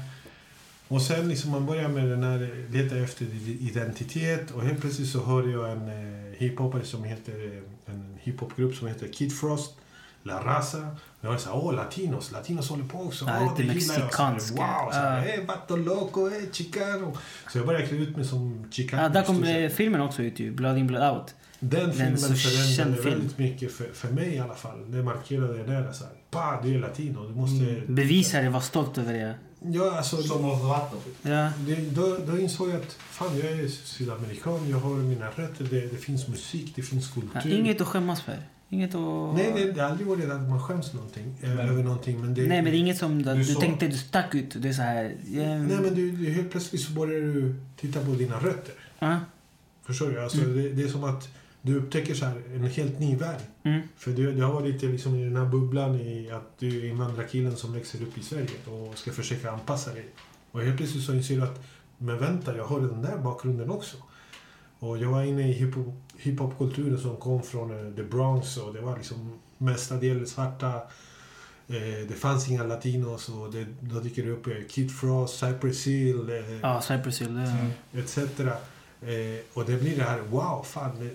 Och 0.87 1.01
sen 1.01 1.29
liksom 1.29 1.51
man 1.51 1.65
börjar 1.65 1.89
med 1.89 2.07
den 2.09 2.23
här, 2.23 2.65
leta 2.69 2.97
efter 2.97 3.25
identitet 3.45 4.51
och 4.51 4.63
helt 4.63 4.81
plötsligt 4.81 5.09
så 5.09 5.23
hörde 5.23 5.51
jag 5.51 5.71
en 5.71 5.89
eh, 5.89 6.33
hiphopare 6.37 6.83
som 6.83 7.03
heter, 7.03 7.45
eh, 7.45 7.93
en 7.93 8.17
hiphopgrupp 8.21 8.75
som 8.75 8.87
heter 8.87 9.07
Kid 9.07 9.39
Frost, 9.39 9.75
La 10.23 10.45
Raza. 10.45 10.87
Och 11.21 11.25
jag 11.27 11.31
var 11.31 11.37
såhär, 11.37 11.57
åh 11.57 11.73
latinos, 11.73 12.31
latinos 12.31 12.69
håller 12.69 12.83
på 12.85 13.01
också. 13.01 13.25
Ja, 13.25 13.49
lite 13.57 13.67
jag. 13.67 13.75
mexikanska. 13.75 14.39
Så 14.55 14.61
här, 14.61 14.83
Wow, 14.85 14.91
såhär, 14.91 15.27
Ja. 15.27 15.33
eh, 15.33 15.45
vato 15.45 15.75
loco, 15.75 16.27
eh, 16.27 16.51
chicano. 16.51 17.17
Så 17.51 17.57
jag 17.57 17.65
började 17.67 17.87
klä 17.87 17.97
ut 17.97 18.15
mig 18.15 18.25
som 18.25 18.67
chicano. 18.71 19.03
ja, 19.03 19.09
där 19.09 19.23
kom 19.23 19.43
eh, 19.43 19.69
filmen 19.69 20.01
också 20.01 20.21
ut 20.23 20.39
ju. 20.39 20.51
Blood 20.51 20.77
in, 20.77 20.87
blood 20.87 21.11
out. 21.17 21.35
Den 21.59 21.93
filmen 21.93 22.17
så 22.17 22.33
förändrade 22.33 23.01
film. 23.03 23.15
väldigt 23.15 23.37
mycket 23.37 23.71
för, 23.73 23.89
för 23.93 24.07
mig 24.07 24.35
i 24.35 24.39
alla 24.39 24.53
fall. 24.55 24.91
Det 24.91 25.03
markerade 25.03 25.63
där, 25.63 25.91
såhär, 25.91 26.13
pa, 26.31 26.59
du 26.63 26.75
är 26.75 26.79
latino, 26.79 27.27
du 27.27 27.33
måste... 27.35 27.65
Mm. 27.69 27.95
Bevisa 27.95 28.41
det, 28.41 28.49
var 28.49 28.59
stolt 28.59 28.97
över 28.97 29.13
det. 29.13 29.35
Ja, 29.59 29.97
alltså, 29.97 30.17
Som 30.23 30.41
något 30.41 30.63
vatten. 30.63 30.99
Ja. 31.21 31.49
Det, 31.67 31.75
då, 31.75 32.17
då 32.27 32.39
insåg 32.39 32.69
jag 32.69 32.75
att 32.75 32.93
fan, 32.93 33.37
jag 33.37 33.51
är 33.51 33.67
sydamerikan, 33.67 34.69
jag 34.69 34.77
har 34.77 34.95
mina 34.95 35.25
rötter, 35.35 35.63
det, 35.69 35.81
det 35.81 35.97
finns 35.97 36.27
musik, 36.27 36.73
det 36.75 36.81
finns 36.81 37.11
Ja, 37.15 37.21
kultur. 37.33 37.59
inget 37.59 37.81
att 37.81 37.87
skämmas 37.87 38.21
för. 38.21 38.37
Inget 38.73 38.95
att... 38.95 39.35
Nej, 39.35 39.51
det, 39.55 39.71
det 39.71 39.81
har 39.81 39.89
aldrig 39.89 40.07
varit 40.07 40.29
att 40.29 40.49
man 40.49 40.61
skäms 40.63 40.93
någonting, 40.93 41.35
eh, 41.41 41.49
Men- 41.49 41.69
över 41.69 41.83
någonting. 41.83 42.21
Men 42.21 42.33
det, 42.33 42.41
Nej, 42.41 42.61
men 42.61 42.71
det 42.71 42.77
är 42.77 42.79
inget 42.79 42.97
som 42.97 43.23
du, 43.23 43.33
Du 43.35 43.45
sa- 43.45 43.59
tänkte 43.59 43.87
du 43.87 43.97
stack 43.97 44.35
ut. 44.35 44.53
Det 44.61 44.69
är 44.69 44.73
så 44.73 44.81
här... 44.81 45.15
Ja, 45.31 45.41
Nej, 45.57 45.77
men 45.81 45.93
du, 45.95 46.11
du, 46.11 46.29
helt 46.31 46.51
plötsligt 46.51 46.81
så 46.81 46.91
börjar 46.91 47.21
du 47.21 47.55
titta 47.75 48.05
på 48.05 48.11
dina 48.11 48.35
rötter. 48.39 48.73
ja. 48.99 49.19
Förstår 49.85 50.09
du? 50.09 50.21
Alltså, 50.23 50.37
Mm. 50.37 50.55
det, 50.55 50.69
det 50.69 50.83
är 50.83 50.87
som 50.87 51.03
att 51.03 51.29
du 51.61 51.75
upptäcker 51.75 52.13
så 52.13 52.25
här, 52.25 52.41
en 52.55 52.63
helt 52.63 52.99
ny 52.99 53.15
värld. 53.15 53.39
Mm. 53.63 53.81
För 53.97 54.11
du, 54.11 54.31
du 54.33 54.43
har 54.43 54.53
varit 54.53 54.73
lite 54.73 54.85
liksom 54.85 55.15
i 55.15 55.23
den 55.23 55.35
här 55.35 55.45
bubblan 55.45 55.95
i 55.99 56.31
att 56.31 56.59
du 56.59 56.81
är 56.85 56.89
invandrarkillen 56.89 57.55
som 57.55 57.73
växer 57.73 58.01
upp 58.01 58.17
i 58.17 58.23
Sverige 58.23 58.47
och 58.65 58.97
ska 58.97 59.11
försöka 59.11 59.51
anpassa 59.51 59.93
dig. 59.93 60.05
Och 60.51 60.61
helt 60.61 60.77
plötsligt 60.77 61.03
så 61.05 61.13
inser 61.13 61.35
du 61.35 61.41
att 61.43 61.63
men 61.97 62.17
vänta, 62.19 62.57
jag 62.57 62.65
har 62.65 62.79
den 62.79 63.01
där 63.01 63.17
bakgrunden 63.17 63.69
också. 63.71 63.97
Och 64.83 64.97
jag 64.97 65.09
var 65.09 65.23
inne 65.23 65.47
i 65.49 65.53
hiphop- 65.53 66.01
hiphopkulturen 66.17 66.97
som 66.99 67.17
kom 67.17 67.43
från 67.43 67.71
eh, 67.87 67.95
the 67.95 68.03
Bronx 68.03 68.57
och 68.57 68.73
det 68.73 68.81
var 68.81 68.97
liksom 68.97 69.39
mestadels 69.57 70.31
svarta. 70.31 70.75
Eh, 71.67 72.07
det 72.07 72.15
fanns 72.19 72.49
inga 72.49 72.63
latinos 72.63 73.29
och 73.29 73.51
det, 73.51 73.65
då 73.79 73.99
dyker 73.99 74.23
det 74.23 74.29
upp 74.31 74.47
eh, 74.47 74.53
Kid 74.69 74.91
Frost, 74.99 75.39
Cypress 75.39 75.87
Hill 75.87 76.43
Ja, 76.61 76.81
Cypress 76.81 77.21
Hill. 77.21 77.35
Det, 77.35 77.41
Mm. 77.41 77.71
etc. 77.93 78.17
Och 79.53 79.65
det 79.65 79.77
blir 79.81 79.97
det 79.97 80.03
här, 80.03 80.19
wow, 80.19 80.63
fan. 80.63 80.91
Det, 80.99 81.09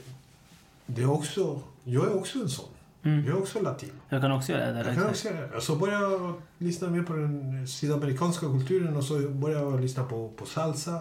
det 0.87 1.03
är 1.03 1.11
också, 1.11 1.61
jag 1.85 2.05
är 2.07 2.17
också 2.17 2.39
en 2.39 2.49
sån. 2.49 2.69
mm. 3.03 3.25
Jag 3.27 3.37
är 3.37 3.41
också 3.43 3.61
latin. 3.63 3.91
Jag 4.09 4.21
kan 4.23 4.33
också 4.33 4.53
göra 4.53 4.67
det. 4.67 4.73
Där, 4.73 4.85
Jag 4.85 4.95
kan 4.95 5.07
också 5.11 5.29
göra 5.29 5.47
det. 5.47 5.61
Så 5.61 5.77
började 5.77 6.03
jag 6.13 6.35
lyssna 6.59 6.91
mer 6.91 7.03
på 7.03 7.13
den 7.13 7.69
sydamerikanska 7.69 8.47
kulturen 8.47 8.97
och 8.97 9.05
så 9.05 9.19
började 9.29 9.65
jag 9.71 9.81
lyssna 9.81 10.05
på, 10.05 10.29
på 10.37 10.47
salsa, 10.47 11.01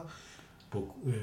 på 0.70 0.78
eh, 0.78 1.14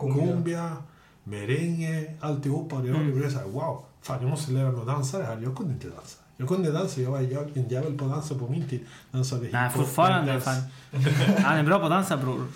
Cumbia. 0.00 0.26
cumbia, 0.26 0.76
merengue, 1.24 2.14
alltihopa. 2.20 2.76
Och 2.76 2.82
det, 2.82 2.88
Mm. 2.90 3.18
blev 3.18 3.30
så 3.30 3.38
här, 3.38 3.44
wow, 3.46 3.84
fan 4.02 4.20
jag 4.22 4.30
måste 4.30 4.52
lära 4.52 4.70
mig 4.72 4.80
att 4.80 4.86
dansa 4.86 5.18
det 5.18 5.24
här. 5.24 5.40
Jag 5.42 5.56
kunde 5.56 5.72
inte 5.72 5.88
dansa. 5.88 6.18
Jag 6.36 6.48
kunde 6.48 6.72
dansa, 6.72 7.00
jag 7.00 7.10
var 7.10 7.20
jag, 7.20 7.56
en 7.56 7.68
jävel 7.68 7.98
på 7.98 8.04
att 8.04 8.10
dansa 8.10 8.34
på 8.38 8.48
min 8.48 8.68
tid. 8.68 8.80
Dansade 9.10 9.48
Nej, 9.52 9.64
hiphop, 9.68 9.82
fortfarande. 9.86 10.32
breakdance. 10.32 10.60
Fan. 10.90 11.34
Han 11.44 11.58
är 11.58 11.64
bra 11.64 11.78
på 11.78 11.84
att 11.84 11.90
dansa, 11.90 12.16
bror. 12.16 12.46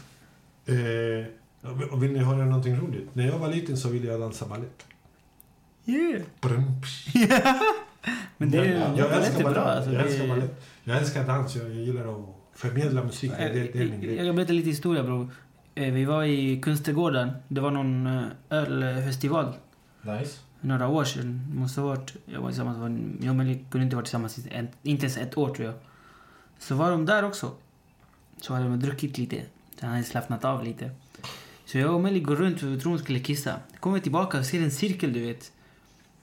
Eh, 0.67 1.97
vill 1.99 2.13
ni 2.13 2.19
höra 2.19 2.45
någonting 2.45 2.77
roligt? 2.77 3.15
När 3.15 3.27
jag 3.27 3.39
var 3.39 3.49
liten 3.49 3.77
så 3.77 3.89
ville 3.89 4.07
jag 4.07 4.21
dansa 4.21 4.47
balett. 4.47 4.87
Yeah. 5.87 6.23
Men 8.37 8.51
det 8.51 8.59
är 8.59 8.65
jag, 8.99 9.11
balett 9.11 9.13
älskar 9.27 9.41
är 9.41 9.45
bra. 9.45 9.65
balett. 9.65 9.77
Alltså, 9.77 9.93
jag 9.93 10.03
älskar 10.07 10.29
balett. 10.29 10.63
Jag 10.85 10.99
älskar 10.99 11.27
dans. 11.27 11.57
Jag, 11.57 11.65
jag 11.71 11.75
gillar 11.77 12.13
att 12.21 12.27
förmedla 12.55 13.05
musik. 13.05 13.33
Det, 13.39 13.49
det, 13.49 13.81
är 13.81 13.85
min 13.85 13.93
Jag 13.93 14.01
grej. 14.03 14.27
kan 14.27 14.37
berätta 14.37 14.53
lite 14.53 14.69
historia, 14.69 15.03
bror. 15.03 15.29
Eh, 15.75 15.93
Vi 15.93 16.05
var 16.05 16.25
i 16.25 16.61
Kungsträdgården. 16.61 17.31
Det 17.49 17.61
var 17.61 17.71
någon 17.71 18.07
eh, 18.07 18.25
ölfestival. 18.51 19.55
Nice. 20.03 20.39
Några 20.61 20.89
år 20.89 21.05
sedan. 21.05 21.53
Måste 21.55 21.81
ha 21.81 21.89
varit... 21.89 22.15
Jag 22.27 22.41
var 22.41 22.49
tillsammans 22.49 22.79
med... 22.79 23.17
Jag 23.25 23.41
och 23.41 23.71
kunde 23.71 23.85
inte 23.85 23.97
vara 23.97 24.05
tillsammans 24.05 24.39
en, 24.51 24.69
inte 24.83 25.07
ens 25.07 25.17
ett 25.17 25.37
år, 25.39 25.55
tror 25.55 25.67
jag. 25.67 25.75
Så 26.59 26.75
var 26.75 26.91
de 26.91 27.07
där 27.07 27.25
också. 27.25 27.53
Så 28.41 28.55
hade 28.55 28.65
de 28.65 28.81
druckit 28.81 29.19
lite. 29.19 29.43
Så 29.81 29.87
han 29.87 29.91
hade 29.91 30.05
slappnat 30.05 30.45
av 30.45 30.65
lite. 30.65 30.91
Så 31.65 31.79
jag 31.79 31.95
och 31.95 32.01
Melly 32.01 32.21
går 32.21 32.37
runt 32.37 32.55
och 32.55 32.61
tror 32.81 32.91
hon 32.91 32.99
skulle 32.99 33.19
kissa. 33.21 33.55
Kommer 33.81 33.99
tillbaka 33.99 34.39
och 34.39 34.47
ser 34.47 34.63
en 34.63 34.71
cirkel, 34.71 35.13
du 35.13 35.21
vet. 35.21 35.53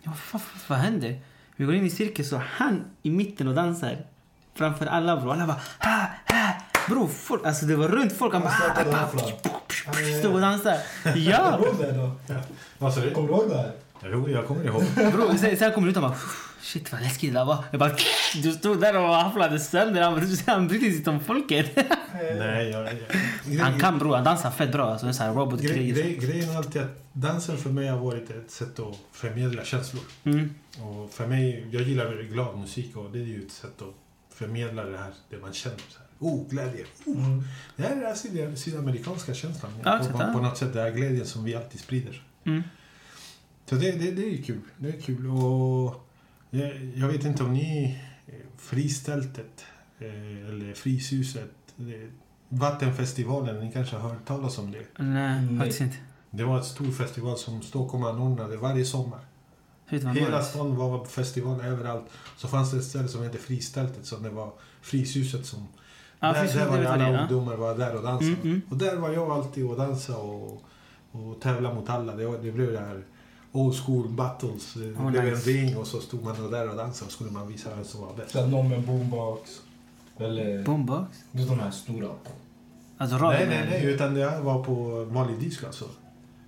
Ja, 0.03 0.13
vad, 0.31 0.41
vad, 0.41 0.62
vad 0.67 0.77
händer? 0.77 1.19
Vi 1.55 1.65
går 1.65 1.75
in 1.75 1.85
i 1.85 1.89
cirkeln 1.89 2.27
så 2.27 2.38
han 2.38 2.85
i 3.01 3.09
mitten 3.09 3.47
och 3.47 3.55
dansar. 3.55 3.97
Framför 4.53 4.85
alla 4.85 5.17
bror. 5.17 5.33
Alla 5.33 5.47
bara 5.47 5.62
ha, 5.79 6.07
ha. 6.27 6.53
Bror, 6.87 7.07
folk, 7.07 7.45
alltså 7.45 7.65
det 7.65 7.75
var 7.75 7.87
runt 7.87 8.13
folk. 8.13 8.33
Han 8.33 8.41
bara 8.41 8.53
ah, 8.75 9.03
rafflan. 9.03 9.31
Stod 10.19 10.33
och 10.33 10.41
dansade. 10.41 10.81
Kommer 11.03 11.17
Ja! 11.17 11.59
du 11.61 11.67
ihåg 11.67 11.77
det 11.79 11.91
då? 11.91 12.11
Vad 12.77 12.93
sa 12.93 13.01
du? 13.01 13.11
Kommer 13.11 13.27
du 13.27 13.33
ihåg 13.33 13.49
det 13.49 13.57
här? 13.57 13.71
Jo, 14.03 14.29
jag 14.29 14.47
kommer 14.47 14.65
ihåg. 14.65 14.83
Sen, 15.39 15.57
sen 15.57 15.71
kommer 15.71 15.87
du 15.87 15.91
ut 15.91 15.97
och 15.97 16.03
bara 16.03 16.15
Shit 16.61 16.91
vad 16.91 17.01
läskigt 17.01 17.33
det 17.33 17.39
där 17.39 17.45
var. 17.45 17.63
Jag 17.71 17.79
bara 17.79 17.91
Du 18.43 18.51
stod 18.51 18.81
där 18.81 18.97
och 18.97 19.15
hafflade 19.15 19.59
sönder. 19.59 20.01
Han, 20.01 20.37
han 20.45 20.67
brydde 20.67 20.85
sig 20.85 20.97
inte 20.97 21.09
om 21.09 21.19
folket. 21.19 21.77
Nej, 22.37 22.69
jag... 22.69 22.89
jag 23.45 23.63
Han 23.63 23.79
kan 23.79 23.99
bror, 23.99 24.15
han 24.15 24.23
dansar 24.23 24.51
fett 24.51 24.71
bra. 24.71 24.91
Alltså, 24.91 25.07
en 25.07 25.13
sån 25.13 25.25
här 25.25 25.33
gre, 25.33 25.41
robotkrig. 25.41 25.95
gre, 25.95 26.13
grejen 26.13 26.49
är 26.49 26.57
alltid 26.57 26.81
att 26.81 27.03
dansen 27.13 27.57
för 27.57 27.69
mig 27.69 27.87
har 27.87 27.97
varit 27.99 28.29
ett 28.29 28.51
sätt 28.51 28.79
att 28.79 28.95
förmedla 29.11 29.63
känslor. 29.63 30.03
Mm. 30.23 30.53
Och 30.81 31.11
för 31.11 31.27
mig, 31.27 31.67
jag 31.71 31.81
gillar 31.81 32.05
väldigt 32.05 32.31
glad 32.31 32.57
musik 32.57 32.97
och 32.97 33.11
det 33.11 33.19
är 33.19 33.23
ju 33.23 33.45
ett 33.45 33.51
sätt 33.51 33.81
att 33.81 33.95
förmedla 34.37 34.83
det 34.83 34.97
här, 34.97 35.11
det 35.29 35.37
man 35.37 35.53
känner. 35.53 35.77
Så 35.77 35.99
här. 35.99 36.07
Oh, 36.19 36.47
glädje. 36.49 36.86
Oh. 37.05 37.25
Mm. 37.25 37.43
Det 37.75 37.84
här 37.84 37.95
är 37.95 38.01
den 38.01 38.15
syd- 38.15 38.58
sydamerikanska 38.60 39.34
känslan. 39.34 39.71
Ja, 39.84 40.02
på, 40.12 40.17
på, 40.17 40.41
något 40.41 40.58
sätt, 40.58 40.73
det 40.73 40.81
här 40.81 40.91
glädjen 40.91 41.25
som 41.25 41.43
vi 41.43 41.56
alltid 41.56 41.79
sprider. 41.79 42.23
Mm. 42.43 42.63
Så 43.65 43.75
det, 43.75 43.91
det, 43.91 44.12
det 44.12 44.23
är 44.23 44.29
ju 44.29 44.43
kul. 44.43 44.62
Det 44.77 44.89
är 44.89 45.02
kul. 45.02 45.27
Och 45.27 46.10
jag, 46.50 46.85
jag 46.96 47.08
vet 47.08 47.25
inte 47.25 47.43
om 47.43 47.54
ni... 47.54 48.00
eh, 48.27 48.33
Fristältet, 48.58 49.65
eh, 50.00 50.50
eller 50.50 50.73
Fryshuset, 50.73 51.52
det, 51.75 52.10
Vattenfestivalen, 52.50 53.60
ni 53.65 53.71
kanske 53.71 53.96
har 53.96 54.10
hört 54.10 54.25
talas 54.27 54.58
om 54.58 54.71
det? 54.71 54.85
Nej, 55.04 55.41
Nej. 55.41 55.58
faktiskt 55.58 55.81
inte. 55.81 55.98
Det 56.31 56.43
var 56.43 56.60
ett 56.60 56.65
stor 56.65 56.91
festival 56.91 57.37
som 57.37 57.62
Stockholm 57.62 58.04
anordnade 58.04 58.58
varje 58.58 58.85
sommar. 58.85 59.19
Hela 59.87 60.43
stan 60.43 60.75
var 60.75 61.06
festival 61.06 61.62
överallt. 61.62 62.06
Så 62.37 62.48
fanns 62.48 62.71
det 62.71 62.77
ett 62.77 62.83
ställe 62.83 63.08
som 63.08 63.23
hette 63.23 63.37
Fristältet, 63.37 64.06
som 64.06 64.23
det 64.23 64.29
var 64.29 64.54
Fryshuset 64.81 65.46
som... 65.46 65.67
Ja, 66.19 66.33
där, 66.33 66.43
där 66.43 66.59
Jag 66.59 66.67
var 66.67 66.77
ju 66.77 66.83
det 66.83 66.89
alla 66.89 67.07
är. 67.07 67.21
ungdomar 67.21 67.55
var 67.55 67.75
där 67.77 67.95
och 67.95 68.03
dansade. 68.03 68.31
Mm, 68.31 68.41
mm. 68.43 68.61
Och 68.69 68.77
där 68.77 68.95
var 68.95 69.09
jag 69.09 69.31
alltid 69.31 69.65
och 69.65 69.77
dansade 69.77 70.17
och, 70.19 70.63
och 71.11 71.39
tävla 71.41 71.73
mot 71.73 71.89
alla. 71.89 72.15
Det, 72.15 72.37
det 72.43 72.51
blev 72.51 72.71
det 72.71 72.79
här 72.79 73.03
old 73.51 73.75
school 73.75 74.07
battles. 74.09 74.73
Det 74.73 74.79
Oh, 74.91 75.11
blev 75.11 75.23
nice. 75.23 75.49
en 75.51 75.55
ring 75.55 75.77
och 75.77 75.87
så 75.87 75.99
stod 75.99 76.23
man 76.23 76.51
där 76.51 76.69
och 76.69 76.75
dansade 76.75 77.05
och 77.07 77.11
skulle 77.11 77.31
man 77.31 77.47
visa 77.47 77.69
vem 77.75 77.85
som 77.85 78.01
var 78.01 78.13
bäst. 78.17 78.35
Någon 78.35 78.69
med 78.69 78.81
boombox. 78.81 79.61
Eller... 80.17 80.63
Boombox? 80.63 81.17
Du 81.31 81.39
vet 81.39 81.47
de 81.49 81.59
här 81.59 81.71
stora. 81.71 82.09
Alltså 82.97 83.17
Nej, 83.17 83.23
radio? 83.33 83.47
nej, 83.49 83.67
nej. 83.69 83.85
Utan 83.85 84.13
det 84.13 84.29
här 84.29 84.41
var 84.41 84.63
på 84.63 85.05
vanlig 85.11 85.39
disco 85.39 85.65
alltså. 85.65 85.85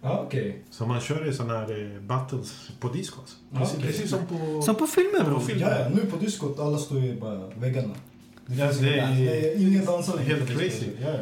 Ja, 0.01 0.23
okej. 0.27 0.63
Så 0.69 0.85
man 0.85 1.01
kör 1.01 1.29
i 1.29 1.33
sådana 1.33 1.53
här 1.59 1.95
eh, 1.95 2.01
battles 2.01 2.69
på 2.79 2.87
disco. 2.89 3.19
Alltså. 3.19 3.35
Precis, 3.53 3.75
okej. 3.77 3.87
precis 3.87 4.09
som 4.09 4.25
på... 4.25 4.61
Som 4.61 4.75
på 4.75 4.87
filmer 4.87 5.23
bror. 5.23 5.41
Ja, 5.57 5.79
ja, 5.79 5.89
nu 5.89 6.05
på 6.05 6.17
diskot, 6.17 6.59
alla 6.59 6.77
står 6.77 6.99
ju 6.99 7.19
bara 7.19 7.47
väggarna. 7.47 7.93
Det, 8.45 8.55
finns 8.55 8.79
det 8.79 8.99
är- 8.99 9.07
inga- 9.11 9.31
det 9.31 9.53
är 9.55 9.61
ingen 9.67 9.85
dansare. 9.85 10.21
Helt 10.21 10.49
crazy. 10.49 10.89
Ja, 11.01 11.09
ja. 11.09 11.19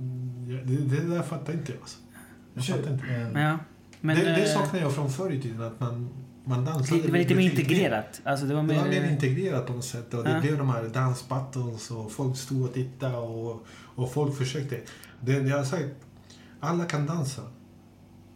Mm, 0.00 0.66
det, 0.66 0.96
det 0.96 1.14
där 1.14 1.22
fattar 1.22 1.52
inte 1.52 1.72
jag. 1.72 1.80
Alltså. 1.80 1.98
Jag 2.54 2.64
fattar 2.66 2.92
inte. 2.92 3.04
men- 3.32 3.42
Ja. 3.42 3.58
Men, 4.00 4.16
det, 4.16 4.22
det 4.24 4.42
eh, 4.42 4.54
saknar 4.54 4.80
jag 4.80 4.94
från 4.94 5.10
förr 5.12 5.30
i 5.32 5.40
tiden. 5.42 5.62
Att 5.62 5.80
man, 5.80 6.08
man 6.44 6.64
dansade 6.64 7.02
det 7.02 7.10
var 7.10 7.18
lite 7.18 7.34
mer 7.34 7.50
integrerat. 7.50 8.20
Alltså 8.24 8.46
det 8.46 8.54
var 8.54 8.62
Det 8.62 8.68
mer... 8.68 8.78
var 8.80 8.88
mer 8.88 9.10
integrerat 9.10 9.66
på 9.66 9.72
något 9.72 9.84
sätt. 9.84 10.14
Och 10.14 10.24
det 10.24 10.30
Ja. 10.30 10.40
blev 10.40 10.58
de 10.58 10.68
här 10.68 10.84
dansbattles 10.84 11.90
och 11.90 12.12
folk 12.12 12.36
stod 12.36 12.62
och 12.62 12.74
tittade 12.74 13.16
och, 13.16 13.66
och 13.94 14.12
folk 14.12 14.38
försökte. 14.38 14.80
Det, 15.20 15.40
det 15.40 15.48
jag 15.48 15.56
har 15.56 15.64
sagt, 15.64 15.84
alla 16.60 16.84
kan 16.84 17.06
dansa. 17.06 17.42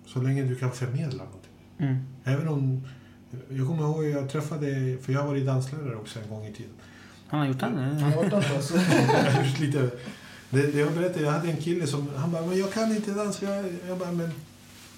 Så 0.06 0.20
länge 0.22 0.44
du 0.44 0.56
kan 0.56 0.72
förmedla 0.72 1.24
någonting. 1.24 1.52
Mm. 1.78 1.96
Även 2.24 2.48
om... 2.48 2.82
Jag 3.50 3.66
kommer 3.66 3.82
ihåg 3.82 4.04
jag 4.04 4.30
träffade, 4.30 4.98
för 5.02 5.12
jag 5.12 5.24
var 5.26 5.36
i 5.36 5.40
danslärare 5.44 5.96
också 5.96 6.18
en 6.20 6.28
gång 6.28 6.46
i 6.46 6.52
tiden. 6.52 6.72
Han 7.28 7.40
har 7.40 7.46
gjort 7.46 7.60
det? 7.60 7.66
Han 7.66 8.02
har 8.02 8.34
alltså. 8.34 8.74
Gjort 8.74 9.58
lite... 9.60 9.90
Det, 10.50 10.72
det 10.72 10.78
jag 10.78 10.92
berättade, 10.92 11.24
jag 11.24 11.32
hade 11.32 11.50
en 11.50 11.56
kille 11.56 11.86
som, 11.86 12.08
han 12.16 12.32
bara, 12.32 12.46
men 12.46 12.58
jag 12.58 12.72
kan 12.72 12.96
inte 12.96 13.10
dansa. 13.10 13.44
Jag, 13.44 13.64
jag 13.88 13.98
bara, 13.98 14.12
men 14.12 14.30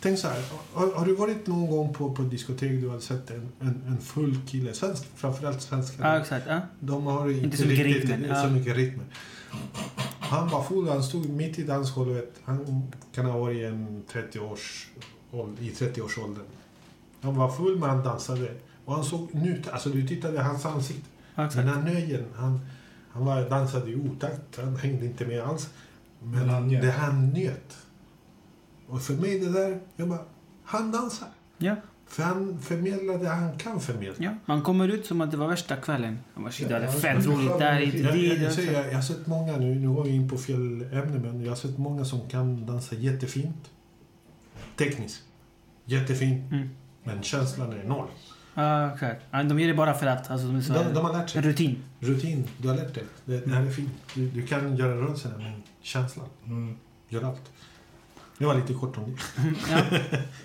tänk 0.00 0.18
så 0.18 0.28
här. 0.28 0.42
Har, 0.72 0.92
har 0.92 1.06
du 1.06 1.14
varit 1.14 1.46
någon 1.46 1.70
gång 1.70 1.94
på, 1.94 2.14
på 2.14 2.22
diskotek 2.22 2.80
du 2.80 2.88
har 2.88 3.00
sett 3.00 3.30
en, 3.30 3.48
en, 3.60 3.82
en 3.86 3.98
full 3.98 4.36
kille, 4.48 4.74
svensk, 4.74 5.04
framförallt 5.16 5.62
svenskar. 5.62 6.08
Ja, 6.08 6.20
exakt. 6.20 6.46
Ja. 6.48 6.60
De 6.80 7.06
har 7.06 7.30
inte, 7.30 7.44
Inte 7.44 7.56
så 7.56 7.66
mycket 7.66 7.86
riktigt 7.86 8.10
rytmen, 8.10 8.42
så 8.42 8.50
mycket 8.50 8.76
rytmer. 8.76 9.04
Han 10.20 10.48
var 10.48 10.62
full, 10.62 10.88
han 10.88 11.02
stod 11.02 11.28
mitt 11.28 11.58
i 11.58 11.62
dansgolvet. 11.62 12.34
Han 12.44 12.92
kan 13.14 13.26
ha 13.26 13.38
varit 13.38 13.66
en 13.66 14.02
30 14.12 14.40
års, 14.40 14.88
i 15.60 15.70
30-årsåldern. 15.70 16.44
Han 17.20 17.36
var 17.36 17.50
full 17.50 17.78
men 17.78 17.90
han 17.90 18.04
dansade. 18.04 18.54
Och 18.84 18.94
han 18.94 19.04
såg 19.04 19.34
njut, 19.34 19.68
alltså 19.68 19.88
du 19.88 20.08
tittade 20.08 20.34
i 20.34 20.38
hans 20.38 20.66
ansikte. 20.66 21.09
Exakt. 21.46 21.66
Den 21.66 21.74
här 21.74 21.82
nöjen, 21.82 22.24
han, 22.36 22.60
han 23.12 23.24
var, 23.24 23.50
dansade 23.50 23.90
i 23.90 23.94
otakt, 23.96 24.56
han 24.56 24.76
hängde 24.76 25.06
inte 25.06 25.26
med 25.26 25.42
alls. 25.42 25.70
Men, 26.22 26.30
Men 26.30 26.48
han 26.48 26.68
det 26.68 26.90
han 26.90 27.28
njöt. 27.28 27.76
Och 28.86 29.02
för 29.02 29.14
mig 29.14 29.40
det 29.40 29.52
där, 29.52 29.80
jag 29.96 30.08
bara, 30.08 30.24
han 30.64 30.92
dansar. 30.92 31.28
Ja, 31.58 31.76
För 32.06 32.22
han 32.22 32.58
förmedlar 32.58 33.18
det 33.18 33.28
han 33.28 33.58
kan 33.58 33.80
förmedla. 33.80 34.24
ja. 34.24 34.34
Man 34.46 34.62
kommer 34.62 34.88
ut 34.88 35.06
som 35.06 35.20
att 35.20 35.30
det 35.30 35.36
var 35.36 35.48
värsta 35.48 35.76
kvällen. 35.76 36.18
Man 36.34 36.44
bara, 36.44 36.52
shit, 36.52 36.68
det 36.68 36.92
fett 36.92 37.26
roligt. 37.26 37.58
Där 37.58 37.80
dit. 37.80 38.72
jag 38.72 38.94
har 38.94 39.02
sett 39.02 39.26
många 39.26 39.56
nu, 39.56 39.74
nu 39.74 39.88
går 39.88 40.04
vi 40.04 40.10
in 40.10 40.28
på 40.28 40.38
fel 40.38 40.82
ämne, 40.92 41.18
men 41.18 41.40
jag 41.40 41.50
har 41.50 41.56
sett 41.56 41.78
många 41.78 42.04
som 42.04 42.28
kan 42.28 42.66
dansa 42.66 42.94
jättefint. 42.94 43.70
Tekniskt. 44.76 45.22
Jättefint. 45.84 46.52
Mm. 46.52 46.68
Men 47.04 47.22
känslan 47.22 47.72
är 47.72 47.84
noll. 47.84 48.08
Ja, 49.30 49.42
de 49.42 49.60
gör 49.60 49.68
det 49.68 49.74
bara 49.74 49.94
för 49.94 50.06
att. 50.06 50.30
Alltså, 50.30 50.46
de 50.46 50.56
är 50.56 50.60
så 50.60 50.72
De, 50.72 50.94
de 50.94 51.04
har 51.04 51.12
lärt 51.12 51.30
sig. 51.30 51.42
rutin. 51.42 51.82
Rutin, 52.00 52.44
du 52.58 52.68
har 52.68 52.76
lärt 52.76 52.94
dig. 52.94 53.04
Det, 53.24 53.46
det 53.46 53.54
här 53.54 53.62
är 53.66 53.70
fint. 53.70 53.90
Du, 54.14 54.28
du 54.28 54.46
kan 54.46 54.76
göra 54.76 54.96
rörelserna, 54.96 55.34
men 55.38 55.62
känslan, 55.82 56.26
Mm. 56.46 56.76
gör 57.08 57.22
allt. 57.22 57.50
Det 58.38 58.46
var 58.46 58.54
lite 58.54 58.74
kort 58.74 58.96
om 58.98 59.04
det. 59.04 59.20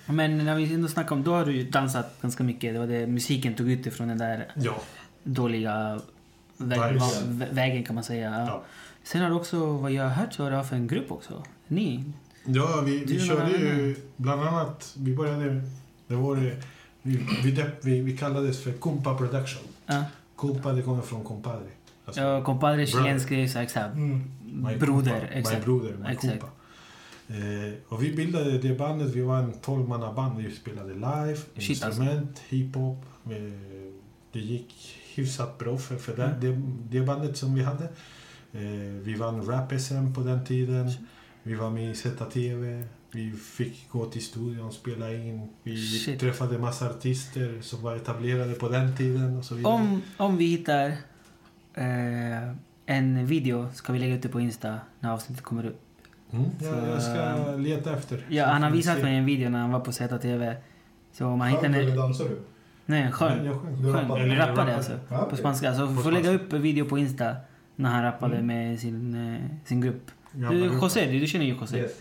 Ja. 0.08 0.14
Men 0.14 0.38
när 0.46 0.56
vi 0.56 0.74
ändå 0.74 0.88
snackar 0.88 1.16
om, 1.16 1.24
då 1.24 1.34
har 1.34 1.46
du 1.46 1.52
ju 1.56 1.70
dansat 1.70 2.18
ganska 2.22 2.44
mycket. 2.44 2.74
Det 2.74 2.80
var 2.80 2.88
det 2.88 3.08
musiken 3.08 3.54
tog 3.56 3.72
ut 3.72 3.86
ifrån 3.86 4.08
den 4.08 4.18
där 4.18 4.48
Ja. 4.56 4.76
dåliga 5.24 6.00
vä 6.58 6.88
Vibes. 6.90 7.02
va- 7.22 7.28
vä 7.28 7.48
vägen 7.52 7.84
kan 7.84 7.96
man 7.96 8.04
säga. 8.04 8.46
Ja. 8.48 8.64
Sen 9.04 9.22
har 9.22 9.30
du 9.30 9.36
också, 9.36 9.72
vad 9.78 9.92
jag 9.92 10.04
har 10.04 10.10
hört, 10.10 10.34
så 10.34 10.44
har 10.44 10.52
du 10.52 10.58
haft 10.58 10.72
en 10.72 10.88
grupp 10.88 11.12
också. 11.12 11.44
Ni? 11.68 12.04
Ja, 12.46 12.82
vi, 12.86 13.06
vi 13.06 13.20
körde 13.28 13.52
ju 13.52 13.96
bland 14.18 14.42
annat, 14.42 14.94
vi 14.98 15.16
började, 15.16 15.62
det 16.08 16.16
var 16.16 16.36
det, 16.36 16.58
vi, 17.06 17.18
vi, 17.44 17.66
vi, 17.82 18.02
vi 18.02 18.18
kallades 18.18 18.64
för 18.64 18.72
Kumpa 18.72 19.18
Production. 19.18 19.64
Ja, 19.86 20.04
Kumpa, 20.38 20.74
det 20.74 20.82
kommer 20.82 21.02
från 21.02 21.24
compadre. 21.24 21.68
Alltså, 22.06 22.22
ja 22.22 22.44
compadre, 22.44 22.86
chilensk, 22.86 23.32
exakt. 23.32 23.76
Mm. 23.76 24.24
Broder, 24.80 25.30
exakt. 25.34 25.58
My 25.60 25.64
broder, 25.66 25.98
my 26.04 26.12
Exakt. 26.12 26.22
kumpa. 26.34 26.48
Eh, 27.28 27.74
och 27.88 28.04
vi 28.04 28.14
bildade 28.14 28.58
det 28.58 28.78
bandet, 28.78 29.16
vi 29.16 29.22
var 29.22 29.38
en 29.40 29.54
12 29.54 29.88
band. 30.16 30.38
Vi 30.38 30.52
spelade 30.52 30.94
live, 30.94 31.36
Shit, 31.58 31.84
alltså. 31.84 32.02
instrument, 32.02 32.42
hiphop. 32.50 33.06
Eh, 33.26 33.32
det 34.32 34.40
gick 34.40 34.74
hyfsat 35.16 35.58
bra 35.58 35.78
för, 35.78 35.96
för 35.96 36.16
det, 36.16 36.24
Mm. 36.24 36.40
det, 36.90 37.00
det 37.00 37.06
bandet 37.06 37.38
som 37.38 37.56
vi 37.56 37.64
hade. 37.64 37.84
Eh, 38.54 38.62
vi 39.04 39.14
vann 39.14 39.42
rap-SM 39.42 40.14
på 40.14 40.22
den 40.22 40.46
tiden. 40.46 40.92
Vi 41.44 41.56
var 41.56 41.70
med 41.70 41.92
i 41.92 41.96
ZTV. 41.96 42.84
Vi 43.16 43.32
fick 43.32 43.90
gå 43.90 44.06
till 44.06 44.24
studion 44.26 44.66
och 44.66 44.74
spela 44.74 45.14
in. 45.14 45.50
Vi 45.64 45.78
Shit. 45.78 46.20
träffade 46.20 46.58
massa 46.60 46.90
artister 46.90 47.62
som 47.62 47.82
var 47.82 47.96
etablerade 47.96 48.54
på 48.54 48.70
den 48.70 48.96
tiden. 48.98 49.38
Och 49.38 49.46
så 49.46 49.56
vidare. 49.56 49.74
Om, 49.74 50.02
om 50.18 50.38
vi 50.38 50.46
hittar 50.46 50.88
eh, 51.74 52.50
en 52.86 53.26
video 53.26 53.68
ska 53.74 53.94
vi 53.94 54.00
lägga 54.00 54.16
ut 54.16 54.22
det 54.22 54.30
på 54.30 54.40
Insta 54.42 54.80
när 55.00 55.12
avsnittet 55.12 55.44
kommer 55.44 55.66
upp. 55.66 55.82
Mm, 56.32 56.46
jag, 56.62 56.90
jag 56.90 57.02
ska 57.02 57.46
Så- 57.52 57.58
leta 57.58 57.94
efter. 57.98 58.26
Ja, 58.30 58.46
Så 58.46 58.52
han 58.52 58.64
har 58.64 58.72
visat 58.72 59.02
mig 59.02 59.16
en 59.16 59.26
video 59.26 59.50
när 59.50 59.60
han 59.60 59.72
var 59.72 59.80
på 59.80 59.92
ZTV. 59.92 60.56
Så 61.14 61.26
om 61.28 61.40
man 61.40 61.48
hittar 61.48 61.70
du 61.70 61.76
eller 61.80 61.92
en... 61.92 61.98
dansar 61.98 62.26
du? 62.26 62.40
Nej, 62.86 63.04
Men 63.04 63.12
sjöng. 63.12 63.46
jag 63.46 63.62
sjöng. 63.62 63.86
Rappade? 63.94 64.22
Eller 64.24 64.36
Rappade 64.36 64.76
alltså. 64.76 64.92
Ja, 65.10 65.18
På 65.18 65.26
okej. 65.26 65.38
spanska. 65.38 65.68
Alltså, 65.70 65.86
vi 65.86 65.96
På 65.96 66.02
får 66.02 66.12
lägga 66.12 66.30
upp 66.32 66.54
en 66.54 66.62
video 66.62 66.86
på 66.86 66.98
Insta 66.98 67.36
när 67.76 67.90
han 67.90 68.04
rappade 68.04 68.34
Mm. 68.36 68.48
med 68.48 68.80
sin, 68.80 69.34
eh, 69.36 69.42
sin 69.68 69.82
grupp. 69.82 70.12
Du, 70.32 70.56
José, 70.66 71.12
du, 71.12 71.20
du 71.20 71.28
känner 71.28 71.46
ju 71.46 71.52
José. 71.54 71.78
Yes. 71.78 71.92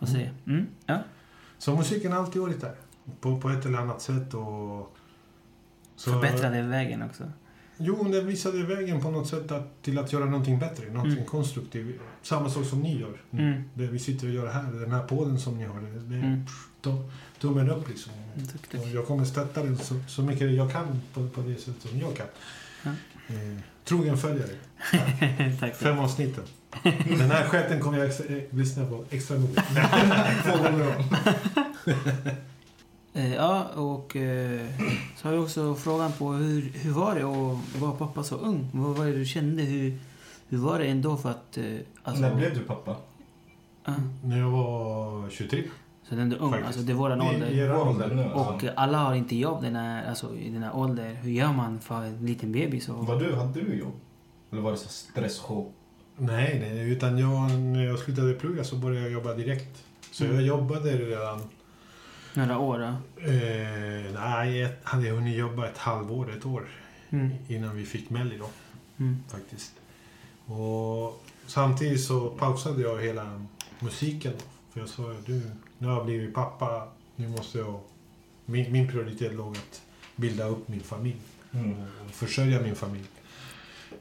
José. 0.00 0.30
Mm. 0.46 0.66
Ja. 0.86 0.98
Så 1.58 1.76
musiken 1.76 2.12
har 2.12 2.18
alltid 2.18 2.42
varit 2.42 2.60
där. 2.60 2.74
På, 3.20 3.40
på 3.40 3.50
ett 3.50 3.66
eller 3.66 3.78
annat 3.78 4.02
sätt. 4.02 4.34
Och, 4.34 4.96
så, 5.96 6.12
Förbättrade 6.12 6.62
vägen 6.62 7.02
också. 7.02 7.24
Jo, 7.78 8.04
det 8.04 8.20
visade 8.22 8.62
vägen 8.62 9.00
på 9.00 9.10
något 9.10 9.28
sätt 9.28 9.52
att, 9.52 9.82
till 9.82 9.98
att 9.98 10.12
göra 10.12 10.24
någonting 10.24 10.58
bättre. 10.58 10.86
Någonting 10.86 11.12
Mm. 11.12 11.24
konstruktivt. 11.26 12.00
Samma 12.22 12.50
sak 12.50 12.64
som 12.66 12.80
ni 12.80 13.00
gör. 13.00 13.20
Mm. 13.32 13.62
Det 13.74 13.86
vi 13.86 13.98
sitter 13.98 14.26
och 14.26 14.32
gör 14.34 14.46
här. 14.52 14.72
Den 14.72 14.90
här 14.92 15.02
podden 15.06 15.38
som 15.38 15.58
ni 15.58 15.64
har. 15.64 15.80
Det, 15.80 15.86
det 16.00 16.14
är 16.14 16.18
Mm. 16.24 16.44
to- 16.82 17.10
tummen 17.40 17.70
upp 17.70 17.88
liksom. 17.88 18.12
Tack. 18.52 18.80
Och 18.82 18.88
jag 18.88 19.06
kommer 19.06 19.24
stötta 19.24 19.62
den 19.62 19.76
så, 19.78 19.94
så 20.08 20.22
mycket 20.22 20.50
jag 20.52 20.72
kan 20.72 21.00
på, 21.14 21.28
på 21.28 21.40
det 21.40 21.56
sätt 21.56 21.74
som 21.78 21.98
jag 21.98 22.16
kan. 22.16 22.26
Ja. 22.82 22.90
Eh, 23.28 23.58
trogen 23.84 24.16
följare. 24.18 24.50
tack. 25.60 25.74
Fem 25.76 25.98
avsnitten. 25.98 26.44
Den 27.18 27.30
här 27.30 27.44
skiten 27.48 27.80
kommer 27.80 27.98
jag 27.98 28.06
extra, 28.06 28.26
eh, 28.36 28.42
lyssna 28.50 28.86
på 28.86 29.04
extra 29.10 29.36
noga. 29.36 29.62
Två 30.44 30.62
gånger 30.62 30.96
om. 30.96 31.04
Eh, 33.12 33.34
ja, 33.34 33.64
och 33.74 34.16
eh, 34.16 34.66
så 35.16 35.28
har 35.28 35.32
vi 35.32 35.38
också 35.38 35.74
frågan 35.74 36.12
på 36.12 36.32
hur, 36.32 36.62
hur 36.74 36.90
var 36.92 37.14
det 37.14 37.20
att 37.22 37.80
vara 37.80 37.92
pappa 37.92 38.22
så 38.22 38.36
ung? 38.36 38.68
Vad 38.72 38.96
var 38.96 39.04
det 39.06 39.12
du 39.12 39.24
kände? 39.24 39.62
Hur, 39.62 39.98
hur 40.48 40.58
var 40.58 40.78
det 40.78 40.84
ändå 40.86 41.16
för 41.16 41.30
att... 41.30 41.58
Eh, 41.58 41.64
alltså, 42.02 42.22
När 42.22 42.34
blev 42.34 42.54
du 42.54 42.60
pappa? 42.60 42.96
Ja, 43.84 43.92
När 44.24 44.38
jag 44.38 44.50
var 44.50 45.30
23. 45.30 45.62
så 46.08 46.14
den 46.14 46.32
är 46.32 46.36
ung, 46.36 46.50
Faktiskt. 46.50 46.66
alltså 46.66 46.82
det 46.82 46.92
är 46.92 46.96
våran 46.96 47.22
I- 47.22 47.34
ålder. 47.34 47.50
i 47.50 47.68
Vår 47.68 47.88
ålder. 47.88 48.14
nu, 48.14 48.24
Och 48.24 48.64
alla 48.76 48.98
har 48.98 49.14
inte 49.14 49.36
jobb 49.36 49.62
den 49.62 49.76
här, 49.76 50.08
alltså, 50.08 50.36
i 50.36 50.50
den 50.50 50.62
här 50.62 50.76
åldern. 50.76 51.14
Hur 51.16 51.30
gör 51.30 51.52
man 51.52 51.80
för 51.80 52.02
en 52.02 52.26
liten 52.26 52.52
bebis? 52.52 52.88
Och, 52.88 53.06
Var 53.06 53.16
du, 53.20 53.34
hade 53.36 53.60
du 53.60 53.74
jobb? 53.78 53.94
Eller 54.52 54.62
var 54.62 54.70
det 54.70 54.76
så 54.78 54.88
stresschock? 54.88 55.74
Nej, 56.20 56.58
nej, 56.60 56.90
utan 56.90 57.18
jag, 57.18 57.50
när 57.50 57.84
jag 57.84 57.98
slutade 57.98 58.34
plugga 58.34 58.64
så 58.64 58.76
började 58.76 59.00
jag 59.02 59.10
jobba 59.12 59.34
direkt. 59.34 59.84
Så 60.12 60.24
Mm. 60.24 60.36
jag 60.36 60.44
jobbade 60.46 60.96
redan... 60.98 61.40
några 62.34 62.58
år? 62.58 62.78
Då? 62.78 62.86
Eh, 63.30 64.12
nej, 64.14 64.58
jag 64.58 64.70
hade 64.82 65.10
hunnit 65.10 65.36
jobba 65.38 65.68
ett 65.68 65.78
halvår, 65.78 66.32
ett 66.36 66.46
år 66.46 66.68
Mm. 67.10 67.30
innan 67.48 67.76
vi 67.76 67.84
fick 67.84 68.10
Melly 68.10 68.38
då, 68.38 68.48
Mm. 68.98 69.16
faktiskt. 69.28 69.72
Och 70.46 71.24
samtidigt 71.46 72.04
så 72.04 72.30
pausade 72.30 72.82
jag 72.82 73.02
hela 73.02 73.46
musiken. 73.80 74.32
Då, 74.38 74.44
för 74.72 74.80
jag 74.80 74.88
sa, 74.88 75.14
du, 75.26 75.42
nu 75.78 75.86
har 75.86 75.94
jag 75.94 76.06
blivit 76.06 76.34
pappa, 76.34 76.88
nu 77.16 77.28
måste 77.28 77.58
jag... 77.58 77.80
Min, 78.46 78.72
min 78.72 78.88
prioritet 78.88 79.34
låg 79.34 79.56
att 79.56 79.82
bilda 80.16 80.44
upp 80.44 80.68
min 80.68 80.80
familj. 80.80 81.16
Mm. 81.52 81.74
och 82.08 82.10
försörja 82.14 82.60
min 82.62 82.74
familj. 82.74 83.04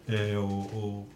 Eh, 0.06 0.36
och, 0.36 0.84
och 0.84 1.08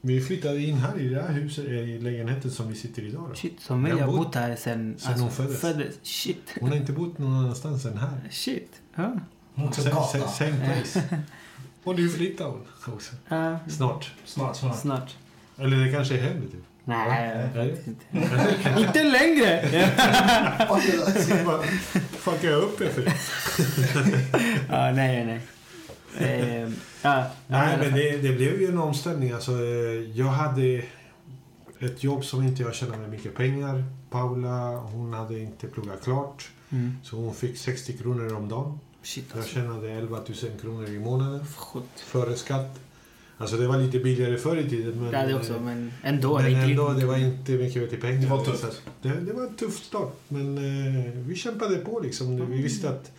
vi 0.00 0.20
flyttade 0.20 0.58
in 0.62 0.76
här 0.76 0.98
i 1.00 1.08
det 1.08 1.22
här 1.22 1.32
huset, 1.32 1.66
eh, 1.66 1.72
i 1.72 1.98
lägenheten 1.98 2.50
som 2.50 2.68
vi 2.68 2.74
sitter 2.74 3.02
i 3.02 3.06
idag. 3.08 3.26
Då. 3.28 3.34
Shit, 3.34 3.58
Amelia 3.70 3.98
Jag 3.98 4.06
har 4.06 4.12
bott- 4.12 4.24
bott 4.26 4.34
här 4.34 4.56
sen... 4.56 4.94
sen 4.98 5.20
hon 5.20 5.30
föddes. 5.30 5.94
Shit. 6.02 6.50
Hon 6.60 6.68
har 6.68 6.76
inte 6.76 6.92
bott 6.92 7.18
någon 7.18 7.34
annanstans 7.44 7.84
än 7.84 7.98
här. 7.98 8.20
Shit. 8.30 8.72
Ja. 8.94 9.12
Same, 9.54 9.72
same, 10.12 10.28
same 10.28 10.56
place. 10.66 11.02
Och 11.84 11.96
nu 11.96 12.08
flyttar 12.08 12.44
hon 12.44 12.60
också. 12.94 13.12
Ja. 13.28 13.58
Snart. 13.68 14.12
Snart, 14.24 14.56
snart. 14.56 14.78
Snart. 14.80 15.16
Eller 15.58 15.76
det 15.76 15.92
kanske 15.92 16.14
är 16.18 16.22
hem 16.22 16.42
typ. 16.42 16.60
Nej, 16.84 17.48
Ja. 17.54 17.62
faktiskt 17.64 17.88
inte. 17.88 18.80
inte 18.80 19.02
längre! 19.04 19.62
Fuckar 22.18 22.48
jag 22.50 22.62
upp 22.62 22.80
er 22.80 22.88
för? 22.88 23.02
ja, 24.68 24.92
nej, 24.92 25.24
nej. 25.26 25.40
Eh, 26.18 26.68
ja, 27.02 27.24
Nej, 27.46 27.78
men 27.78 27.92
det, 27.94 28.16
det 28.16 28.32
blev 28.36 28.60
ju 28.60 28.66
en 28.66 28.78
omställning. 28.78 29.32
Alltså, 29.32 29.52
eh, 29.52 30.10
jag 30.14 30.26
hade... 30.26 30.82
ett 31.78 32.04
jobb 32.04 32.24
som 32.24 32.42
inte 32.42 32.62
jag 32.62 32.74
tjänade 32.74 33.08
mycket 33.08 33.34
pengar. 33.34 33.84
Paula, 34.10 34.76
hon 34.76 35.12
hade 35.12 35.38
inte 35.38 35.66
pluggat 35.66 36.04
klart. 36.04 36.48
Mm. 36.70 36.96
Så 37.02 37.16
hon 37.16 37.34
fick 37.34 37.58
60 37.58 37.92
kronor 37.92 38.34
om 38.34 38.48
dagen. 38.48 38.78
Shit 39.02 39.24
Jag 39.30 39.38
alltså. 39.38 39.54
tjänade 39.54 39.90
11 39.90 40.16
000 40.16 40.26
kronor 40.60 40.88
i 40.88 40.98
månaden 40.98 41.46
Sjukt. 41.56 42.00
före 42.00 42.36
skatt. 42.36 42.80
Alltså 43.38 43.56
det 43.56 43.66
var 43.66 43.78
lite 43.78 43.98
billigare 43.98 44.36
förr 44.36 44.56
i 44.56 44.70
tiden. 44.70 45.00
Men, 45.02 45.10
Det 45.10 45.16
är 45.16 45.28
det 45.28 45.34
också, 45.34 45.52
men 45.60 45.92
ändå. 46.02 46.38
men 46.38 46.52
det 46.52 46.58
ändå, 46.58 46.88
det 46.88 47.06
var 47.06 47.16
inte 47.16 47.52
mycket 47.52 47.90
till 47.90 48.00
pengar. 48.00 48.20
Det 48.20 48.26
var 48.26 48.44
tufft. 48.44 48.82
Det, 49.02 49.08
det 49.08 49.32
var 49.32 49.42
en 49.42 49.54
tuff 49.54 49.76
start. 49.84 50.14
Men 50.28 50.58
eh, 50.58 51.10
vi 51.12 51.34
kämpade 51.36 51.76
på 51.76 52.00
liksom. 52.00 52.26
Mm. 52.32 52.50
Vi 52.50 52.62
visste 52.62 52.90
att 52.90 53.12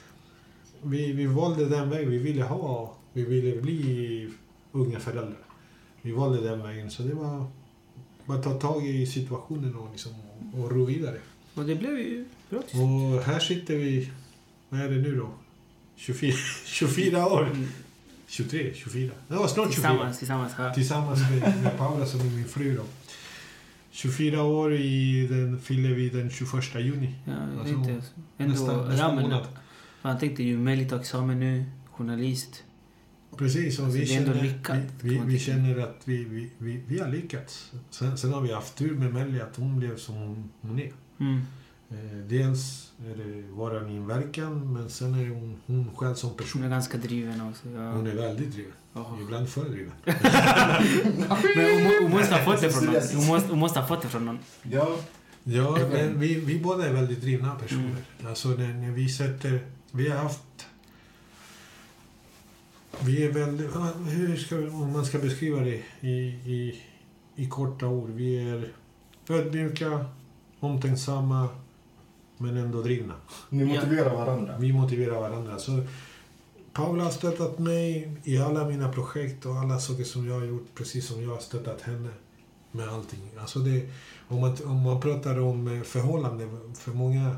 vi, 0.84 1.12
vi 1.12 1.26
valde 1.26 1.66
den 1.70 1.90
vägen 1.90 2.10
vi 2.12 2.18
ville 2.18 2.44
ha. 2.44 2.98
Vi 3.14 3.26
ville 3.26 3.62
bli 3.62 4.30
unga 4.72 5.00
föräldrar. 5.00 5.38
Vi 6.02 6.12
valde 6.12 6.42
den 6.50 6.64
vägen. 6.64 6.92
Så 6.92 7.04
det 7.04 7.14
var 7.14 7.46
bara 8.26 8.38
ta 8.42 8.54
tag 8.54 8.88
i 8.88 9.06
situationen 9.06 9.76
och, 9.76 9.88
liksom, 9.92 10.12
och 10.54 10.72
ro 10.72 10.86
vidare. 10.86 11.18
Och 11.54 11.66
det 11.66 11.76
blev 11.76 11.98
ju 12.00 12.26
bra 12.50 12.60
Och 12.60 13.24
här 13.24 13.40
sitter 13.40 13.76
vi, 13.76 14.10
vad 14.70 14.82
är 14.82 14.90
det 14.90 14.96
nu 15.02 15.16
då? 15.16 15.30
24, 15.96 16.34
24 16.66 17.26
år. 17.34 17.46
Mm. 17.46 17.68
23, 18.28 18.72
24. 18.76 19.12
Ja, 19.28 19.48
snart 19.48 19.56
24. 19.56 19.68
Tillsammans, 19.74 20.18
tillsammans. 20.20 20.54
Ja. 20.58 20.74
Tillsammans 20.74 21.20
med, 21.32 21.64
med 21.64 21.78
Paula 21.78 22.06
som 22.06 22.20
är 22.20 22.24
min 22.26 22.46
fru 22.48 22.76
då. 22.76 22.84
24 23.92 24.44
år 24.44 24.74
i 24.74 25.28
den, 25.28 25.60
fyller 25.62 25.90
vi 25.90 26.10
den 26.10 26.30
21 26.30 26.76
juni. 26.76 27.16
Ja, 27.26 27.34
Alltså, 27.60 27.76
alltså. 27.76 28.12
Ändå 28.38 28.54
nästa- 28.54 28.88
nästa 28.90 29.08
ramen. 29.08 29.22
månad. 29.24 29.48
Man 30.02 30.20
tänkte 30.20 30.44
ju 30.44 30.58
meritexamen 30.58 31.40
nu, 31.40 31.66
journalist. 31.92 32.64
Precis, 33.38 33.80
och 33.80 33.86
Alltså, 33.86 34.00
vi, 34.00 34.06
känner, 34.06 34.44
lyckat, 34.44 34.78
vi, 35.02 35.10
vi, 35.10 35.20
vi 35.26 35.40
känner 35.40 35.78
att 35.78 36.02
vi, 36.06 36.24
vi, 36.24 36.52
vi, 36.58 36.84
vi 36.88 37.00
har 37.00 37.10
lyckats. 37.10 37.72
Sen, 37.90 38.18
sen 38.18 38.34
har 38.34 38.42
vi 38.42 38.54
haft 38.54 38.76
tur 38.76 38.96
med 38.96 39.14
Melly 39.14 39.40
att 39.40 39.56
hon 39.56 39.80
blev 39.80 39.98
som 39.98 40.16
hon, 40.16 40.50
hon 40.62 40.80
är. 40.80 40.92
Mm. 41.20 41.42
Eh, 41.90 42.18
dels 42.30 42.92
är 43.06 43.18
det 43.18 43.42
våran 43.42 43.90
inverkan, 43.90 44.74
men 44.74 44.90
sen 44.90 45.14
är 45.14 45.30
hon, 45.30 45.58
hon 45.66 45.96
själv 45.96 46.16
som 46.16 46.30
Hon 46.30 46.38
person. 46.38 46.64
är 46.64 46.70
ganska 46.70 46.98
driven 46.98 47.42
också. 47.50 47.70
Ja. 47.70 47.92
Hon 47.92 48.08
är 48.08 48.16
väldigt 48.16 48.52
driven. 48.52 48.72
Jaha. 48.94 49.22
Ibland 49.22 49.50
för 49.50 49.70
driven. 49.70 49.94
Men 51.56 51.86
hon, 51.86 52.04
hon 52.04 52.12
måste 52.12 52.36
ha 52.36 52.46
fått 52.52 52.62
det 52.62 52.70
från 52.70 52.86
någon. 52.86 52.96
Hon 53.16 53.28
måste, 53.28 53.50
hon 53.50 53.60
måste 53.60 53.80
ha 53.80 53.88
fått 53.88 54.02
det 54.02 54.08
från 54.08 54.26
någon. 54.26 54.40
Ja, 54.64 54.98
Ja, 55.44 55.78
men 55.92 56.20
vi, 56.20 56.36
vi 56.36 56.60
båda 56.60 56.86
är 56.86 56.94
väldigt 56.94 57.22
drivna 57.22 57.56
personer. 57.56 57.84
Mm. 57.84 58.30
Alltså 58.30 58.48
när, 58.50 58.74
när 58.74 58.92
vi 58.92 59.10
sätter... 59.10 59.66
Vi 59.92 60.10
har 60.10 60.18
haft... 60.18 60.68
Vi 63.00 63.26
är 63.26 63.32
väldigt... 63.32 63.76
Hur 64.08 64.38
ska, 64.38 64.56
om 64.58 64.94
man 64.94 65.06
ska 65.06 65.20
beskriva 65.20 65.60
det 65.60 65.84
i, 66.02 66.18
i, 66.46 66.82
i 67.36 67.48
korta 67.50 67.88
ord. 67.88 68.10
Vi 68.10 68.50
är 68.50 68.72
ödmjuka, 69.30 70.06
omtänksamma, 70.60 71.50
men 72.38 72.58
ändå 72.58 72.82
drivna. 72.82 73.14
ni 73.50 73.66
motiverar 73.66 74.16
varandra. 74.16 74.58
Vi 74.58 74.74
motiverar 74.74 75.22
varandra. 75.22 75.60
Så 75.60 75.84
Paula 76.74 77.04
har 77.04 77.12
stöttat 77.12 77.60
mig 77.60 78.12
i 78.24 78.38
alla 78.38 78.68
mina 78.68 78.92
projekt 78.92 79.46
och 79.46 79.56
alla 79.56 79.80
saker 79.80 80.04
som 80.04 80.28
jag 80.28 80.40
har 80.40 80.46
gjort, 80.46 80.68
precis 80.76 81.08
som 81.08 81.24
jag 81.24 81.30
har 81.30 81.40
stöttat 81.40 81.82
henne 81.82 82.10
med 82.72 82.90
allting. 82.90 83.32
Alltså 83.40 83.60
det, 83.60 83.90
om, 84.28 84.42
man, 84.42 84.58
om 84.66 84.82
man 84.82 85.02
pratar 85.02 85.40
om 85.40 85.82
förhållanden, 85.86 86.74
för 86.76 86.92
många... 86.92 87.36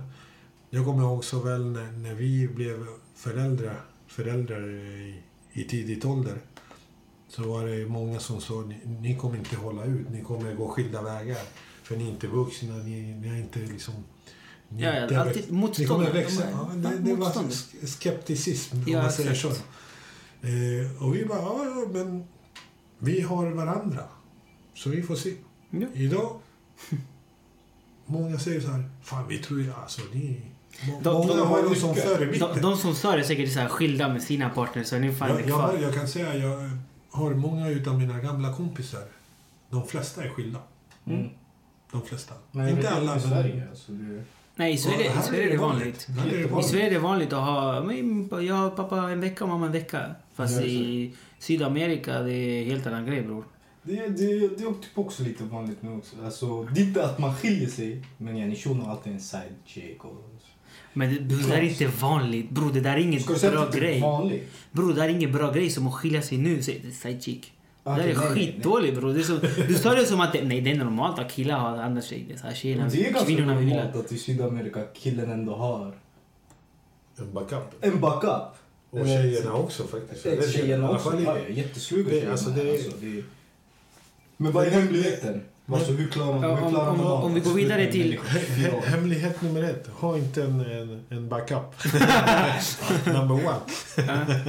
Jag 0.76 0.86
kommer 0.86 1.04
ihåg 1.04 1.26
så 1.26 1.40
väl 1.40 1.66
när, 1.66 1.92
när 1.92 2.14
vi 2.14 2.48
blev 2.48 2.86
föräldrar, 3.16 3.82
föräldrar 4.08 4.70
i, 4.70 5.22
i 5.52 5.64
tidigt 5.64 6.06
ålder. 6.06 6.38
Så 7.28 7.44
var 7.44 7.68
det 7.68 7.86
många 7.86 8.20
som 8.20 8.42
sa, 8.42 8.54
ni, 8.62 8.80
ni 8.86 9.18
kommer 9.18 9.38
inte 9.38 9.56
hålla 9.56 9.86
ut, 9.86 10.10
ni 10.10 10.22
kommer 10.22 10.56
gå 10.56 10.68
skilda 10.68 11.02
vägar. 11.02 11.38
För 11.84 11.96
ni 11.96 12.04
är 12.04 12.10
inte 12.10 12.28
vuxna, 12.28 12.78
ni, 12.78 13.02
ni 13.02 13.28
är 13.28 13.36
inte 13.36 13.60
liksom... 13.60 13.94
Ni 14.70 14.84
Ja, 14.84 15.08
ja, 15.12 15.20
alltid 15.20 15.54
ni 15.80 15.86
kommer 15.86 16.14
växa. 16.14 16.50
Ja, 16.52 16.72
det, 16.76 16.98
det 16.98 17.16
var 17.16 17.52
skepticism, 17.86 18.76
om 18.76 18.84
Ja, 18.88 19.02
man 19.02 19.12
säger 19.12 19.34
så. 19.34 19.48
Eh, 19.48 21.04
och 21.04 21.16
vi 21.16 21.26
bara, 21.26 21.40
ja, 21.40 21.88
men 21.94 22.24
vi 23.00 23.22
har 23.22 23.52
varandra. 23.52 24.04
Så 24.74 24.90
vi 24.90 25.04
får 25.04 25.16
se. 25.16 25.34
Ja. 25.70 25.88
Idag, 25.94 26.40
många 28.06 28.40
säger 28.40 28.62
så 28.62 28.68
här, 28.68 28.90
fan 29.04 29.28
vi 29.28 29.38
tror 29.38 29.62
ju 29.62 29.74
alltså 29.74 30.02
ni... 30.14 30.42
De- 31.02 31.14
många 31.14 31.36
de 31.36 31.48
har 31.48 31.64
dem 31.64 31.76
som 31.76 31.90
lyckats. 31.90 32.08
förebilder. 32.08 32.48
De, 32.54 32.62
de 32.62 32.78
som 32.78 32.92
är 32.92 33.24
säkert 33.24 33.54
så 33.54 33.60
här 33.60 33.68
skilda 33.68 34.10
med 34.10 34.24
sina 34.24 34.50
partners, 34.50 34.88
så 34.88 34.96
är 34.96 35.00
ni 35.00 35.12
fan 35.14 35.30
jag, 35.30 35.38
inte 35.40 35.50
jag, 35.50 35.56
har, 35.58 35.70
kvar. 35.70 35.82
jag 35.82 35.94
kan 35.94 36.08
säga, 36.08 36.36
jag 36.36 36.70
har 37.10 37.34
många 37.34 37.70
utav 37.70 38.00
mina 38.00 38.20
gamla 38.20 38.54
kompisar. 38.54 39.04
De 39.70 39.88
flesta 39.88 40.24
är 40.24 40.30
skilda. 40.30 40.60
Mm. 41.06 41.30
De 41.92 42.02
flesta. 42.02 42.34
Men 42.52 42.70
inte 42.70 42.90
alla, 42.90 43.18
i. 43.18 43.20
Sverige. 43.20 43.68
Alltså 43.70 43.92
det, 43.92 44.24
Nej, 44.56 44.74
i 44.74 44.78
Sverige, 44.78 45.06
i 45.06 45.08
här 45.08 45.22
Sverige 45.22 45.48
är 45.48 45.52
det 45.52 45.58
vanligt. 45.58 46.08
Här 46.08 46.28
är 46.28 46.32
det 46.32 46.40
I 46.40 46.46
vanligt. 46.46 46.70
Sverige 46.70 46.88
är 46.88 46.92
det 46.92 47.00
vanligt 47.00 47.34
att 47.34 47.44
ha 47.46 47.82
men, 47.84 48.30
jag 48.46 48.68
och 48.68 48.76
pappa 48.76 49.12
en 49.12 49.22
vecka 49.22 49.44
och 49.44 49.50
mamma 49.50 49.66
en 49.66 49.72
vecka. 49.72 50.16
Fast 50.36 50.56
Ja, 50.62 50.66
i 50.66 51.14
Sydamerika 51.40 52.20
det 52.20 52.34
är 52.34 52.66
helt 52.66 52.88
annan 52.88 53.06
grej 53.06 53.22
bror. 53.22 53.44
det, 53.84 53.94
det, 53.96 54.08
det 54.58 54.64
är 54.64 54.82
typ 54.82 54.98
också 54.98 55.24
lite 55.24 55.44
vanligt 55.44 55.82
nu 55.82 55.98
också. 55.98 56.16
Alltså, 56.26 56.64
det 56.64 56.82
är 56.82 56.86
inte 56.86 57.06
att 57.06 57.20
man 57.20 57.36
skiljer 57.36 57.70
sig, 57.70 58.06
men 58.18 58.38
yani 58.38 58.56
shunon 58.56 58.82
har 58.82 58.92
alltid 58.92 59.14
en 59.14 59.20
side 59.22 59.56
chick. 59.66 60.06
Och... 60.06 60.30
Men 60.94 61.10
det, 61.14 61.20
det 61.20 61.48
där 61.50 61.58
är 61.58 61.62
inte 61.62 61.88
vanligt 61.88 62.50
bror. 62.50 62.72
Det 62.74 62.80
där 62.80 62.94
är 62.94 62.98
ingen 62.98 63.20
Ska 63.24 63.52
bra 63.52 63.68
är 63.68 63.72
grej. 63.72 64.02
vanligt? 64.02 64.50
Bror 64.72 64.88
det 64.88 64.94
där 64.94 65.04
är 65.04 65.10
ingen 65.10 65.32
bra 65.32 65.52
grej 65.52 65.70
som 65.70 65.88
att 65.88 65.94
skilja 65.94 66.22
sig 66.22 66.38
nu. 66.38 66.58
Är 66.58 66.92
side 66.92 67.24
chick. 67.24 67.52
Det 67.84 67.90
där 67.90 68.08
är 68.08 68.16
skitdåligt 68.16 68.96
bror. 69.00 69.14
Det 69.14 69.20
är 69.20 69.24
så, 69.24 69.38
du 69.68 69.74
sa 69.74 69.96
det 69.96 70.06
som 70.06 70.20
att 70.22 70.34
det, 70.34 70.42
nej, 70.46 70.62
det 70.62 70.72
är 70.72 70.76
normalt 70.76 71.20
att 71.20 71.32
killar 71.32 71.60
har 71.60 71.78
andra 71.78 72.02
tjejer. 72.02 72.26
Det 72.28 72.34
är 72.34 72.38
så 72.38 72.48
här, 72.48 72.54
tjejerna, 72.54 72.90
Det 72.92 73.08
är 73.08 73.14
ganska 73.14 73.34
normalt 73.46 73.96
att 73.96 74.12
i 74.12 74.18
Sydamerika 74.18 74.84
killen 74.94 75.32
ändå 75.32 75.56
har 75.56 75.94
En 77.18 77.34
backup. 77.34 77.76
en 77.82 78.00
backup. 78.00 78.56
Och 78.90 79.06
tjejerna 79.08 79.54
också 79.54 79.84
faktiskt. 79.84 80.26
Jag 80.26 80.34
i 80.44 80.52
Tjejerna 80.52 80.90
också. 80.92 81.10
fall 81.12 81.20
i- 81.20 81.24
Ja, 81.24 81.38
ja, 81.48 81.54
jättesluga 81.56 82.04
Det- 82.04 82.10
tjejerna. 82.12 82.28
det- 82.56 82.72
Alltså, 82.72 82.90
det... 83.02 83.24
Men 84.38 84.52
vad 84.52 84.66
är 84.68 84.72
hemligheten? 84.72 85.42
Alltså, 85.72 85.92
hur 85.92 86.08
klarar 86.08 86.34
man, 86.34 86.50
Ja, 86.50 86.56
hur 86.56 86.64
om- 86.66 86.72
klarar 86.74 86.90
om- 86.90 87.02
om 87.02 87.34
vi 87.34 87.40
går 87.40 87.54
vidare 87.54 87.92
till- 87.92 88.20
Hemlighet 88.86 89.42
nummer 89.42 89.64
ett. 89.64 89.88
Ha 89.94 90.18
inte 90.18 90.44
en, 90.44 90.60
en, 90.60 91.04
en 91.10 91.30
backup. 91.30 91.84
Number 93.06 93.34
one. 93.36 93.56
Ja. 93.98 94.04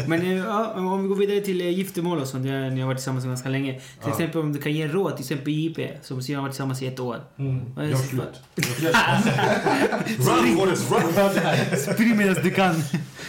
Men 0.06 0.22
eh, 0.22 0.32
ja, 0.36 0.72
om 0.76 1.02
vi 1.02 1.08
går 1.08 1.16
vidare 1.16 1.40
till 1.40 1.60
eh, 1.60 1.68
giftermål 1.68 2.18
och 2.18 2.28
sånt. 2.28 2.44
Ni 2.44 2.80
har 2.80 2.86
varit 2.86 2.98
tillsammans 2.98 3.24
ganska 3.24 3.48
länge. 3.48 3.72
Till 3.72 3.82
Ja. 4.04 4.10
exempel 4.10 4.40
om 4.40 4.52
du 4.52 4.58
kan 4.60 4.72
ge 4.72 4.88
råd, 4.88 5.16
till 5.16 5.22
exempel 5.24 5.52
JP 5.52 5.90
som 6.02 6.16
har 6.16 6.40
varit 6.40 6.52
tillsammans 6.52 6.82
i 6.82 6.86
ett 6.86 7.00
år. 7.00 7.20
Mm. 7.38 7.60
Gör 7.76 7.84
det 7.90 7.96
slut. 7.96 8.22
Run 10.18 10.56
Forrest 10.56 10.90
run! 10.90 11.78
Spring 11.94 12.16
medan 12.16 12.34
du 12.42 12.50
kan. 12.50 12.74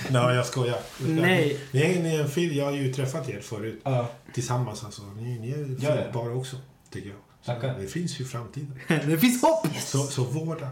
Nej, 0.10 0.36
jag 0.36 0.46
skojar. 0.46 0.78
Nej. 1.08 1.60
Ni 1.72 1.82
är, 1.82 2.04
ni 2.04 2.16
är 2.16 2.22
en 2.22 2.30
film. 2.30 2.56
Jag 2.56 2.66
har 2.66 2.72
ju 2.72 2.94
träffat 2.94 3.30
er 3.30 3.40
förut. 3.40 3.82
Ja, 3.84 4.10
Tillsammans 4.34 4.84
alltså. 4.84 5.02
Ni, 5.18 5.40
ni 5.40 5.50
är 5.52 6.12
par 6.12 6.36
också. 6.38 6.56
Tycker 6.94 7.10
jag. 7.10 7.18
Tackar. 7.46 7.80
Det 7.80 7.88
finns 7.88 8.20
ju 8.20 8.26
framtiden. 8.26 8.80
Det 8.88 9.18
finns 9.18 9.42
hopp! 9.42 9.68
Så, 9.80 9.98
så 9.98 10.24
vårda. 10.24 10.72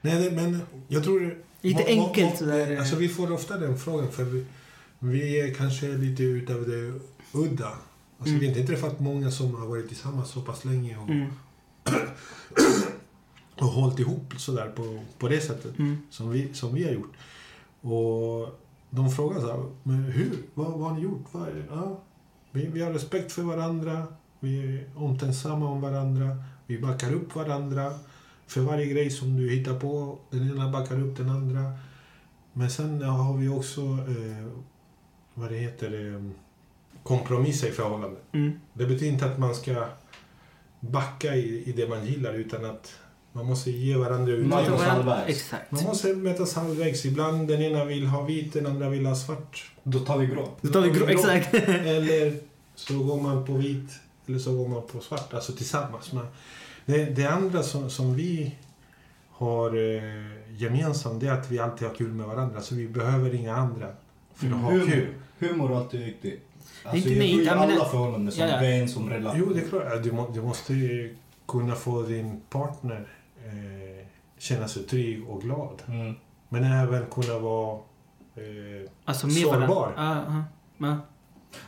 Nej, 0.00 0.30
men 0.30 0.60
jag 0.88 1.04
tror... 1.04 1.38
Lite 1.60 1.84
enkelt 1.84 2.30
må- 2.30 2.36
sådär. 2.36 2.76
Alltså 2.78 2.96
vi 2.96 3.08
får 3.08 3.32
ofta 3.32 3.58
den 3.58 3.78
frågan 3.78 4.12
för 4.12 4.24
vi, 4.24 4.44
vi 4.98 5.40
är 5.40 5.54
kanske 5.54 5.86
lite 5.88 6.22
utav 6.22 6.68
det 6.68 7.00
udda. 7.38 7.66
Alltså 8.18 8.34
Mm. 8.34 8.40
vi 8.40 8.46
har 8.50 8.54
inte 8.58 8.66
träffat 8.72 9.00
många 9.00 9.30
som 9.30 9.54
har 9.54 9.66
varit 9.66 9.88
tillsammans 9.88 10.30
så 10.30 10.40
pass 10.40 10.64
länge 10.64 10.96
och, 10.98 11.08
Mm. 11.08 11.30
och 13.60 13.66
hållit 13.66 13.98
ihop 13.98 14.34
sådär 14.38 14.72
på, 14.76 15.02
på 15.18 15.28
det 15.28 15.40
sättet 15.40 15.78
Mm. 15.78 15.98
som 16.10 16.30
vi, 16.30 16.54
som 16.54 16.74
vi 16.74 16.84
har 16.84 16.92
gjort. 16.92 17.12
Och 17.80 18.60
de 18.90 19.10
frågar 19.12 19.40
så 19.40 19.46
här, 19.46 19.64
men 19.82 20.02
hur? 20.04 20.38
Vad, 20.54 20.66
vad 20.72 20.80
har 20.90 20.96
ni 20.96 21.02
gjort? 21.02 21.24
Vad, 21.32 21.48
är 21.48 21.52
det?" 21.54 21.64
ja, 21.70 22.00
vi, 22.50 22.66
vi 22.66 22.82
har 22.82 22.90
respekt 22.92 23.32
för 23.32 23.42
varandra, 23.42 24.06
vi 24.42 24.76
är 24.76 24.84
omtänksamma 24.96 25.68
om 25.68 25.80
varandra, 25.80 26.36
vi 26.66 26.78
backar 26.78 27.12
upp 27.14 27.34
varandra. 27.36 27.92
För 28.46 28.60
varje 28.60 28.86
grej 28.86 29.10
som 29.10 29.36
du 29.36 29.50
hittar 29.50 29.78
på, 29.80 30.18
den 30.30 30.50
ena 30.50 30.70
backar 30.70 31.00
upp 31.00 31.16
den 31.16 31.30
andra. 31.30 31.72
Men 32.52 32.70
sen 32.70 33.02
har 33.02 33.36
vi 33.36 33.48
också, 33.48 33.80
eh, 33.80 34.48
vad 35.34 35.50
det 35.50 35.56
heter, 35.56 36.14
eh, 36.14 36.30
kompromisser 37.02 37.68
i 37.68 37.70
förhållandet. 37.70 38.22
Mm. 38.32 38.52
Det 38.72 38.86
betyder 38.86 39.12
inte 39.12 39.26
att 39.26 39.38
man 39.38 39.54
ska 39.54 39.84
backa 40.80 41.34
i, 41.34 41.62
i 41.66 41.72
det 41.72 41.88
man 41.88 42.06
gillar 42.06 42.34
utan 42.34 42.64
att 42.64 42.98
man 43.32 43.46
måste 43.46 43.70
ge 43.70 43.96
varandra 43.96 44.36
Man 44.36 44.62
utrymme. 44.62 44.84
halvvägs. 44.84 45.28
Exakt. 45.28 45.70
Man 45.72 45.84
måste 45.84 46.14
mötas 46.14 46.54
halvvägs. 46.54 47.04
Ibland 47.04 47.48
den 47.48 47.62
ena 47.62 47.84
vill 47.84 48.06
ha 48.06 48.22
vit, 48.22 48.52
den 48.52 48.66
andra 48.66 48.88
vill 48.88 49.06
ha 49.06 49.14
svart. 49.14 49.72
Då 49.82 49.98
tar 49.98 50.18
vi 50.18 50.26
grå. 50.26 50.48
Då 50.60 50.72
tar 50.72 50.80
vi 50.80 50.90
grå, 50.90 51.06
exakt. 51.06 51.54
Eller 51.68 52.38
så 52.74 52.98
går 52.98 53.20
man 53.20 53.46
på 53.46 53.52
vit, 53.52 53.90
eller 54.26 54.38
så 54.38 54.56
går 54.56 54.68
man 54.68 54.82
på 54.92 55.00
svart. 55.00 55.34
Alltså 55.34 55.52
tillsammans. 55.52 56.12
Men 56.12 56.26
det, 56.86 57.04
det 57.04 57.26
andra 57.26 57.62
som, 57.62 57.90
som 57.90 58.14
vi 58.14 58.54
har 59.30 59.68
eh, 59.96 60.52
gemensamt 60.56 61.20
det 61.20 61.28
är 61.28 61.32
att 61.32 61.50
vi 61.50 61.58
alltid 61.58 61.88
har 61.88 61.94
kul 61.94 62.12
med 62.12 62.26
varandra. 62.26 62.60
Så 62.60 62.74
vi 62.74 62.88
behöver 62.88 63.34
inga 63.34 63.56
andra 63.56 63.86
för 64.34 64.46
att 64.46 64.52
Mm. 64.52 64.58
ha 64.64 64.70
kul. 64.70 64.80
Humor, 64.80 65.14
humor 65.38 65.72
är 65.72 65.76
alltid 65.76 66.00
viktigt. 66.04 66.48
Alltså, 66.84 67.08
Inte- 67.08 67.24
jag 67.24 67.44
tror 67.46 67.56
menar- 67.56 67.72
alla 67.76 67.84
förhållanden, 67.84 68.32
som 68.32 68.44
Ja, 68.44 68.50
ja. 68.54 68.60
vän, 68.60 68.88
som 68.88 69.10
relation. 69.10 69.40
Jo, 69.46 69.54
det 69.54 69.60
är 69.60 69.68
klart. 69.68 70.02
Du, 70.02 70.12
må, 70.12 70.28
du 70.34 70.42
måste 70.42 70.74
ju 70.74 71.16
kunna 71.48 71.74
få 71.74 72.02
din 72.02 72.40
partner 72.50 73.08
eh, 73.44 74.06
känna 74.38 74.68
sig 74.68 74.82
trygg 74.82 75.28
och 75.28 75.42
glad. 75.42 75.82
Mm. 75.88 76.14
Men 76.48 76.64
även 76.64 77.06
kunna 77.10 77.38
vara 77.38 77.78
eh, 78.34 78.90
Alltså 79.04 79.30
Sårbar. 79.30 79.92
Ja, 79.96 80.14
ja, 80.28 80.44
ja. 80.78 80.96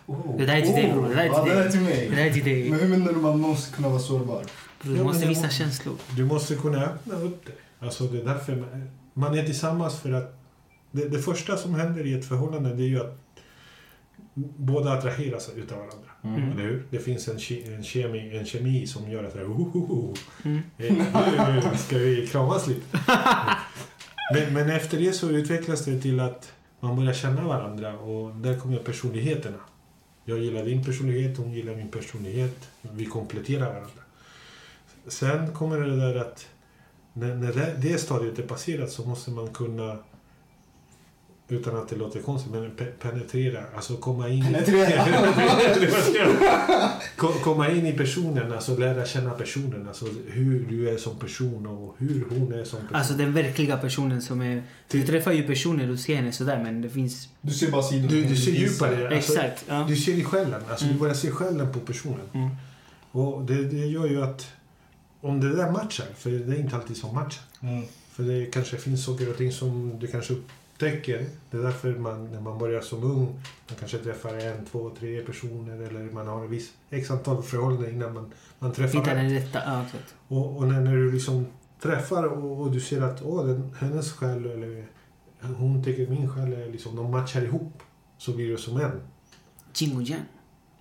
Oh. 0.07 0.37
Det 0.39 0.47
där 0.47 0.57
är 0.57 0.63
till 0.63 0.75
dig, 0.75 0.93
bror. 0.93 1.09
Det 1.09 1.15
där 1.15 1.25
är 1.25 1.29
till 1.29 1.33
ja, 1.37 1.45
dig. 1.45 1.55
Det 1.55 1.55
där 1.55 1.67
är 1.67 1.71
till 1.71 1.81
Det 1.81 1.85
mig. 1.85 2.09
där 2.17 2.27
är 2.27 2.33
till 2.33 2.45
dig. 2.45 2.71
Men 2.71 2.81
hur 2.81 2.89
menar 2.89 3.13
du 3.13 3.19
man 3.19 3.41
måste 3.41 3.77
kunna 3.77 3.89
vara 3.89 4.01
sårbar? 4.01 4.45
Du 4.83 5.03
måste 5.03 5.27
visa 5.27 5.49
känslor. 5.49 5.97
Du 6.17 6.25
måste 6.25 6.55
kunna 6.55 6.85
öppna 6.85 7.15
upp 7.15 7.47
dig. 7.47 7.55
Alltså 7.79 8.05
det 8.05 8.21
är 8.21 8.25
därför 8.25 8.57
man, 8.57 8.91
man 9.15 9.39
är 9.39 9.45
tillsammans 9.45 10.01
för 10.01 10.13
att 10.13 10.39
det, 10.91 11.09
det 11.09 11.19
första 11.19 11.57
som 11.57 11.75
händer 11.75 12.07
i 12.07 12.15
ett 12.15 12.29
förhållande 12.29 12.75
det 12.75 12.83
är 12.83 12.89
ju 12.89 13.01
att 13.01 13.19
båda 14.57 14.93
attraheras 14.93 15.51
utav 15.57 15.79
varandra. 15.79 16.11
Mm. 16.25 16.53
Eller 16.53 16.63
hur? 16.63 16.87
Det 16.91 16.99
finns 16.99 17.29
en, 17.29 17.39
ke, 17.39 17.75
en, 17.75 17.85
kemi, 17.85 18.37
en 18.39 18.47
kemi 18.47 18.87
som 18.87 19.11
gör 19.11 19.25
att 19.25 19.33
det 19.33 19.39
här, 19.39 19.47
oh, 19.47 19.77
oh, 19.77 19.91
oh. 19.91 20.15
Mm. 20.45 20.63
Eh, 20.79 21.55
nu 21.55 21.77
ska 21.77 21.99
vi 21.99 22.27
kramas 22.27 22.67
lite. 22.67 22.99
Men, 24.33 24.53
men 24.55 24.71
efter 24.71 24.99
det 24.99 25.13
så 25.13 25.31
utvecklas 25.31 25.85
det 25.85 26.01
till 26.01 26.21
att 26.21 26.53
man 26.81 26.97
börjar 26.97 27.13
känna 27.13 27.45
varandra 27.49 27.99
och 27.99 28.35
där 28.35 28.59
kommer 28.59 28.77
personligheterna. 28.77 29.57
Jag 30.25 30.39
gillar 30.39 30.65
din 30.65 30.85
personlighet, 30.85 31.37
hon 31.37 31.53
gillar 31.53 31.75
min 31.75 31.91
personlighet. 31.91 32.71
Vi 32.83 33.07
kompletterar 33.07 33.69
varandra. 33.69 34.03
Sen 35.07 35.55
kommer 35.55 35.81
det 35.81 35.97
där 35.97 36.15
att 36.15 36.49
när, 37.13 37.35
när 37.35 37.53
det, 37.53 37.77
det 37.79 37.99
stadiet 37.99 38.39
är 38.39 38.43
passerat 38.43 38.91
så 38.91 39.09
måste 39.09 39.31
man 39.31 39.49
kunna 39.49 39.99
utan 41.49 41.77
att 41.77 41.89
det 41.89 41.97
låter 41.97 42.21
konstigt, 42.23 42.53
men 42.53 42.71
pe 42.71 42.85
penetrera, 42.85 43.65
alltså 43.77 43.97
komma 43.97 44.29
in, 44.29 44.45
Penetrera. 44.45 45.05
Komma 47.43 47.71
in 47.71 47.87
i 47.87 47.93
personen, 47.93 48.53
alltså 48.53 48.77
lära 48.77 49.07
känna 49.07 49.31
personen, 49.31 49.89
alltså 49.89 50.07
hur 50.27 50.67
du 50.69 50.89
är 50.91 50.97
som 50.97 51.19
person 51.19 51.67
och 51.67 51.95
hur 51.99 52.25
hon 52.31 52.53
är 52.53 52.65
som 52.65 52.81
person. 52.81 52.97
Alltså 52.97 53.15
den 53.15 53.33
verkliga 53.33 53.77
personen 53.77 54.23
som 54.23 54.41
är... 54.43 54.63
Du 54.91 55.03
träffar 55.07 55.33
ju 55.33 55.43
personer, 55.43 55.87
du 55.87 55.97
ser 55.97 56.17
henne 56.17 56.33
sådär 56.33 56.61
men 56.63 56.83
det 56.83 56.91
finns... 56.91 57.29
Du 57.41 57.53
ser 57.53 57.71
bara 57.71 57.83
sidor. 57.83 58.09
Du, 58.09 58.25
du 58.25 58.37
ser 58.37 58.53
djupare. 58.53 59.15
Alltså, 59.17 59.33
Exakt. 59.33 59.65
Ja. 59.69 59.87
Du 59.89 59.97
ser 59.97 60.13
i 60.13 60.25
själen, 60.25 60.61
alltså 60.71 60.85
Mm. 60.85 60.97
du 60.97 61.01
börjar 61.01 61.15
se 61.15 61.31
själen 61.31 61.73
på 61.73 61.81
personen. 61.81 62.27
Mm. 62.33 62.51
Och 63.11 63.45
det, 63.45 63.65
det 63.65 63.87
gör 63.87 64.07
ju 64.07 64.23
att 64.23 64.47
om 65.21 65.41
det 65.41 65.57
där 65.57 65.71
matchar, 65.71 66.07
för 66.19 66.31
det 66.31 66.57
är 66.57 66.61
inte 66.61 66.77
alltid 66.77 66.97
som 66.97 67.15
matchar. 67.15 67.43
Mm. 67.61 67.83
För 68.13 68.23
det 68.23 68.47
kanske 68.47 68.77
finns 68.77 69.05
saker 69.05 69.31
och 69.31 69.37
ting 69.37 69.53
som 69.53 69.99
du 69.99 70.07
kanske 70.07 70.35
upptäcker. 70.85 71.27
Det 71.51 71.57
är 71.57 71.63
därför 71.63 71.95
man, 71.95 72.33
när 72.33 72.41
man 72.41 72.59
börjar 72.59 72.81
som 72.81 73.05
ung, 73.05 73.25
man 73.69 73.77
kanske 73.79 73.99
träffar 73.99 74.35
en, 74.35 74.65
två, 74.65 74.91
tre 74.99 75.21
personer 75.21 75.83
eller 75.83 76.01
man 76.01 76.29
har 76.29 76.45
en 76.45 76.51
viss 76.51 76.73
x 76.91 77.11
antal 77.11 77.43
förhållanden 77.43 77.95
innan 77.95 78.15
man, 78.15 78.33
man 78.59 78.73
träffar 78.73 78.99
Hitta 78.99 79.11
rätt. 79.11 79.17
den 79.17 79.31
rätta. 79.31 79.63
Ja. 79.67 79.85
Och, 80.29 80.57
och 80.57 80.69
när, 80.69 80.81
när 80.81 80.97
du 80.97 81.13
liksom 81.13 81.47
träffar 81.81 82.25
och, 82.25 82.61
och 82.61 82.73
du 82.73 82.81
ser 82.81 83.03
att 83.03 83.23
åh, 83.23 83.47
den, 83.47 83.75
hennes 83.81 84.13
själ 84.13 84.47
eller 84.47 84.87
hon 85.41 85.85
tycker 85.85 86.07
min 86.07 86.31
själ 86.31 86.53
är 86.53 86.73
liksom, 86.73 86.97
de 86.97 87.11
matchar 87.11 87.43
ihop. 87.43 87.83
Så 88.19 88.33
blir 88.33 88.51
det 88.51 88.59
som 88.59 88.77
en. 88.81 89.01
Jing 89.75 89.97
och 89.97 90.03
yang. 90.03 90.23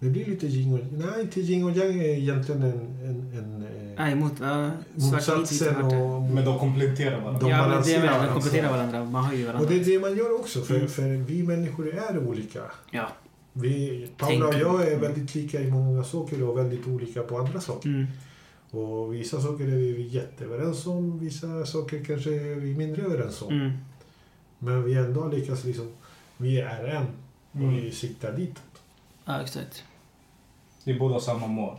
Det 0.03 0.09
blir 0.09 0.25
lite 0.25 0.47
yin 0.47 0.73
och 0.73 0.79
Nej, 0.91 1.21
inte 1.21 1.41
yin 1.41 1.63
och 1.63 1.71
yang 1.71 1.99
är 1.99 2.03
egentligen 2.17 2.61
en... 2.63 2.71
en, 3.03 3.37
en 3.37 3.63
eh, 3.63 3.95
Nej, 3.97 4.15
mot... 4.15 4.31
Och 4.31 4.37
vita 4.37 4.71
motsatsen 4.95 5.81
och... 5.83 6.21
Men 6.21 6.45
de 6.45 6.59
kompletterar 6.59 7.19
varandra. 7.21 7.39
De 7.39 7.49
Ja, 7.49 7.67
men 7.67 7.83
det 7.83 7.93
är 7.95 8.25
de 8.25 8.33
kompletterar 8.33 8.69
varandra. 8.71 9.05
Man 9.05 9.23
har 9.25 9.33
ju 9.33 9.41
Och 9.41 9.47
varandra. 9.53 9.69
det 9.69 9.75
är 9.81 9.85
det 9.85 9.99
man 9.99 10.17
gör 10.17 10.39
också, 10.39 10.61
för, 10.61 10.75
Mm. 10.75 10.87
för 10.87 11.03
vi 11.03 11.43
människor 11.43 11.93
är 11.93 12.27
olika. 12.27 12.59
Ja. 12.91 13.07
Vi, 13.53 14.07
Paula 14.17 14.47
och 14.47 14.53
jag 14.55 14.81
är 14.81 14.87
Mm. 14.87 15.01
väldigt 15.01 15.35
lika 15.35 15.59
i 15.61 15.71
många 15.71 16.03
saker 16.03 16.43
och 16.43 16.57
väldigt 16.57 16.87
olika 16.87 17.21
på 17.23 17.37
andra 17.37 17.61
saker. 17.61 17.89
Mm. 17.89 18.05
Och 18.71 19.13
vissa 19.13 19.41
saker 19.41 19.63
är 19.63 19.67
vi 19.77 20.07
jätteöverens 20.07 20.87
om, 20.87 21.19
vissa 21.19 21.65
saker 21.65 22.03
kanske 22.03 22.29
är 22.33 22.55
vi 22.55 22.75
mindre 22.75 23.01
överens 23.01 23.41
om. 23.41 23.53
Mm. 23.53 23.71
Men 24.59 24.83
vi 24.83 24.93
ändå 24.93 25.27
lyckas 25.27 25.63
liksom, 25.63 25.87
vi 26.37 26.59
är 26.61 26.83
en 26.85 27.05
och 27.51 27.59
Mm. 27.59 27.75
vi 27.75 27.91
siktar 27.91 28.31
dit. 28.37 28.55
Ja, 29.25 29.41
exakt. 29.41 29.83
Det 30.83 30.91
är 30.91 30.99
båda 30.99 31.19
samma 31.19 31.47
mål. 31.47 31.77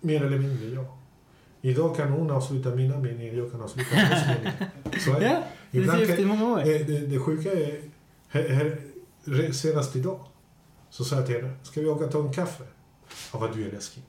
Mer 0.00 0.24
eller 0.24 0.38
mindre, 0.38 0.66
ja. 0.68 0.96
Idag 1.62 1.96
kan 1.96 2.08
hon 2.12 2.30
avsluta 2.30 2.70
mina 2.74 2.98
meningar, 2.98 3.34
jag 3.34 3.50
kan 3.50 3.60
avsluta 3.62 3.94
hennes 3.96 4.26
meningar. 4.44 4.70
Så 5.04 5.12
är 5.14 5.20
det. 5.20 5.26
Ja, 5.26 5.42
det 5.70 5.78
Ibland 5.78 5.98
ser 5.98 6.06
kan- 6.06 6.12
efter 6.14 6.26
många 6.26 6.44
år. 6.52 6.58
Eh, 6.58 6.64
Det, 6.64 7.06
det 7.06 7.18
sjuka 7.18 7.52
är, 7.52 7.80
här, 8.28 8.48
här, 8.48 9.52
senast 9.52 9.96
idag 9.96 10.20
så 10.90 11.04
sa 11.04 11.16
jag 11.16 11.26
till 11.26 11.36
henne, 11.36 11.52
ska 11.62 11.80
vi 11.80 11.86
åka 11.86 12.04
och 12.04 12.12
ta 12.12 12.18
en 12.20 12.32
kaffe? 12.32 12.64
Ja, 13.32 13.38
vad 13.38 13.56
du 13.56 13.66
är 13.68 13.72
läskig. 13.72 14.02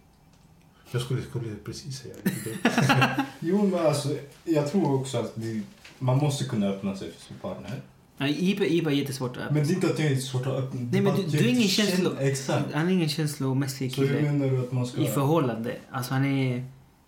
Jag 0.92 1.02
skulle, 1.02 1.22
skulle 1.22 1.56
precis 1.66 2.00
säga 2.00 2.14
det. 2.24 3.26
Jo, 3.40 3.68
men 3.68 3.86
alltså, 3.86 4.10
jag 4.44 4.72
tror 4.72 5.00
också 5.00 5.18
att 5.18 5.32
det, 5.36 5.62
man 6.00 6.18
måste 6.18 6.46
kunna 6.46 6.68
öppna 6.68 6.96
sig 6.96 7.12
för 7.12 7.22
sin 7.22 7.38
partner. 7.38 7.82
Nej, 8.22 8.50
Iba, 8.52 8.66
Iba 8.66 8.92
är 8.92 8.96
jättesvårt 8.96 9.38
att... 9.38 9.54
Men 9.54 9.68
det 9.68 9.74
är 9.74 9.76
inte 9.76 9.88
att 9.88 9.98
det 9.98 10.08
är 10.08 10.16
svårt 10.16 10.48
att 10.48 10.54
öppna. 10.54 10.80
Nej, 10.92 11.02
men 11.02 11.16
du- 11.16 11.22
att 11.26 11.32
du 11.32 11.38
är 11.38 11.42
jag 11.42 11.52
ingen 11.52 11.68
känslo- 11.68 12.20
Exakt. 12.20 12.74
Han 12.74 12.88
är 12.88 12.92
ingen 12.92 13.10
känslomässig 13.10 13.94
Så 13.96 14.02
hur 14.02 14.08
kille 14.08 14.22
menar 14.32 14.48
du 14.48 14.60
att 14.60 14.72
man 14.72 14.88
ska... 14.88 15.02
i 15.02 15.08
förhållande. 15.08 15.76
Alltså 15.92 16.14
han 16.14 16.26
är... 16.26 16.66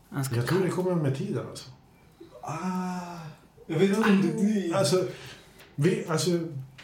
Han 0.10 0.26
ska... 0.26 0.36
Jag 0.36 0.48
tror 0.48 0.64
det 0.64 0.70
kommer 0.70 0.96
med 0.96 1.18
tiden 1.18 1.46
alltså. 1.50 1.70
Ah, 2.42 3.18
jag 3.68 3.80
vet 3.80 3.98
inte 3.98 4.10
om 4.10 4.22
det... 4.38 4.74
Alltså, 4.78 5.08
vi, 5.76 6.06
alltså 6.08 6.30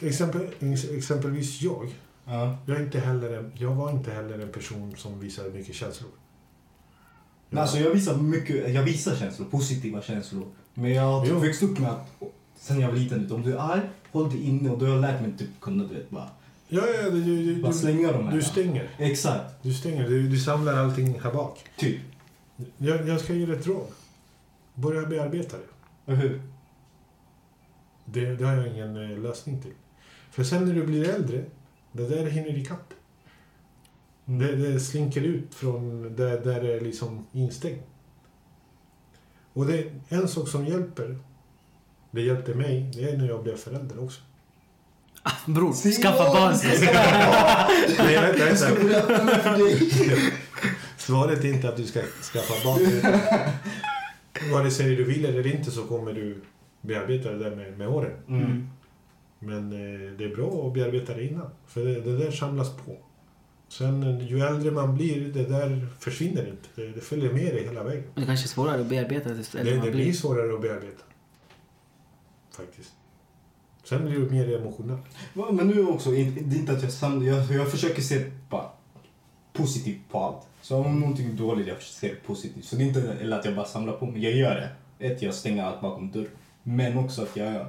exempel, 0.02 0.48
exempelvis 0.98 1.62
jag. 1.62 1.96
Ja. 2.26 2.58
Jag, 2.66 2.78
är 2.78 2.84
inte 2.84 3.00
heller 3.00 3.52
jag 3.56 3.76
var 3.76 3.92
inte 3.92 4.12
heller 4.12 4.40
en 4.40 4.52
person 4.52 4.96
som 4.98 5.20
visade 5.20 5.50
mycket 5.50 5.76
känslor. 5.76 6.10
Nej, 7.50 7.62
alltså 7.62 7.78
jag 7.78 7.92
visar 7.92 8.18
mycket, 8.18 8.74
jag 8.74 8.84
visar 8.84 9.16
känslor, 9.16 9.46
positiva 9.46 10.02
känslor. 10.02 10.48
Men 10.74 10.92
jag 10.94 11.04
har 11.04 11.26
typ 11.26 11.36
växt 11.36 11.64
upp 11.64 11.80
med 11.80 11.90
att 11.90 12.08
sen 12.60 12.80
jag 12.80 12.88
var 12.88 12.96
liten, 12.96 13.28
du, 13.28 13.34
om 13.34 13.42
du 13.42 13.54
är 13.54 13.58
arg, 13.58 13.82
håll 14.12 14.30
dig 14.30 14.44
inne 14.44 14.70
och 14.70 14.78
då 14.80 14.86
har 14.86 14.94
jag 14.94 15.02
lärt 15.02 15.22
mig 15.22 15.34
typ 15.38 15.50
kunna, 15.62 15.84
du 15.84 15.94
vet, 15.94 16.10
bara, 16.10 16.30
Ja, 16.68 16.82
ja, 17.04 17.10
du, 17.10 17.24
du, 17.24 17.62
bara 17.62 17.74
slänga 17.74 18.12
dem 18.12 18.26
här. 18.26 18.36
du 18.36 18.42
stänger. 18.42 18.90
Exakt, 18.98 19.64
Du 19.64 19.74
stänger. 19.74 20.10
Du, 20.10 20.30
du 20.30 20.40
samlar 20.40 20.74
allting 20.74 21.20
här 21.20 21.34
bak. 21.34 21.60
typ. 21.78 22.02
Jag, 22.78 23.08
jag 23.08 23.20
ska 23.22 23.34
ge 23.34 23.46
dig 23.46 23.56
ett 23.56 23.68
råd. 23.68 23.88
Börja 24.76 25.08
bearbeta 25.08 25.58
det. 25.58 26.12
Och 26.12 26.18
hur? 26.18 26.42
Det, 28.06 28.36
det 28.36 28.46
har 28.46 28.54
jag 28.56 28.68
ingen 28.68 29.12
eh, 29.12 29.18
lösning 29.20 29.62
till. 29.62 29.74
För 30.32 30.44
sen 30.44 30.66
när 30.66 30.74
du 30.74 30.86
blir 30.86 31.10
äldre, 31.10 31.44
det 31.92 32.08
där 32.10 32.26
hinner 32.26 32.58
ikapp. 32.58 32.94
Mm. 34.28 34.40
Det, 34.40 34.56
det 34.56 34.80
slinker 34.80 35.22
ut 35.22 35.56
från 35.56 36.02
där, 36.16 36.40
där 36.42 36.62
det 36.64 36.74
är 36.74 36.82
liksom 36.82 37.26
instängt. 37.32 37.84
Och 39.54 39.66
det 39.66 39.78
är 39.80 39.92
en 40.10 40.28
sak 40.28 40.48
som 40.48 40.66
hjälper, 40.66 41.18
det 42.12 42.22
hjälpte 42.22 42.54
mig, 42.54 42.92
det 42.94 43.04
är 43.04 43.18
när 43.18 43.28
jag 43.28 43.44
blev 43.44 43.56
förälder 43.56 44.04
också. 44.04 44.22
Ah, 45.24 45.32
bror, 45.52 45.74
skaffa 46.02 46.24
barn. 46.24 46.56
Svaret 50.98 51.44
är 51.44 51.54
inte 51.54 51.70
att 51.70 51.78
du 51.78 51.86
ska 51.86 52.00
skaffa 52.34 52.54
barn. 52.64 52.82
Vare 54.52 54.72
sig 54.72 54.96
du 54.96 55.04
vill 55.04 55.26
eller 55.26 55.48
inte 55.48 55.72
så 55.72 55.84
kommer 55.84 56.14
du 56.14 56.42
bearbeta 56.82 57.32
det 57.32 57.38
där 57.38 57.56
med, 57.56 57.78
med 57.78 57.88
åren. 57.88 58.12
Mm. 58.28 58.70
Men 59.40 59.72
eh, 59.72 60.12
det 60.18 60.24
är 60.24 60.36
bra 60.36 60.68
att 60.68 60.74
bearbeta 60.74 61.14
det 61.14 61.24
innan. 61.24 61.50
För 61.68 61.86
det, 61.86 62.02
det 62.02 62.18
där 62.18 62.32
samlas 62.32 62.70
på. 62.70 62.98
Sen 63.70 64.20
ju 64.20 64.40
äldre 64.40 64.72
man 64.72 64.96
blir, 64.96 65.34
det 65.34 65.44
där 65.44 65.88
försvinner 66.00 66.48
inte. 66.48 66.70
Det, 66.76 66.88
det 66.88 67.02
följer 67.02 67.34
med 67.34 67.54
dig 67.54 67.64
hela 67.64 67.84
vägen. 67.84 68.04
Det 68.16 68.26
kanske 68.26 68.46
är 68.46 68.50
svårare 68.50 68.82
att 68.82 68.88
bearbeta 68.88 69.30
det. 69.30 69.64
Det 69.64 69.92
blir 69.92 70.14
svårare 70.14 70.54
att 70.54 70.62
bearbeta. 70.62 71.04
Faktiskt. 72.60 72.92
Sen 73.84 74.06
blir 74.06 74.20
du 74.20 74.30
mer 74.30 74.56
emotionell. 74.62 74.98
Va, 75.34 75.52
Men 75.52 75.68
nu 75.68 75.88
också, 75.88 76.12
det 76.12 76.18
är 76.22 76.56
inte 76.58 76.72
att 76.72 76.84
jag 76.84 76.92
samlar, 76.92 77.28
jag, 77.28 77.52
jag 77.52 77.72
försöker 77.72 78.02
se 78.02 78.26
bara 78.50 78.66
positivt 79.54 80.00
på 80.12 80.20
allt. 80.20 80.46
Så 80.62 80.78
om 80.78 81.00
någonting 81.00 81.30
är 81.30 81.34
dåligt, 81.34 81.68
jag 81.68 81.78
försöker 81.78 82.08
se 82.08 82.08
det 82.14 82.28
positivt. 82.28 82.66
Så 82.66 82.76
det 82.76 82.84
är 82.84 82.88
inte 82.88 83.14
eller 83.22 83.40
att 83.40 83.46
jag 83.46 83.56
bara 83.56 83.66
samlar 83.66 83.94
på 83.94 84.06
mig, 84.06 84.24
jag 84.24 84.34
gör 84.34 84.56
det. 84.56 84.70
Ett, 85.08 85.22
jag 85.22 85.34
stänger 85.34 85.64
allt 85.64 85.82
bakom 85.82 86.12
dörr. 86.12 86.28
Men 86.64 86.98
också 86.98 87.22
att 87.22 87.36
jag, 87.38 87.66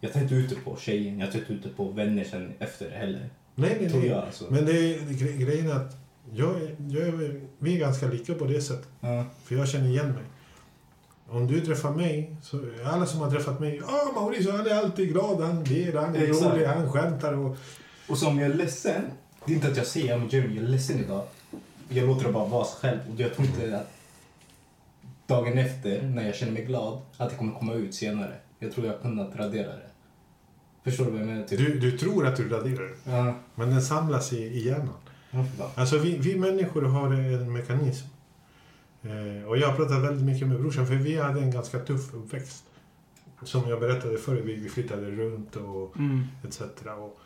jag 0.00 0.12
tar 0.12 0.20
inte 0.20 0.34
ut 0.34 0.50
det 0.50 0.56
på 0.56 0.76
tjejen, 0.76 1.18
jag 1.20 1.32
tar 1.32 1.38
inte 1.38 1.52
ut 1.52 1.62
det 1.62 1.68
på 1.68 1.84
vänner 1.90 2.24
sen 2.24 2.52
efter 2.58 2.90
det 2.90 2.96
heller. 2.96 3.28
Nej, 3.54 3.76
nej, 3.80 3.90
nej. 3.94 4.06
jag 4.06 4.24
alltså. 4.24 4.44
Men 4.50 4.64
det 4.66 4.72
är, 4.72 5.00
det, 5.00 5.12
gre- 5.12 5.36
grejen 5.36 5.66
är 5.70 5.74
att 5.74 5.96
jag, 6.32 6.54
jag, 6.88 7.12
vi 7.58 7.74
är 7.74 7.78
ganska 7.80 8.06
lika 8.08 8.34
på 8.34 8.44
det 8.44 8.60
sättet. 8.62 8.88
Ja. 9.00 9.24
För 9.44 9.54
jag 9.56 9.68
känner 9.68 9.88
igen 9.88 10.06
mig. 10.12 10.24
Om 11.28 11.46
du 11.46 11.60
träffar 11.60 11.90
mig, 11.90 12.36
så 12.42 12.60
alla 12.84 13.06
som 13.06 13.20
har 13.20 13.30
träffat 13.30 13.60
mig, 13.60 13.82
ja 13.88 14.12
Mauricio 14.14 14.50
han 14.52 14.66
är 14.66 14.74
alltid 14.74 15.08
glad, 15.12 15.40
han 15.40 15.64
ler, 15.64 15.92
han 15.96 16.16
är 16.16 16.28
Exakt. 16.30 16.54
rolig, 16.54 16.66
han 16.66 16.92
skämtar 16.92 17.32
och... 17.32 17.56
Och 18.08 18.18
så 18.18 18.28
om 18.28 18.38
jag 18.38 18.50
är 18.50 18.54
ledsen, 18.54 19.02
det 19.44 19.52
är 19.52 19.56
inte 19.56 19.68
att 19.68 19.76
jag 19.76 19.86
säger 19.86 20.28
Jeremy, 20.30 20.54
jag 20.56 20.64
är 20.64 20.68
ledsen 20.68 20.98
idag. 21.00 21.22
Jag 21.88 22.06
låter 22.06 22.26
det 22.26 22.32
bara 22.32 22.48
vara 22.48 22.64
sig 22.64 22.76
själv. 22.80 22.98
Och 23.14 23.20
jag 23.20 23.34
tror 23.34 23.46
inte 23.46 23.76
att 23.78 23.90
dagen 25.26 25.58
efter, 25.58 26.02
när 26.02 26.26
jag 26.26 26.34
känner 26.34 26.52
mig 26.52 26.64
glad, 26.64 27.00
att 27.16 27.30
det 27.30 27.36
kommer 27.36 27.58
komma 27.58 27.74
ut 27.74 27.94
senare. 27.94 28.34
Jag 28.58 28.72
tror 28.72 28.86
jag 28.86 29.02
kunnat 29.02 29.36
radera 29.36 29.66
det. 29.68 29.86
Förstår 30.84 31.04
du 31.04 31.10
vad 31.10 31.20
jag 31.20 31.26
menar? 31.26 31.44
Typ? 31.46 31.58
Du, 31.58 31.78
du 31.78 31.98
tror 31.98 32.26
att 32.26 32.36
du 32.36 32.48
raderar 32.48 32.82
det, 33.04 33.10
Ja. 33.12 33.34
men 33.54 33.70
den 33.70 33.82
samlas 33.82 34.32
i, 34.32 34.36
i 34.38 34.66
hjärnan. 34.66 34.88
Ja. 35.30 35.44
Alltså 35.74 35.98
vi, 35.98 36.18
vi 36.18 36.36
människor 36.36 36.82
har 36.82 37.06
en 37.12 37.52
mekanism. 37.52 38.06
Eh, 39.10 39.48
och 39.48 39.56
jag 39.58 39.68
har 39.68 39.76
pratat 39.76 40.02
väldigt 40.02 40.24
mycket 40.24 40.48
med 40.48 40.60
brorsan 40.60 40.86
för 40.86 40.94
vi 40.94 41.16
hade 41.16 41.40
en 41.40 41.50
ganska 41.50 41.78
tuff 41.78 42.14
uppväxt. 42.14 42.64
Som 43.42 43.68
jag 43.68 43.80
berättade 43.80 44.18
förut, 44.18 44.44
vi, 44.44 44.54
vi 44.54 44.68
flyttade 44.68 45.10
runt 45.10 45.56
och 45.56 45.96
Mm. 45.96 46.24
etc. 46.48 46.60
Och 46.98 47.18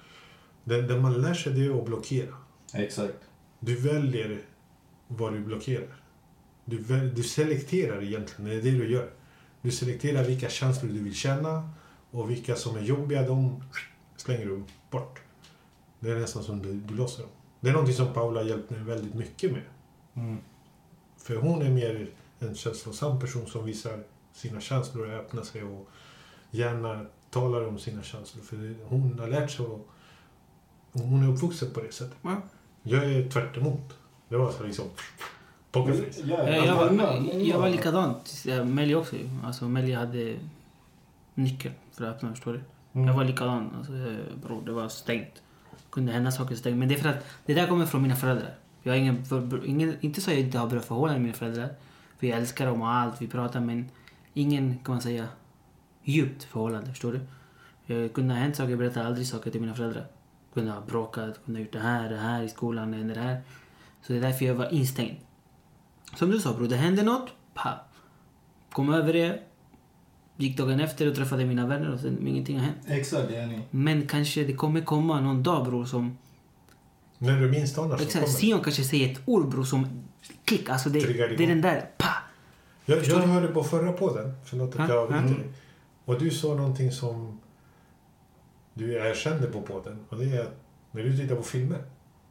det, 0.64 0.82
det 0.82 1.00
man 1.00 1.14
lär 1.22 1.34
sig 1.34 1.52
det 1.52 1.64
är 1.64 1.78
att 1.78 1.86
blockera. 1.86 2.34
Exakt. 2.74 3.16
Du 3.60 3.76
väljer 3.76 4.40
vad 5.08 5.32
du 5.32 5.40
blockerar. 5.40 5.96
Du, 6.64 6.78
väl, 6.78 7.14
du 7.14 7.22
selekterar 7.22 8.02
egentligen, 8.02 8.50
det 8.50 8.56
är 8.56 8.62
det 8.62 8.78
du 8.78 8.90
gör. 8.92 9.10
Du 9.62 9.70
selekterar 9.70 10.24
vilka 10.24 10.48
känslor 10.48 10.92
du 10.92 10.98
vill 11.02 11.14
känna 11.14 11.70
och 12.10 12.30
vilka 12.30 12.56
som 12.56 12.76
är 12.76 12.80
jobbiga, 12.82 13.22
de 13.22 13.62
slänger 14.16 14.46
du 14.46 14.62
bort. 14.90 15.20
Det 16.00 16.10
är 16.10 16.16
nästan 16.16 16.42
som 16.42 16.62
du, 16.62 16.74
du 16.74 16.94
låtsas 16.94 17.18
dem. 17.18 17.28
Det 17.60 17.68
är 17.68 17.72
någonting 17.72 17.94
som 17.96 18.12
Paula 18.12 18.40
har 18.40 18.48
hjälpt 18.48 18.70
mig 18.70 18.80
väldigt 18.80 19.14
mycket 19.14 19.52
med. 19.52 19.62
Mm. 20.14 20.38
För 21.22 21.36
hon 21.36 21.62
är 21.62 21.70
mer 21.70 22.06
en 22.38 22.54
känslosam 22.54 23.20
person 23.20 23.46
som 23.46 23.64
visar 23.64 23.98
sina 24.32 24.60
känslor 24.60 25.06
och 25.08 25.14
öppnar 25.14 25.42
sig 25.42 25.62
och 25.64 25.88
gärna 26.50 27.06
talar 27.30 27.68
om 27.68 27.78
sina 27.78 28.02
känslor. 28.02 28.42
För 28.44 28.74
hon 28.84 29.18
har 29.18 29.28
lärt 29.28 29.50
sig 29.50 29.66
och 29.66 29.88
hon 30.92 31.22
är 31.22 31.28
uppvuxen 31.32 31.70
på 31.70 31.80
det 31.80 31.92
sättet. 31.92 32.16
Ja. 32.22 32.42
Jag 32.82 33.04
är 33.04 33.28
tvärt 33.30 33.56
emot. 33.56 33.98
Det 34.28 34.36
var 34.36 34.52
så 34.52 34.62
liksom 34.64 34.84
pokerface. 35.72 36.20
Eh, 36.22 36.56
Jag 36.66 36.76
var, 36.76 36.90
många- 36.90 37.20
många- 37.20 37.32
jag 37.34 37.58
var 37.58 37.68
likadant. 37.70 38.44
Melly 38.64 38.94
också. 38.94 39.16
Alltså 39.44 39.68
Melly 39.68 39.92
hade 39.92 40.36
nyckeln 41.34 41.74
för 41.92 42.04
att 42.04 42.16
öppna, 42.16 42.30
förstår 42.34 42.52
du? 42.52 42.60
Mm. 42.92 43.06
Jag 43.08 43.14
var 43.14 43.24
likadan. 43.24 43.70
Alltså, 43.78 43.92
eh, 43.92 44.16
bror, 44.46 44.62
det 44.66 44.72
var 44.72 44.88
stängt. 44.88 45.42
Kunde 45.90 46.12
hända 46.12 46.30
saker 46.32 46.54
stängt. 46.54 46.76
Men 46.78 46.88
det 46.88 46.94
är 46.94 46.98
för 46.98 47.08
att 47.08 47.24
det 47.46 47.54
där 47.54 47.66
kommer 47.66 47.86
från 47.86 48.02
mina 48.02 48.16
föräldrar. 48.16 48.54
Jag 48.82 48.92
har 48.92 48.98
ingen, 48.98 49.24
för, 49.24 49.66
ingen, 49.66 49.96
inte 50.00 50.20
så 50.20 50.30
att 50.30 50.36
jag 50.36 50.44
inte 50.44 50.58
har 50.58 50.66
bra 50.66 50.80
förhållanden 50.80 51.22
med 51.22 51.26
mina 51.26 51.38
föräldrar. 51.38 51.68
För 52.18 52.26
jag 52.26 52.38
älskar 52.38 52.66
dem 52.66 52.82
och 52.82 52.88
allt, 52.88 53.22
vi 53.22 53.26
pratar 53.26 53.60
men 53.60 53.90
ingen, 54.34 54.78
kan 54.78 54.94
man 54.94 55.02
säga, 55.02 55.28
djupt 56.04 56.44
förhållande, 56.44 56.90
förstår 56.90 57.12
du? 57.12 57.20
Jag 57.94 58.12
kunde 58.12 58.34
ha 58.34 58.40
hänt 58.40 58.56
saker, 58.56 58.70
jag 58.70 58.78
berättar 58.78 59.04
aldrig 59.04 59.26
saker 59.26 59.50
till 59.50 59.60
mina 59.60 59.74
föräldrar. 59.74 60.06
Kunde 60.54 60.72
ha 60.72 60.80
bråkat, 60.80 61.44
kunde 61.44 61.60
ha 61.60 61.64
gjort 61.64 61.72
det 61.72 61.78
här, 61.78 62.10
det 62.10 62.16
här 62.16 62.42
i 62.42 62.48
skolan, 62.48 62.94
eller 62.94 63.14
det 63.14 63.20
här. 63.20 63.40
Så 64.02 64.12
det 64.12 64.18
är 64.18 64.22
därför 64.22 64.44
jag 64.44 64.54
var 64.54 64.74
instängd. 64.74 65.16
Som 66.16 66.30
du 66.30 66.40
sa 66.40 66.54
bror, 66.54 66.68
det 66.68 66.76
hände 66.76 67.02
något, 67.02 67.30
pa. 67.54 67.70
Kom 68.72 68.94
över 68.94 69.12
det. 69.12 69.42
Gick 70.36 70.58
dagen 70.58 70.80
efter 70.80 71.08
och 71.08 71.14
träffade 71.14 71.44
mina 71.44 71.66
vänner 71.66 71.92
och 71.92 72.00
sen 72.00 72.26
ingenting 72.26 72.58
har 72.58 72.64
hänt. 72.64 72.78
Exakt, 72.86 73.30
jag 73.30 73.42
är 73.42 73.46
ni. 73.46 73.60
Men 73.70 74.06
kanske 74.06 74.44
det 74.44 74.52
kommer 74.52 74.80
komma 74.80 75.20
någon 75.20 75.42
dag 75.42 75.66
bror 75.66 75.84
som... 75.84 76.18
När 77.22 77.40
du 77.40 77.50
minst 77.50 77.78
anar 77.78 77.96
så 77.96 78.12
kommer. 78.12 78.26
Sion 78.26 78.60
kanske 78.60 78.84
säger 78.84 79.12
ett 79.12 79.20
ord 79.24 79.48
bror 79.48 79.64
som... 79.64 79.86
Klick, 80.44 80.68
alltså 80.68 80.88
det, 80.88 81.00
det 81.00 81.44
är 81.44 81.48
den 81.48 81.60
där, 81.60 81.90
pa! 81.98 82.08
Jag, 82.86 83.04
jag 83.04 83.18
hörde 83.18 83.48
på 83.48 83.64
förra 83.64 83.92
podden, 83.92 84.34
förlåt 84.44 84.76
att 84.76 84.88
Ja, 84.88 84.94
jag 84.94 85.02
avbryter 85.02 85.38
dig. 85.40 85.52
Och 86.04 86.18
du 86.18 86.30
sa 86.30 86.54
någonting 86.54 86.92
som 86.92 87.40
du 88.74 88.92
erkände 88.92 89.46
på 89.46 89.62
podden. 89.62 89.98
Och 90.08 90.18
det 90.18 90.36
är 90.36 90.40
att 90.40 90.54
när 90.90 91.02
du 91.02 91.16
tittar 91.16 91.36
på 91.36 91.42
filmer, 91.42 91.84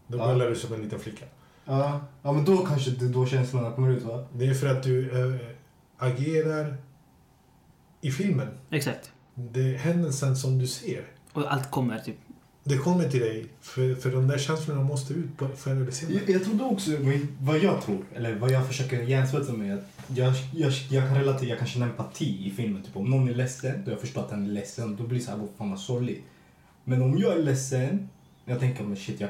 då 0.08 0.18
Ja. 0.18 0.34
du 0.34 0.56
som 0.56 0.74
en 0.74 0.82
liten 0.82 1.00
flicka. 1.00 1.26
Ja, 1.66 2.02
ja, 2.22 2.32
men 2.32 2.46
då 2.46 2.58
kanske 2.58 2.92
det 2.92 3.08
då 3.08 3.26
känslorna 3.26 3.72
kommer 3.72 3.90
ut 3.90 4.04
va? 4.04 4.26
Det 4.34 4.46
är 4.46 4.54
för 4.54 4.68
att 4.68 4.84
du 4.84 5.26
äh, 5.36 5.40
agerar 5.98 6.78
i 8.02 8.12
filmen. 8.12 8.48
Exakt. 8.70 9.12
Det 9.34 9.60
är 9.76 9.78
händelsen 9.78 10.36
som 10.36 10.60
du 10.60 10.68
ser. 10.68 11.06
Och 11.34 11.54
allt 11.54 11.72
kommer 11.72 12.00
typ. 12.00 12.18
Det 12.70 12.78
kommer 12.78 13.10
till 13.10 13.20
dig, 13.20 13.46
för, 13.62 13.96
för 13.96 14.12
de 14.12 14.28
där 14.28 14.38
känslorna 14.38 14.82
måste 14.82 15.14
ut 15.14 15.38
på, 15.38 15.48
förr 15.48 15.72
eller 15.72 15.92
senare. 15.92 16.20
Jag, 16.20 16.36
jag 16.36 16.44
trodde 16.44 16.64
också, 16.64 16.92
vad 17.40 17.60
jag 17.60 17.82
tror, 17.82 18.06
eller 18.16 18.36
vad 18.36 18.52
jag 18.52 18.68
försöker 18.68 19.04
hjärnsvetsa 19.04 19.54
med, 19.54 19.78
att 19.78 19.86
jag, 20.08 20.34
jag, 20.54 20.72
jag 20.90 21.08
kan 21.08 21.18
relatera, 21.18 21.50
jag 21.50 21.60
kan 21.60 21.68
känna 21.68 21.86
empati 21.86 22.48
i 22.48 22.52
filmen. 22.52 22.84
Typ 22.84 22.96
om 22.98 23.10
någon 23.10 23.30
är 23.30 23.34
ledsen, 23.34 23.84
då 23.86 23.92
jag 23.92 24.00
förstår 24.00 24.22
att 24.22 24.30
den 24.30 24.46
är 24.46 24.52
ledsen, 24.52 24.96
då 24.96 25.04
blir 25.04 25.20
det 25.20 25.26
så 25.26 25.32
här, 25.32 25.48
fan 25.58 25.70
vad 25.70 25.80
sorgligt. 25.80 26.24
Men 26.84 27.02
om 27.02 27.18
jag 27.18 27.34
är 27.34 27.44
ledsen, 27.44 28.10
jag 28.46 28.60
tänker 28.60 28.84
men 28.84 28.98
shit, 28.98 29.20
jag, 29.20 29.30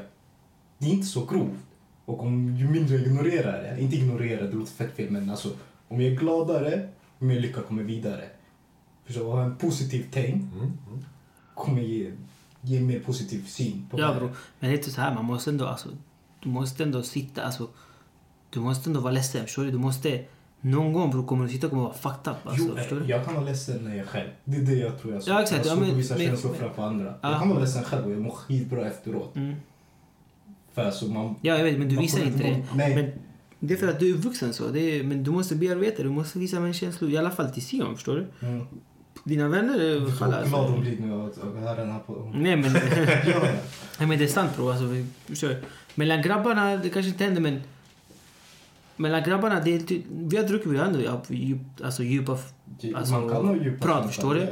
det 0.77 0.85
är 0.85 0.91
inte 0.91 1.07
så 1.07 1.25
grovt. 1.25 1.59
Och 2.05 2.23
om 2.23 2.55
ju 2.55 2.69
mindre 2.69 2.95
jag 2.95 3.05
ignorerar 3.05 3.63
det, 3.63 3.81
inte 3.81 3.95
ignorera, 3.95 4.47
det 4.47 4.55
låter 4.55 4.71
fett 4.71 4.95
fel, 4.95 5.11
men 5.11 5.29
alltså 5.29 5.49
om 5.87 6.01
jag 6.01 6.13
är 6.13 6.17
gladare, 6.17 6.89
mer 7.19 7.39
lycka 7.39 7.61
kommer 7.61 7.83
vidare. 7.83 8.23
Förstår 9.05 9.23
du? 9.23 9.29
Ha 9.29 9.43
en 9.43 9.55
positiv 9.55 10.05
tänk 10.11 10.35
Mm, 10.35 10.59
mm. 10.59 11.05
kommer 11.55 11.81
ge, 11.81 12.11
ge 12.61 12.79
mer 12.79 12.99
positiv 12.99 13.45
syn 13.47 13.87
på 13.91 13.99
Ja 13.99 14.13
bror. 14.13 14.31
Men 14.59 14.69
det 14.69 14.75
är 14.75 14.77
inte 14.77 14.91
så 14.91 15.01
här, 15.01 15.15
man 15.15 15.25
måste 15.25 15.49
ändå 15.49 15.65
alltså... 15.67 15.89
Du 16.43 16.49
måste 16.49 16.83
ändå 16.83 17.03
sitta, 17.03 17.43
alltså... 17.43 17.67
Du 18.49 18.59
måste 18.59 18.89
ändå 18.89 18.99
vara 18.99 19.11
ledsen, 19.13 19.45
förstår 19.45 19.63
du? 19.63 19.71
Du 19.71 19.77
måste... 19.77 20.23
Någon 20.61 20.93
gång 20.93 21.11
bror 21.11 21.25
kommer 21.27 21.45
du 21.45 21.51
sitta 21.51 21.67
och 21.67 21.71
kommer 21.71 21.83
vara 21.83 21.93
fucked 21.93 22.31
up 22.33 22.47
alltså, 22.47 22.65
Jo, 22.69 22.75
förstår 22.75 22.95
du? 22.99 23.05
jag 23.05 23.25
kan 23.25 23.33
vara 23.35 23.45
ledsen 23.45 23.83
när 23.83 23.89
jag 23.91 23.99
är 23.99 24.03
själv. 24.05 24.29
Det 24.43 24.57
är 24.57 24.61
det 24.61 24.73
jag 24.73 25.01
tror 25.01 25.13
jag 25.13 25.23
Ja, 25.25 25.41
exakt. 25.41 25.65
Jag 25.65 25.75
Ja, 25.75 25.79
har 25.79 25.85
svårt 25.87 25.97
visa 25.97 26.15
men- 26.17 26.27
känslor 26.27 26.53
framför 26.53 26.83
andra. 26.83 27.13
Ja. 27.21 27.31
Jag 27.31 27.39
kan 27.39 27.49
vara 27.49 27.59
ledsen 27.59 27.83
själv 27.83 28.05
och 28.05 28.11
jag 28.11 28.19
mår 28.21 28.31
skitbra 28.31 28.87
efteråt. 28.87 29.35
Mm. 29.35 29.55
För 30.73 30.85
alltså 30.85 31.05
man... 31.05 31.35
Ja, 31.41 31.57
jag 31.57 31.63
vet, 31.63 31.79
men 31.79 31.89
du 31.89 31.97
visar 31.97 32.23
inte 32.25 32.37
det. 32.43 32.65
Nej. 32.75 32.95
Men 32.95 33.11
det 33.59 33.73
är 33.73 33.77
för 33.77 33.87
att 33.87 33.99
du 33.99 34.09
är 34.09 34.13
vuxen 34.17 34.53
så. 34.53 34.67
Det 34.67 34.79
är, 34.79 35.03
men 35.03 35.23
du 35.23 35.31
måste 35.31 35.55
bearbeta 35.55 35.97
det. 35.97 36.03
Du 36.03 36.09
måste 36.09 36.39
visa 36.39 36.59
med 36.59 36.75
känslor. 36.75 37.09
I 37.11 37.17
alla 37.17 37.31
fall 37.31 37.49
till 37.49 37.63
Sion, 37.63 37.95
förstår 37.95 38.15
du? 38.39 38.47
Mm. 38.47 38.65
Dina 39.29 39.47
vänner 39.47 39.79
är... 39.79 40.11
Challa, 40.11 40.41
får 40.41 40.49
glad 40.49 40.69
hon 40.69 40.81
blir 40.81 40.99
nu 40.99 41.13
att 41.13 41.63
höra 41.63 41.75
den 41.75 41.91
här 41.91 41.99
på... 41.99 42.31
Nej 42.33 42.55
men... 42.55 42.73
Nej 43.99 44.07
men 44.07 44.09
det 44.09 44.23
är 44.23 44.27
sant 44.27 44.55
bror. 44.55 44.71
Alltså, 44.71 44.85
vi, 44.85 45.05
du? 45.27 45.63
Mellan 45.95 46.21
grabbarna, 46.21 46.77
det 46.77 46.89
kanske 46.89 47.11
inte 47.11 47.23
händer 47.23 47.41
men... 47.41 47.61
Mellan 48.95 49.23
grabbarna, 49.23 49.59
det 49.59 49.75
är, 49.75 49.79
ty- 49.79 50.03
vi 50.09 50.37
har 50.37 50.43
druckit, 50.43 50.67
vi 50.67 50.77
har 50.77 50.85
ändå 50.85 51.01
ja, 51.01 51.21
djup, 51.27 51.59
alltså 51.83 52.03
djupa... 52.03 52.37
Alltså, 52.95 53.13
man 53.13 53.29
kan 53.29 53.47
ha 53.47 53.55
djupa 53.55 53.85
prat, 53.85 54.07
förstår 54.07 54.35
du? 54.35 54.47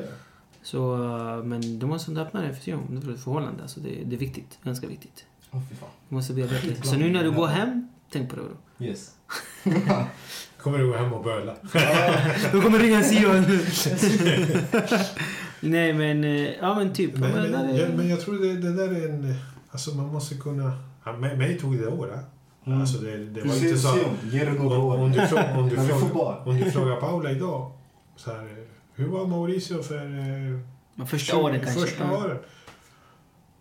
Så, 0.64 0.96
uh, 0.96 1.44
men 1.44 1.80
du 1.80 1.86
måste 1.86 2.12
ändå 2.12 2.22
öppna 2.22 2.42
dig 2.42 2.56
för 2.56 2.72
ett 2.72 3.24
förhållande. 3.24 3.62
Alltså, 3.62 3.80
det, 3.80 3.90
det 4.06 4.16
är 4.16 4.20
viktigt. 4.20 4.60
Ganska 4.64 4.88
viktigt. 4.88 5.26
Åh 5.52 5.62
fy 5.70 5.76
fan. 5.76 5.90
Du 6.10 6.16
måste 6.16 6.34
bearbeta 6.34 6.68
det. 6.68 6.88
Så 6.88 6.96
nu 6.96 7.12
när 7.12 7.24
du 7.24 7.32
går 7.32 7.48
hem, 7.48 7.88
tänk 8.12 8.30
på 8.30 8.36
det 8.36 8.42
bror. 8.42 8.58
Yes. 8.80 9.12
Kommer 10.62 10.78
du 10.78 10.88
gå 10.88 10.98
hem 10.98 11.14
och 11.14 11.24
böla? 11.24 11.56
Du 12.52 12.62
kommer 12.62 12.80
ringa 12.80 13.04
Sion. 13.04 13.46
Nej 15.60 15.94
men, 15.94 16.24
eh, 16.24 16.50
ja 16.62 16.76
men 16.76 16.94
typ. 16.94 17.18
Men, 17.18 17.32
men, 17.32 17.42
men, 17.42 17.52
där 17.52 17.74
är- 17.74 17.80
ja, 17.90 17.96
men 17.98 18.10
jag 18.10 18.22
tror 18.22 18.34
det, 18.40 18.54
det 18.54 18.74
där 18.74 18.90
är 19.02 19.10
en... 19.10 19.36
Alltså 19.72 19.92
man 19.96 20.06
måste 20.08 20.36
kunna... 20.36 20.72
Ja, 21.06 21.12
mig, 21.18 21.38
mig 21.38 21.60
tog 21.60 21.78
det 21.80 21.88
år. 21.88 22.10
Ja. 22.14 22.20
Mm. 22.72 22.82
Alltså 22.82 22.98
det, 22.98 23.18
det 23.18 23.42
Du 23.42 23.48
var 23.48 23.56
ser 23.56 23.68
inte 23.68 23.80
så... 23.80 23.88
Sion, 23.88 24.18
ge 24.32 24.46
det 24.46 24.52
några 24.54 24.78
Om, 24.78 24.86
år. 24.86 24.98
om, 24.98 25.12
du, 25.12 25.22
om, 25.22 25.28
frågar, 25.28 25.58
om 26.48 26.58
du 26.60 26.72
frågar 26.72 26.96
Paula 26.96 27.32
idag. 27.32 27.72
Så 28.16 28.32
här, 28.32 28.48
hur 28.96 29.08
var 29.08 29.28
Mauricio 29.28 29.82
för... 29.84 30.06
Eh, 31.00 31.06
första 31.06 31.38
åren 31.38 31.60
kanske. 31.64 31.82
Första 31.82 32.04
Ja. 32.04 32.34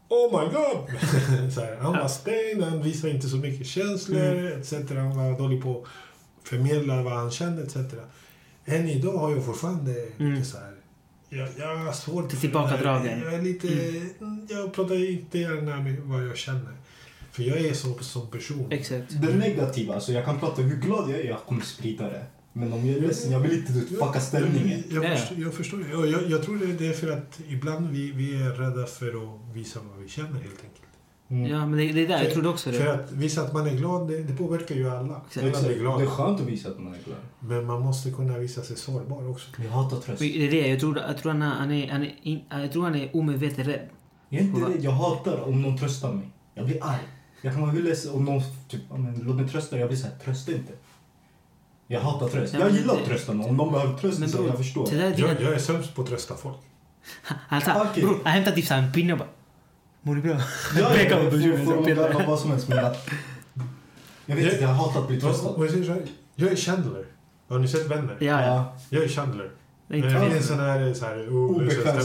Oh 0.08 0.40
my 0.40 0.52
god! 0.52 1.00
så 1.54 1.60
här, 1.60 1.76
han 1.80 1.92
var 1.92 2.08
stängd, 2.08 2.62
han 2.62 2.82
visade 2.82 3.12
inte 3.12 3.28
så 3.28 3.36
mycket 3.36 3.66
känslor 3.66 4.20
Mm. 4.22 4.60
etc. 4.60 4.72
Han 4.90 5.16
var 5.16 5.38
dålig 5.38 5.62
på 5.62 5.80
att 5.82 6.48
förmedla 6.48 7.02
vad 7.02 7.12
han 7.12 7.30
kände 7.30 7.62
etc. 7.62 7.76
Än 8.64 8.88
idag 8.88 9.18
har 9.18 9.30
jag 9.30 9.44
fortfarande 9.44 9.92
Mm. 10.18 10.32
lite 10.34 10.46
så 10.46 10.56
här... 10.58 10.72
Jag, 11.28 11.48
jag 11.58 11.76
har 11.76 11.92
svårt 11.92 12.30
för 12.32 12.40
tillbakadragen. 12.40 13.20
Jag 13.24 13.34
är 13.34 13.42
lite... 13.42 13.68
Mm. 14.20 14.46
Jag 14.50 14.72
pratar 14.74 15.10
inte 15.10 15.38
gärna 15.38 15.76
med 15.80 15.98
vad 16.00 16.26
jag 16.26 16.36
känner. 16.36 16.72
För 17.32 17.42
jag 17.42 17.58
är 17.58 17.74
så 17.74 17.94
som 17.98 18.30
person. 18.30 18.66
Exakt. 18.70 19.04
Det 19.22 19.34
negativa, 19.34 19.94
alltså 19.94 20.12
jag 20.12 20.24
kan 20.24 20.40
prata 20.40 20.62
hur 20.62 20.76
glad 20.76 21.10
jag 21.10 21.20
är, 21.20 21.24
jag 21.24 21.38
kommer 21.38 21.62
sprida 21.62 22.04
det. 22.08 22.24
Men 22.58 22.72
om 22.72 22.86
jag 22.86 22.96
är 22.96 23.00
ledsen, 23.00 23.32
jag 23.32 23.40
vill 23.40 23.52
inte 23.58 23.72
fucka 23.72 24.20
stämningen. 24.20 24.82
Jag, 24.90 25.04
Ja, 25.04 25.08
ja. 25.08 25.16
förstår, 25.16 25.38
jag 25.38 25.54
förstår. 25.54 25.80
Jag, 25.92 26.06
jag, 26.10 26.30
jag 26.30 26.42
tror 26.42 26.56
det 26.58 26.66
det 26.72 26.86
är 26.86 26.92
för 26.92 27.10
att 27.12 27.40
ibland 27.48 27.88
vi, 27.90 28.12
vi 28.12 28.42
är 28.42 28.50
rädda 28.50 28.86
för 28.86 29.06
att 29.08 29.56
visa 29.56 29.80
vad 29.92 30.02
vi 30.02 30.08
känner 30.08 30.28
helt 30.32 30.44
enkelt. 30.64 30.82
Mm. 31.28 31.50
Ja 31.50 31.66
men 31.66 31.78
det, 31.78 31.92
det 31.92 32.02
är 32.04 32.08
där, 32.08 32.22
jag 32.24 32.32
trodde 32.32 32.48
också 32.48 32.72
För 32.72 32.84
det. 32.84 32.94
att 32.94 33.12
visa 33.12 33.42
att 33.42 33.52
man 33.52 33.66
är 33.66 33.74
glad, 33.74 34.08
det, 34.08 34.22
det 34.22 34.36
påverkar 34.36 34.74
ju 34.74 34.88
alla. 34.90 35.20
Exakt. 35.26 35.56
Alla 35.56 35.68
blir 35.68 35.98
Det 35.98 36.04
är 36.04 36.06
skönt 36.06 36.40
att 36.40 36.46
visa 36.46 36.68
att 36.68 36.78
man 36.78 36.94
är 36.94 36.98
glad. 37.04 37.18
Men 37.40 37.64
man 37.66 37.80
måste 37.80 38.10
kunna 38.10 38.38
visa 38.38 38.62
sig 38.62 38.76
sårbar 38.76 39.30
också. 39.30 39.48
Jag 39.62 39.70
hatar 39.70 39.96
tröst. 40.00 40.18
Det 40.18 40.46
är 40.46 40.50
det, 40.50 40.68
jag 40.68 40.80
tror, 40.80 40.98
jag 40.98 41.18
tror 41.18 41.32
han, 41.32 41.42
är- 41.42 41.54
han 41.56 41.70
är, 41.72 41.88
han 41.90 42.02
är, 42.02 42.14
in, 42.22 42.40
jag 42.50 42.72
tror 42.72 42.82
han 42.84 42.94
är 42.94 43.16
omedvetet 43.16 43.66
rädd. 43.66 43.88
Jag 44.28 44.40
är 44.40 44.44
inte 44.44 44.60
rädd, 44.60 44.84
jag 44.84 44.90
hatar 44.90 45.40
om 45.40 45.62
någon 45.62 45.78
tröstar 45.78 46.12
mig. 46.12 46.28
Jag 46.54 46.66
blir 46.66 46.78
arg. 46.84 47.02
Jag 47.42 47.52
kan 47.52 47.62
vara 47.62 47.70
hur 47.72 47.82
ledsen 47.82 48.12
om 48.14 48.24
någon 48.24 48.42
typ, 48.68 48.80
men, 48.90 49.20
låt 49.22 49.36
mig 49.36 49.48
trösta 49.48 49.70
dig. 49.70 49.80
Jag 49.80 49.88
blir 49.88 49.98
såhär, 49.98 50.14
trösta 50.24 50.52
inte. 50.52 50.72
Jag 51.88 52.00
hatar 52.00 52.28
tröst. 52.28 52.54
Ja, 52.54 52.60
jag 52.60 52.70
gillar 52.70 52.94
det- 52.94 53.00
att 53.00 53.06
trösta 53.08 53.32
någon. 53.32 53.50
Om 53.50 53.56
de 53.56 53.72
behöver 53.72 53.98
tröst 53.98 54.18
Men 54.18 54.28
så 54.28 54.44
jag 54.46 54.56
förstår. 54.56 54.86
Det 54.90 54.96
där 54.96 55.04
är 55.10 55.14
dina, 55.16 55.28
Jag, 55.28 55.42
jag 55.42 55.52
är 55.52 55.58
sämst 55.58 55.94
på 55.94 56.02
att 56.02 56.08
trösta 56.08 56.34
folk. 56.36 56.56
han, 57.22 57.60
tar, 57.62 57.86
Okej. 57.90 58.02
bror, 58.02 58.18
han 58.24 58.32
hämtar 58.32 58.52
typ 58.52 58.70
en 58.70 58.92
pinne 58.92 59.12
och 59.12 59.18
bara... 59.18 59.28
Mår 60.02 60.14
du 60.14 60.22
bra? 60.22 60.36
Ja, 60.78 60.88
på 61.24 61.30
personen 61.30 61.66
får, 61.66 61.84
garva 61.84 62.26
vad 62.26 62.38
som 62.38 62.50
helst 62.50 62.68
men 62.68 62.84
att... 62.84 63.08
Jag 64.26 64.36
vet 64.36 64.44
Jag- 64.44 64.52
inte, 64.52 64.64
jag 64.64 64.70
hatar 64.74 65.00
att 65.00 65.08
bli 65.08 65.20
tröstad. 65.20 65.48
och 65.48 65.64
jag 65.64 65.70
säger 65.72 65.84
så 65.84 65.92
här, 65.92 66.02
jag 66.34 66.52
är 66.52 66.56
Chandler. 66.56 67.04
Har 67.48 67.58
ni 67.58 67.68
sett 67.68 67.86
Vänner? 67.86 68.16
Ja, 68.20 68.40
ja. 68.46 68.76
Jag 68.90 69.04
är 69.04 69.08
Chandler. 69.08 69.50
Det 69.88 69.98
är 69.98 70.36
en 70.36 70.42
sån 70.42 70.60
här, 70.60 70.94
så 70.94 71.04
här 71.04 71.28
Obekväm. 71.32 71.96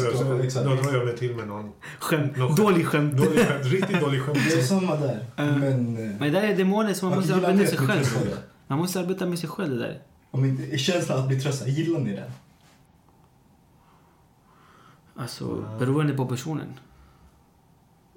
Då 0.66 0.76
drar 0.76 0.94
jag 0.98 1.06
mig 1.06 1.18
till 1.18 1.36
med 1.36 1.48
någon 1.48 1.72
Skämt. 2.00 2.38
Någon- 2.38 2.56
Dålig 2.56 2.86
skämt. 2.88 3.18
dålig 3.18 3.40
skämt. 3.48 3.66
Riktigt 3.66 4.00
dålig 4.02 4.22
skämt. 4.22 4.38
Det 4.50 4.60
är 4.60 4.64
samma 4.64 4.96
där. 4.96 5.26
Ja. 5.36 5.44
Men... 5.46 5.98
eh, 5.98 6.20
Men 6.20 6.20
det 6.20 6.30
där 6.30 6.42
är 6.48 6.56
demoner 6.58 6.94
som 6.94 7.10
man 7.10 7.18
måste 7.18 7.34
använda 7.36 7.66
sig 7.66 7.78
själv. 7.78 8.06
Man 8.72 8.80
måste 8.80 9.00
arbeta 9.00 9.26
med 9.26 9.40
sig 9.40 9.50
själv 9.50 9.78
det 9.78 9.84
där. 9.84 10.02
Om 10.32 10.46
inte, 10.46 10.78
känslan 10.78 11.20
att 11.20 11.28
bli 11.28 11.40
tröstad, 11.42 11.68
gillar 11.68 12.00
ni 12.00 12.16
den? 12.16 12.32
Alltså, 15.16 15.66
beroende 15.80 16.14
på 16.14 16.26
personen. 16.28 16.68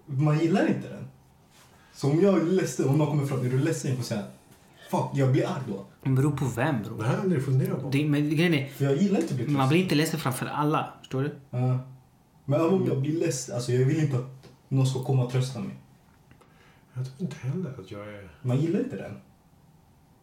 Man 0.07 0.38
gillar 0.38 0.66
inte 0.68 0.88
den. 0.88 1.05
Så 1.94 2.11
om 2.11 2.20
jag 2.20 2.38
är 2.40 2.44
ledsen, 2.44 2.88
om 2.88 2.98
någon 2.98 3.07
kommer 3.07 3.26
fram, 3.26 3.40
är 3.46 3.50
du 3.50 3.59
ledsen? 3.59 3.88
Jag 3.90 3.96
kommer 3.96 4.05
säga, 4.07 4.24
fuck, 4.90 5.11
jag 5.14 5.32
blir 5.32 5.46
arg 5.48 5.62
då. 5.68 5.84
Det 6.02 6.11
beror 6.11 6.36
på 6.36 6.44
vem 6.44 6.82
Det 6.82 6.88
bror. 6.90 7.02
här 7.02 7.07
har 7.09 7.14
jag 7.14 7.22
aldrig 7.22 7.44
funderat 7.44 7.82
på. 7.82 7.90
Det, 7.90 8.05
men 8.09 8.30
grejen 8.30 8.55
är, 8.55 8.68
För 8.68 8.84
jag 8.84 8.96
gillar 8.96 9.20
inte 9.20 9.30
att 9.34 9.36
bli 9.36 9.44
tröstad. 9.44 9.59
man 9.59 9.68
blir 9.68 9.82
inte 9.82 9.94
ledsen 9.94 10.20
framför 10.20 10.46
alla. 10.46 10.92
Förstår 11.00 11.22
du? 11.22 11.34
Ja. 11.50 11.78
Men 12.44 12.61
om 12.61 12.86
jag 12.86 13.00
blir 13.00 13.20
ledsen, 13.20 13.55
alltså 13.55 13.72
jag 13.72 13.86
vill 13.86 13.98
inte 14.05 14.16
att 14.16 14.48
någon 14.68 14.86
ska 14.86 15.05
komma 15.05 15.24
och 15.24 15.32
trösta 15.32 15.61
mig. 15.61 15.76
Jag 16.94 17.05
tror 17.05 17.14
inte 17.18 17.36
heller 17.36 17.70
att 17.80 17.90
jag 17.90 18.00
är... 18.09 18.30
Man 18.42 18.61
gillar 18.61 18.80
inte 18.80 18.96
den. 18.96 19.16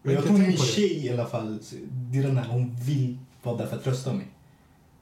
Jag 0.03 0.11
har 0.11 0.15
Jag 0.15 0.21
inte 0.23 0.27
tror 0.27 0.37
min 0.47 0.57
på 0.57 0.63
det. 0.63 0.67
tjej 0.69 1.05
i 1.05 1.09
alla 1.13 1.25
fall, 1.25 1.59
det 1.91 2.19
är 2.19 2.23
den 2.23 2.37
här, 2.37 2.47
hon 2.49 2.75
vill 2.85 3.17
vara 3.43 3.57
där 3.57 3.65
för 3.67 3.75
att 3.77 3.83
trösta 3.83 4.13
mig. 4.13 4.27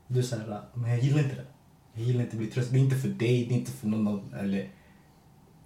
Du 0.08 0.24
säger 0.24 0.62
men 0.74 0.90
jag 0.90 1.00
gillar 1.00 1.20
inte 1.24 1.36
det. 1.36 1.46
Jag 1.94 2.04
gillar 2.04 2.22
inte 2.22 2.32
att 2.34 2.40
bli 2.40 2.48
tröstad. 2.48 2.74
Det 2.74 2.80
är 2.80 2.84
inte 2.84 2.96
för 2.96 3.08
dig, 3.10 3.46
det 3.46 3.54
är 3.54 3.58
inte 3.58 3.72
för 3.72 3.88
någon 3.88 4.34
eller... 4.34 4.70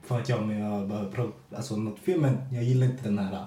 Fan 0.04 0.18
vet 0.18 0.30
jag, 0.30 0.48
men 0.48 0.60
jag 0.60 0.88
bara 0.90 1.06
pratar, 1.06 1.58
alltså 1.58 1.76
något 1.76 2.00
fel, 2.00 2.20
men 2.22 2.38
jag 2.52 2.64
gillar 2.64 2.86
inte 2.88 3.04
den 3.04 3.20
här... 3.20 3.46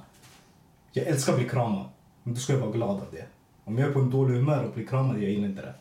Jag 0.93 1.07
älskar 1.07 1.33
att 1.33 1.39
bli 1.39 1.49
kramad, 1.49 1.85
men 2.23 2.35
då 2.35 2.41
ska 2.41 2.53
jag 2.53 2.61
vara 2.61 2.71
glad 2.71 2.91
av 2.91 3.07
det. 3.13 3.27
Om 3.65 3.79
jag 3.79 3.89
är 3.89 3.93
på 3.93 4.01
en 4.01 4.11
dålig 4.11 4.35
humör 4.35 4.65
och 4.65 4.75
blir 4.75 4.87
kramad, 4.87 5.17
jag 5.23 5.31
gillar 5.31 5.49
inte 5.49 5.63
det. 5.63 5.75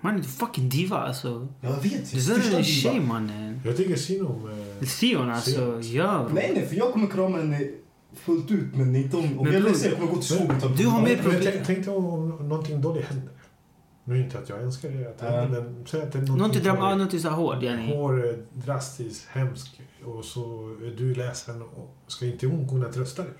Man 0.00 0.14
är 0.14 0.18
en 0.18 0.24
fucking 0.24 0.68
diva 0.68 0.96
alltså. 0.96 1.48
Jag 1.60 1.70
vet, 1.82 2.12
Du 2.12 2.32
är 2.34 2.56
en 2.58 2.64
tjej 2.64 3.00
mannen. 3.00 3.60
Jag 3.64 3.76
tycker 3.76 3.96
synd 3.96 4.26
om... 4.26 4.50
Eh, 4.80 4.86
Sion 4.86 5.30
alltså, 5.30 5.50
Sion. 5.82 5.92
ja. 5.92 6.28
Nej, 6.34 6.50
nej, 6.54 6.66
för 6.66 6.76
jag 6.76 6.92
kommer 6.92 7.06
krama 7.06 7.38
henne 7.38 7.70
fullt 8.14 8.50
ut, 8.50 8.74
men 8.76 8.96
inte 8.96 9.16
om... 9.16 9.38
Om 9.38 9.44
Men 9.44 9.52
jag 9.54 9.62
ledsen, 9.62 9.90
jag 9.90 9.98
kommer 10.00 10.12
gå 10.12 10.18
till 10.20 10.34
skogen 10.34 10.56
och 10.64 10.70
du 10.76 10.86
har 10.86 11.02
mer 11.02 11.16
problem. 11.16 11.52
tänk, 11.66 11.84
dig 11.84 11.94
om, 11.94 12.28
någonting 12.48 12.80
dåligt 12.80 13.04
händer. 13.06 13.28
Nu 14.04 14.14
är 14.18 14.22
inte 14.24 14.38
att 14.38 14.48
jag 14.48 14.62
önskar 14.62 14.90
det 14.90 15.06
att 15.10 15.18
det 15.18 15.26
Ja. 15.26 15.40
händer, 15.40 15.60
men 15.62 15.86
säg 15.86 16.02
att 16.02 16.12
det 16.12 16.18
är 16.18 16.22
Någonting, 16.22 16.62
som 16.64 16.76
dram- 16.76 16.86
är 16.86 16.96
någonting 16.96 17.20
så 17.20 17.28
hård 17.28 17.62
yani. 17.62 17.96
hård, 17.96 18.18
eh, 18.18 18.24
drastiskt, 18.52 19.28
hemsk 19.28 19.80
och 20.04 20.24
så 20.24 20.76
du 20.98 21.14
ledsen 21.14 21.62
och 21.62 21.96
ska 22.06 22.26
inte 22.26 22.46
hon 22.46 22.68
kunna 22.68 22.88
trösta 22.88 23.22
dig? 23.22 23.32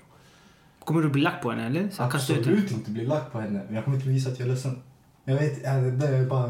Kommer 0.79 1.01
du 1.01 1.09
bli 1.09 1.21
lack 1.21 1.41
på 1.41 1.49
henne 1.51 1.65
eller? 1.67 1.89
Så? 1.89 2.03
Absolut 2.03 2.71
inte 2.71 2.91
bli 2.91 3.05
lack 3.05 3.31
på 3.31 3.39
henne, 3.39 3.61
jag 3.71 3.83
kommer 3.83 3.97
inte 3.97 4.09
visa 4.09 4.29
att 4.31 4.39
jag 4.39 4.47
är 4.47 4.51
ledsen. 4.53 4.81
Jag 5.25 5.35
vet, 5.35 5.65
äh, 5.65 5.81
det 5.83 6.07
är 6.07 6.25
bara... 6.25 6.49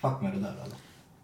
Fuck 0.00 0.22
med 0.22 0.32
det 0.34 0.40
där. 0.40 0.54
Alltså. 0.62 0.76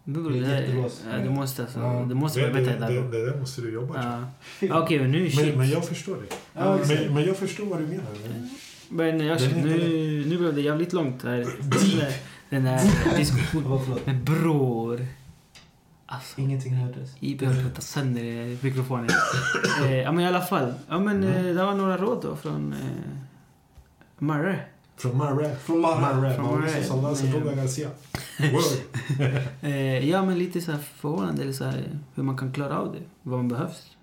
Bror, 0.03 0.29
Det 0.31 0.37
är 0.37 0.41
det 0.41 0.47
där- 0.47 0.61
jättelåst. 0.61 1.03
ja, 1.11 1.17
Du 1.17 1.29
måste 1.29 1.61
alltså, 1.61 1.79
Ja. 1.79 2.05
du 2.09 2.15
måste 2.15 2.39
vara 2.41 2.53
det, 2.53 2.59
bättre 2.61 2.79
där 2.79 3.01
det, 3.11 3.25
där 3.31 3.39
måste 3.39 3.61
du 3.61 3.71
jobba. 3.73 4.25
Ja. 4.59 4.81
Okej, 4.81 4.99
men 4.99 5.11
nu 5.11 5.21
Men, 5.21 5.31
shit. 5.31 5.57
men 5.57 5.69
jag 5.69 5.85
förstår 5.85 6.15
det. 6.15 6.35
Ja, 6.53 6.79
men, 6.87 7.13
men 7.13 7.23
jag 7.25 7.37
förstår 7.37 7.65
vad 7.65 7.79
du 7.79 7.87
menar. 7.87 8.05
Men 8.89 9.25
jag, 9.27 9.41
är 9.41 9.55
nu, 9.55 10.25
nu 10.27 10.37
blev 10.37 10.55
det 10.55 10.61
jävligt 10.61 10.93
långt 10.93 11.23
här. 11.23 11.47
Den 12.49 12.65
här 12.65 13.17
diskussionen. 13.17 13.99
Men 14.05 14.23
bror. 14.23 15.05
Alltså. 16.05 16.41
Ingenting 16.41 16.73
hördes. 16.73 17.09
IP 17.19 17.41
höll 17.41 17.63
på 17.63 17.77
att 17.77 17.83
sönder 17.83 18.57
mikrofonen. 18.63 19.09
eh, 19.85 19.95
ja 19.97 20.11
men 20.11 20.23
i 20.25 20.27
alla 20.27 20.41
fall. 20.41 20.73
Ja 20.89 20.99
men 20.99 21.23
eh, 21.23 21.43
det 21.55 21.63
var 21.63 21.75
några 21.75 21.97
råd 21.97 22.19
då 22.21 22.35
från 22.35 22.73
eh, 22.73 22.79
Marre. 24.19 24.59
Från 24.97 25.17
Marre. 25.17 25.55
Från 25.55 25.81
Marre. 25.81 26.35
Från 26.35 26.45
Mauricio 26.45 26.95
Marre. 27.01 27.15
Nej. 27.23 27.31
Roga 27.41 27.55
Garcia. 27.55 27.89
Eh, 29.61 30.09
ja 30.09 30.25
men 30.25 30.39
lite 30.39 30.61
så 30.61 30.71
här 30.71 30.79
förhållande 30.79 31.41
eller 31.41 31.53
så 31.53 31.63
här, 31.63 31.99
hur 32.15 32.23
man 32.23 32.37
kan 32.37 32.51
klara 32.51 32.79
av 32.79 32.93
det. 32.93 33.01
Vad 33.23 33.39
man 33.39 33.47
behövs. 33.47 33.97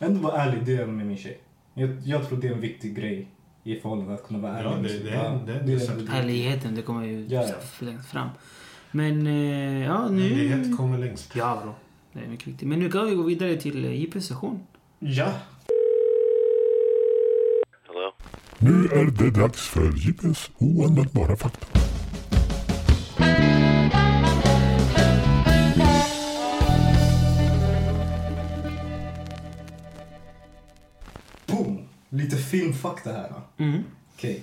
Ändå 0.00 0.20
vara 0.20 0.36
ärlig, 0.42 0.64
det 0.64 0.76
är 0.76 0.86
med 0.86 1.06
min 1.06 1.16
tjej. 1.16 1.38
Jag, 1.74 1.96
jag 2.04 2.28
tror 2.28 2.38
det 2.38 2.48
är 2.48 2.52
en 2.52 2.60
viktig 2.60 2.96
grej 2.96 3.28
i 3.64 3.76
förhållande 3.80 4.14
att 4.14 4.26
kunna 4.26 4.38
vara 4.38 4.58
ärlig. 4.58 4.90
Ja, 5.14 5.40
det- 5.46 5.52
det 5.52 5.52
är- 5.52 5.60
det 5.66 5.72
det 5.72 5.80
sant. 5.80 5.98
viktig- 6.00 6.14
Ärligheten, 6.16 6.74
det 6.74 6.82
kommer 6.82 7.04
ju 7.06 7.26
Ja, 7.26 7.42
ja. 7.48 7.54
längst 7.86 8.06
fram. 8.10 8.28
Men 8.90 9.26
eh, 9.26 9.82
ja 9.84 10.08
nu... 10.08 10.26
Ärlighet 10.32 10.76
kommer 10.76 10.98
längst. 10.98 11.32
Ja 11.36 11.60
bro. 11.62 11.72
Det 12.12 12.24
är 12.26 12.28
mycket 12.30 12.46
viktigt. 12.48 12.68
Men 12.68 12.78
nu 12.78 12.90
kan 12.90 13.06
vi 13.06 13.14
gå 13.14 13.22
vidare 13.22 13.56
till 13.56 13.84
eh, 13.84 13.92
JPs 14.02 14.26
session. 14.26 14.60
Ja. 14.98 15.32
Hello? 17.86 18.12
Nu 18.58 18.88
är 19.00 19.04
det 19.10 19.40
dags 19.40 19.68
för 19.68 19.92
JPs 19.96 20.50
oanvändbara 20.58 21.36
fakta. 21.36 21.66
Lite 32.12 32.36
filmfakta 32.36 33.12
här. 33.12 33.28
då. 33.56 33.64
Mm. 33.64 33.84
Okej. 34.16 34.42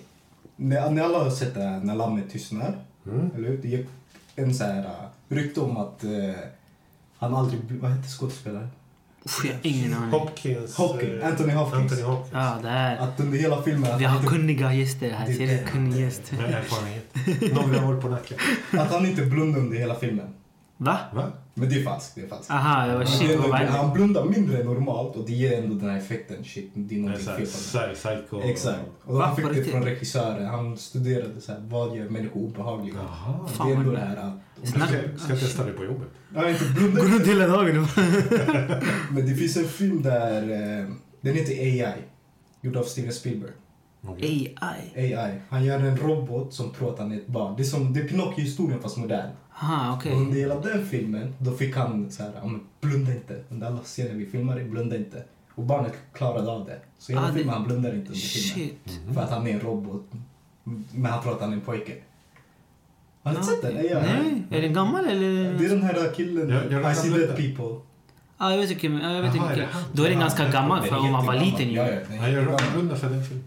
Ni, 0.56 0.76
ni 0.92 1.02
alla 1.02 1.24
har 1.24 1.30
sett 1.32 1.54
det 1.54 1.62
här 1.64 1.80
när 1.80 1.96
lammet 1.96 2.30
tystnar. 2.32 2.78
Mm. 3.06 3.32
Eller 3.36 3.50
hur? 3.50 3.58
Det 3.58 3.68
gick 3.68 3.88
en 4.36 4.56
så 4.56 4.64
här 4.64 4.80
uh, 4.80 4.92
rykte 5.30 5.62
om 5.62 5.78
att 5.78 6.04
eh, 6.04 6.10
han 7.18 7.36
aldrig... 7.36 7.62
Vad 7.82 7.92
hette 7.92 8.08
skådespelaren? 8.08 8.68
Uff, 9.24 9.46
jag 9.46 9.54
har 9.54 9.60
ingen 9.64 9.94
aning. 9.94 10.12
Hopkins. 10.12 10.76
Hopkins. 10.76 11.22
eh, 11.24 11.28
Anthony 11.28 11.54
Hopkins. 11.54 11.82
Anthony 11.92 12.02
Hopkins. 12.02 12.32
Ja, 12.34 12.58
det 12.62 12.70
här. 12.70 12.98
Att 12.98 13.20
under 13.20 13.38
hela 13.38 13.62
filmen... 13.64 14.00
Vi 14.00 14.06
har 14.06 14.16
inte, 14.18 14.28
kunniga 14.30 14.74
gäster 14.74 15.10
här. 15.12 15.26
Det 15.26 15.32
är 15.32 15.36
Ser 15.38 15.48
du? 15.48 15.54
det. 15.58 15.64
Kunnig 15.72 16.00
gäst. 16.02 16.32
Med 16.32 16.54
erfarenhet. 16.54 17.16
Några 17.54 17.88
år 17.88 18.02
på 18.02 18.10
nacken. 18.10 18.38
att 18.72 18.92
han 18.92 19.06
inte 19.06 19.26
blundade 19.26 19.64
under 19.66 19.78
hela 19.78 19.96
filmen. 19.96 20.28
Va? 20.82 20.98
Va? 21.14 21.32
Men 21.54 21.70
det 21.70 21.80
är 21.80 21.84
falskt. 21.84 22.16
Det 22.16 22.22
är 22.22 22.28
falskt. 22.28 22.52
Aha, 22.52 22.88
jag 22.88 22.98
var 22.98 23.06
shit 23.06 23.28
vad 23.30 23.36
ändå- 23.46 23.52
vänligt. 23.52 23.70
han 23.70 23.94
blundar 23.94 24.26
mindre 24.26 24.60
än 24.60 24.66
normalt 24.66 25.16
och 25.16 25.26
det 25.26 25.34
ger 25.34 25.64
ändå 25.64 25.76
den 25.76 25.90
här 25.90 25.98
effekten. 25.98 26.44
Shit, 26.44 26.72
det 26.74 26.96
är 26.96 27.00
någonting 27.00 27.26
så 27.48 27.78
fel 27.78 27.96
psycho. 27.96 28.42
Exakt. 28.44 28.80
Och 29.04 29.16
Va, 29.16 29.26
han 29.26 29.36
fick 29.36 29.46
det 29.54 29.64
från 29.64 29.84
regissören. 29.84 30.46
Han 30.46 30.78
studerade 30.78 31.42
så 31.42 31.52
här, 31.52 31.60
vad 31.68 31.98
gör 31.98 32.10
människor 32.10 32.42
obehagliga. 32.42 32.96
Fan, 33.48 33.68
det 33.68 33.74
är 33.74 33.78
ändå 33.78 33.92
det 33.92 33.98
här 34.00 34.16
att... 34.18 34.34
Jag 34.62 34.68
Snack- 34.74 34.88
ska, 35.18 35.26
ska 35.26 35.36
testa 35.36 35.64
det 35.66 35.72
på 35.72 35.84
jobbet. 35.86 36.08
Ja, 36.36 36.50
inte 36.50 36.66
blunda. 36.66 37.02
Går 37.02 37.08
runt 37.10 37.28
hela 37.28 37.48
dagen. 37.48 37.88
Men 39.12 39.26
det 39.28 39.36
finns 39.36 39.58
en 39.58 39.66
film 39.68 40.02
där... 40.02 40.42
Eh, 40.42 40.88
den 41.22 41.36
heter 41.36 41.54
AI. 41.54 41.94
Gjord 42.62 42.78
av 42.78 42.84
Steven 42.84 43.12
Spielberg. 43.14 43.52
AI. 44.22 44.56
AI. 44.96 45.40
Han 45.50 45.64
gör 45.66 45.80
en 45.80 45.98
robot 45.98 46.54
som 46.54 46.72
tror 46.72 46.94
att 46.94 47.00
han 47.00 47.12
är 47.12 47.16
ett 47.18 47.28
barn. 47.28 47.54
Det 47.58 47.64
är 47.64 47.66
som 47.66 47.94
det 47.94 48.00
är 48.00 48.08
Pinocchio-historien 48.08 48.82
fast 48.82 48.98
modern. 48.98 49.30
Aha. 49.62 50.00
Och 50.06 50.06
under 50.22 50.38
hela 50.38 50.60
den 50.60 50.86
filmen, 50.86 51.34
då 51.40 51.52
fick 51.52 51.76
han 51.76 52.12
så 52.12 52.24
här, 52.24 52.32
blunda 52.82 53.12
inte. 53.12 53.44
Under 53.50 53.68
alla 53.68 53.80
scener 53.80 54.14
vi 54.14 54.26
filmade, 54.26 54.64
blunda 54.64 54.96
inte. 54.96 55.24
Och 55.56 55.64
barnet 55.64 55.94
klarade 56.14 56.52
av 56.52 56.66
det. 56.66 56.80
Så 56.98 57.12
hela 57.12 57.24
Ah, 57.24 57.28
det- 57.28 57.34
filmen, 57.34 57.54
han 57.56 57.64
blundar 57.64 57.90
inte 57.90 58.08
under 58.08 58.20
filmen. 58.20 58.70
Shit. 58.86 59.00
För 59.14 59.22
att 59.22 59.30
han 59.30 59.48
är 59.48 59.54
en 59.54 59.60
robot. 59.60 60.06
Men 60.92 61.12
han 61.12 61.24
tror 61.24 61.34
att 61.34 61.42
han 61.42 61.50
är 61.50 61.54
en 61.56 61.62
pojke. 61.62 61.94
Har 63.24 63.32
ni 63.32 63.38
Ah, 63.38 63.42
inte 63.42 63.52
sett 63.54 63.62
den? 63.62 63.74
Nej, 63.74 64.44
är 64.50 64.62
den 64.62 64.74
gammal 64.74 65.04
Det 65.04 65.10
är 65.12 65.16
eller? 65.16 65.70
den 65.70 65.82
här 65.84 66.12
killen, 66.16 66.50
Jag- 66.50 66.72
jag 66.84 66.92
I 66.92 66.96
see 66.96 67.10
dead 67.10 67.36
people. 67.36 67.80
Ja, 68.38 68.52
jag 68.52 68.58
vet 68.58 68.72
inte. 68.72 68.88
Ja, 68.88 69.12
jag 69.14 69.22
vet 69.22 69.36
inte. 69.36 69.56
det 69.56 69.68
han? 69.72 69.84
Då 69.94 70.04
är 70.04 70.10
den 70.10 70.20
ganska 70.20 70.50
gammal 70.50 70.84
för 70.84 70.98
om 70.98 71.12
man 71.12 71.26
var 71.26 71.36
liten 71.36 71.70
ju. 71.70 71.76
Ja, 71.76 71.88
ja, 71.88 72.00
Han 72.10 72.32
gör 72.32 72.40
jättegammal. 72.42 72.76
runda 72.76 72.96
för 72.96 73.10
den 73.10 73.24
filmen. 73.24 73.44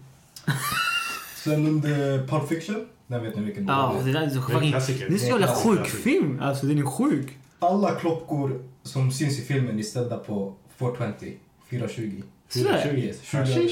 Sen 1.43 1.67
under 1.67 2.27
Pulp 2.27 2.47
Fiction, 2.49 2.85
den 3.07 3.23
vet 3.23 3.35
ni 3.35 3.41
vilken 3.41 3.65
det 3.65 3.71
Ja, 3.73 3.95
är. 3.99 4.13
det 4.13 4.19
är 4.19 4.29
så 4.29 4.47
Det 4.47 4.53
är 4.53 4.61
en 4.61 4.71
klassiker. 4.71 5.09
Det 5.09 5.15
är 5.15 5.19
så 5.19 5.25
jävla 5.25 5.47
sjuk 5.47 5.77
klassiker. 5.77 5.97
film. 6.03 6.39
Alltså 6.41 6.65
den 6.65 6.77
är 6.77 6.85
sjuk. 6.85 7.37
Alla 7.59 7.91
klockor 7.95 8.61
som 8.83 9.11
syns 9.11 9.39
i 9.39 9.41
filmen 9.41 9.79
är 9.79 9.83
ställda 9.83 10.17
på 10.17 10.53
420. 10.77 11.33
420. 11.69 12.21
Sådär. 12.49 12.93
Yes, 12.97 13.21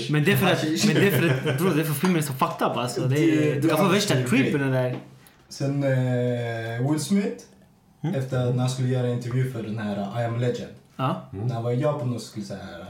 20. 0.05 0.13
Men 0.13 0.24
det 0.24 0.32
är 0.32 0.38
för 0.38 0.45
att, 0.47 0.63
men 0.86 0.95
det 0.95 1.07
är 1.07 1.11
för 1.22 1.49
att, 1.49 1.57
bro, 1.57 1.69
det 1.69 1.82
är 1.82 1.86
för 1.86 1.93
filmen 1.93 2.17
är 2.17 2.22
så 2.22 2.34
fucked 2.34 2.67
up 2.67 2.78
alltså. 2.78 3.01
Det 3.07 3.19
är, 3.19 3.55
det 3.55 3.59
du 3.61 3.67
kan 3.69 3.78
få 3.78 3.86
är 3.86 3.89
värsta 3.89 4.24
creepen 4.24 4.59
den 4.61 4.72
där. 4.72 4.97
Sen 5.49 5.84
eh, 5.84 6.91
Will 6.91 6.99
Smith, 6.99 7.43
Mm. 8.03 8.15
efter 8.15 8.45
när 8.53 8.59
han 8.59 8.69
skulle 8.69 8.88
göra 8.89 9.07
en 9.07 9.13
intervju 9.13 9.51
för 9.51 9.63
den 9.63 9.78
här 9.78 9.97
uh, 10.15 10.22
I 10.22 10.26
am 10.26 10.39
legend. 10.39 10.72
Ja. 10.95 11.22
När 11.32 11.53
han 11.53 11.63
var 11.63 11.72
i 11.72 11.82
Japan 11.82 12.15
och 12.15 12.22
skulle 12.22 12.45
så 12.45 12.53
här, 12.53 12.86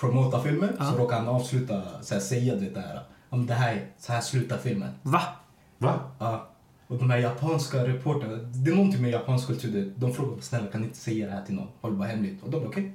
promota 0.00 0.42
filmen 0.42 0.68
Ja. 0.78 0.84
så 0.92 0.98
råkade 0.98 1.20
han 1.20 1.28
avsluta, 1.28 1.82
så 2.02 2.14
här, 2.14 2.20
säga 2.20 2.54
det 2.54 2.70
där. 2.74 3.00
Om 3.30 3.46
det 3.46 3.54
här, 3.54 3.86
så 3.98 4.12
här 4.12 4.20
slutar 4.20 4.58
filmen. 4.58 4.90
Va? 5.02 5.22
Va? 5.78 6.00
Ja. 6.18 6.46
Och 6.86 6.96
de 6.98 7.10
här 7.10 7.18
japanska 7.18 7.86
reportrarna, 7.88 8.36
det 8.36 8.70
är 8.70 8.74
någonting 8.74 9.02
med 9.02 9.10
japansk 9.10 9.46
kultur. 9.46 9.92
De 9.96 10.14
frågar 10.14 10.40
snälla 10.40 10.66
kan 10.66 10.80
ni 10.80 10.86
inte 10.86 10.98
säga 10.98 11.26
det 11.26 11.32
här 11.32 11.42
till 11.44 11.54
någon? 11.54 11.68
Håll 11.80 11.92
bara 11.92 12.08
hemligt. 12.08 12.42
Och 12.42 12.50
de 12.50 12.60
bara 12.60 12.68
okej. 12.68 12.92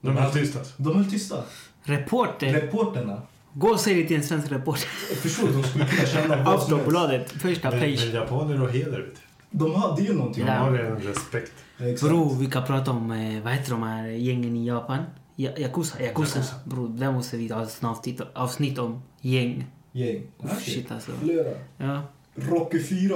De 0.00 0.16
är 0.18 0.30
tystas. 0.30 0.74
De 0.76 0.96
höll 0.96 1.10
tysta. 1.10 1.42
Reporter. 1.82 2.52
Reporterna, 2.52 3.22
Gå 3.56 3.68
och 3.68 3.80
säg 3.80 3.94
det 4.02 4.08
till 4.08 4.16
en 4.16 4.22
svensk 4.22 4.52
reporter. 4.52 4.88
förstår 5.14 5.46
du? 5.46 5.52
De 5.52 5.62
skulle 5.62 5.86
kunna 5.86 6.06
känna 6.08 6.44
vad 6.44 6.62
som 6.62 6.78
helst. 6.80 7.32
Första 7.32 7.70
Men, 7.70 7.80
men 7.80 7.96
page. 7.96 8.14
japaner 8.14 8.62
och 8.62 8.70
heder, 8.70 9.00
vet 9.00 9.14
du. 9.14 9.20
De 9.58 9.74
hade 9.74 10.02
ju 10.02 10.12
någonting. 10.14 10.46
De 10.46 10.52
har 10.52 10.72
en 10.78 10.96
respekt. 11.00 11.52
Exakt. 11.78 12.10
Bro, 12.12 12.34
vi 12.34 12.46
kan 12.46 12.64
prata 12.64 12.90
om, 12.90 13.10
eh, 13.12 13.42
vad 13.42 13.52
heter 13.52 13.70
de 13.70 13.82
här 13.82 14.06
gängen 14.06 14.56
i 14.56 14.66
Japan? 14.66 15.02
Ja, 15.36 15.50
Yakuza. 15.58 16.02
Yakuza. 16.02 16.38
Yakuza. 16.38 16.54
Bro, 16.64 16.86
där 16.86 17.12
måste 17.12 17.36
vi 17.36 17.48
ha 17.48 17.62
ett 17.62 17.84
avsnitt, 17.84 18.20
avsnitt 18.34 18.78
om 18.78 19.02
gäng. 19.20 19.66
Gäng. 19.92 20.22
Oh, 20.38 20.58
shit 20.58 20.90
alltså. 20.90 21.12
Flera. 21.12 21.50
Ja. 21.78 22.02
Rocky 22.34 22.82
4. 22.82 23.14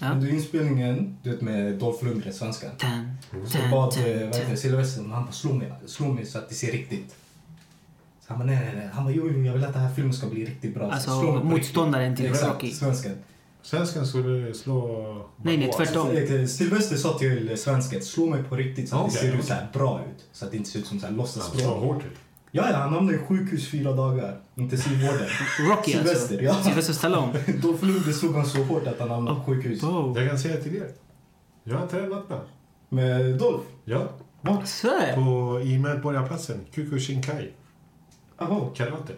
Ja. 0.00 0.12
Under 0.12 0.28
inspelningen, 0.28 1.18
du 1.22 1.30
vet 1.30 1.40
med 1.40 1.78
Dolph 1.78 2.04
Lundgren, 2.04 2.32
svenskan. 2.32 2.70
Så 3.46 3.58
bad. 3.70 3.94
Sylvester, 4.58 5.02
han 5.02 5.24
bara 5.24 5.32
slå 5.32 5.52
mig, 5.52 5.72
slå 5.86 6.08
mig 6.08 6.26
så 6.26 6.38
att 6.38 6.48
det 6.48 6.54
ser 6.54 6.72
riktigt. 6.72 7.16
Så 8.20 8.32
Han 8.32 8.38
bara 8.38 8.46
nej, 8.46 8.64
nej, 8.64 8.74
nej. 8.76 8.88
Han 8.92 9.04
bara 9.04 9.14
jo, 9.14 9.30
jo, 9.34 9.44
jag 9.44 9.52
vill 9.52 9.64
att 9.64 9.72
den 9.72 9.82
här 9.82 9.94
filmen 9.94 10.12
ska 10.12 10.26
bli 10.26 10.44
riktigt 10.44 10.74
bra. 10.74 10.90
Alltså, 10.90 11.10
motståndaren 11.44 12.16
till. 12.16 12.28
Rocky. 12.28 12.66
Exakt, 12.66 12.74
svensken. 12.74 13.18
Svensken 13.62 14.06
skulle 14.06 14.54
slå... 14.54 15.02
Nej, 15.42 15.56
nej, 15.56 15.70
tvärtom. 15.76 16.10
Eh, 16.10 16.46
Sylvester 16.46 16.96
sa 16.96 17.18
till 17.18 17.58
svensken, 17.58 18.02
slå 18.02 18.26
mig 18.26 18.42
på 18.42 18.56
riktigt 18.56 18.88
så 18.88 18.96
att 18.96 19.02
Okej, 19.02 19.12
det 19.14 19.18
ser 19.20 19.28
ut 19.28 19.34
okej. 19.34 19.46
så 19.46 19.54
här 19.54 19.68
bra 19.72 20.00
ut. 20.00 20.24
Så 20.32 20.44
att 20.44 20.50
det 20.50 20.56
inte 20.56 20.70
ser 20.70 20.78
ut 20.78 20.86
som 20.86 20.98
så 21.00 21.06
här 21.06 21.10
Han 21.10 21.16
låtsasbra. 21.18 21.60
slår 21.60 21.74
hårt 21.74 22.04
ut. 22.04 22.18
Ja, 22.50 22.70
ja, 22.70 22.76
han 22.76 22.92
hamnade 22.92 23.16
i 23.18 23.20
sjukhus 23.20 23.70
fyra 23.70 23.92
dagar. 23.92 24.40
Intensivvården. 24.54 25.26
Rocky 25.68 25.94
alltså. 25.94 26.14
Sylvester, 26.14 26.42
ja. 26.42 26.54
Sylvester 26.62 26.92
Stallone. 26.92 27.32
Dolph 27.62 27.84
Lundgren 27.84 28.14
slog 28.14 28.34
han 28.34 28.46
så 28.46 28.62
hårt 28.62 28.86
att 28.86 28.98
han 29.00 29.10
hamnade 29.10 29.36
på 29.40 29.44
sjukhus. 29.46 29.82
Oh. 29.82 30.12
Jag 30.16 30.28
kan 30.28 30.38
säga 30.38 30.56
till 30.56 30.76
er. 30.76 30.88
Jag 31.64 31.78
har 31.78 31.86
tränat 31.86 32.28
med. 32.28 32.40
Med 32.88 33.38
Dolph? 33.38 33.64
Ja, 33.84 34.08
Svär! 34.64 35.14
på, 35.14 35.60
i 35.60 35.78
Medborgarplatsen. 35.78 36.60
Kukushinkai. 36.74 37.48
Jaha. 38.38 38.68
Karate. 38.74 39.12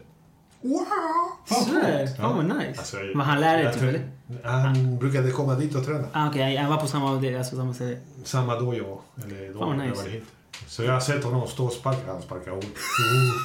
Fan, 1.46 1.64
Svär! 1.64 2.06
coolt. 2.06 2.16
Fan 2.16 2.36
vad 2.36 2.58
nice. 2.58 2.78
Alltså, 2.78 2.96
Men 3.14 3.26
han 3.26 3.40
lärde 3.40 3.72
typ 3.74 3.82
eller? 3.82 4.08
Han 4.44 4.98
brukade 4.98 5.30
komma 5.30 5.54
dit 5.54 5.74
och 5.74 5.84
träna. 5.84 6.04
Ah, 6.12 6.28
Okej, 6.28 6.56
han 6.56 6.70
var 6.70 6.76
på 6.76 6.86
samma 6.86 7.10
avdelning, 7.10 7.38
alltså 7.38 7.56
samma 7.56 7.74
ställe. 7.74 7.96
Samma 8.24 8.58
dojo. 8.60 9.00
Eller 9.24 9.52
då, 9.52 9.58
Fan, 9.58 9.68
vad 9.68 9.88
nice. 9.88 10.02
heter. 10.10 10.20
Så 10.66 10.82
jag 10.82 10.92
har 10.92 11.00
sett 11.00 11.24
honom 11.24 11.46
stå 11.48 11.64
och 11.64 11.72
sparka. 11.72 12.12
Han 12.12 12.22
sparkar 12.22 12.50
hårt. 12.50 12.64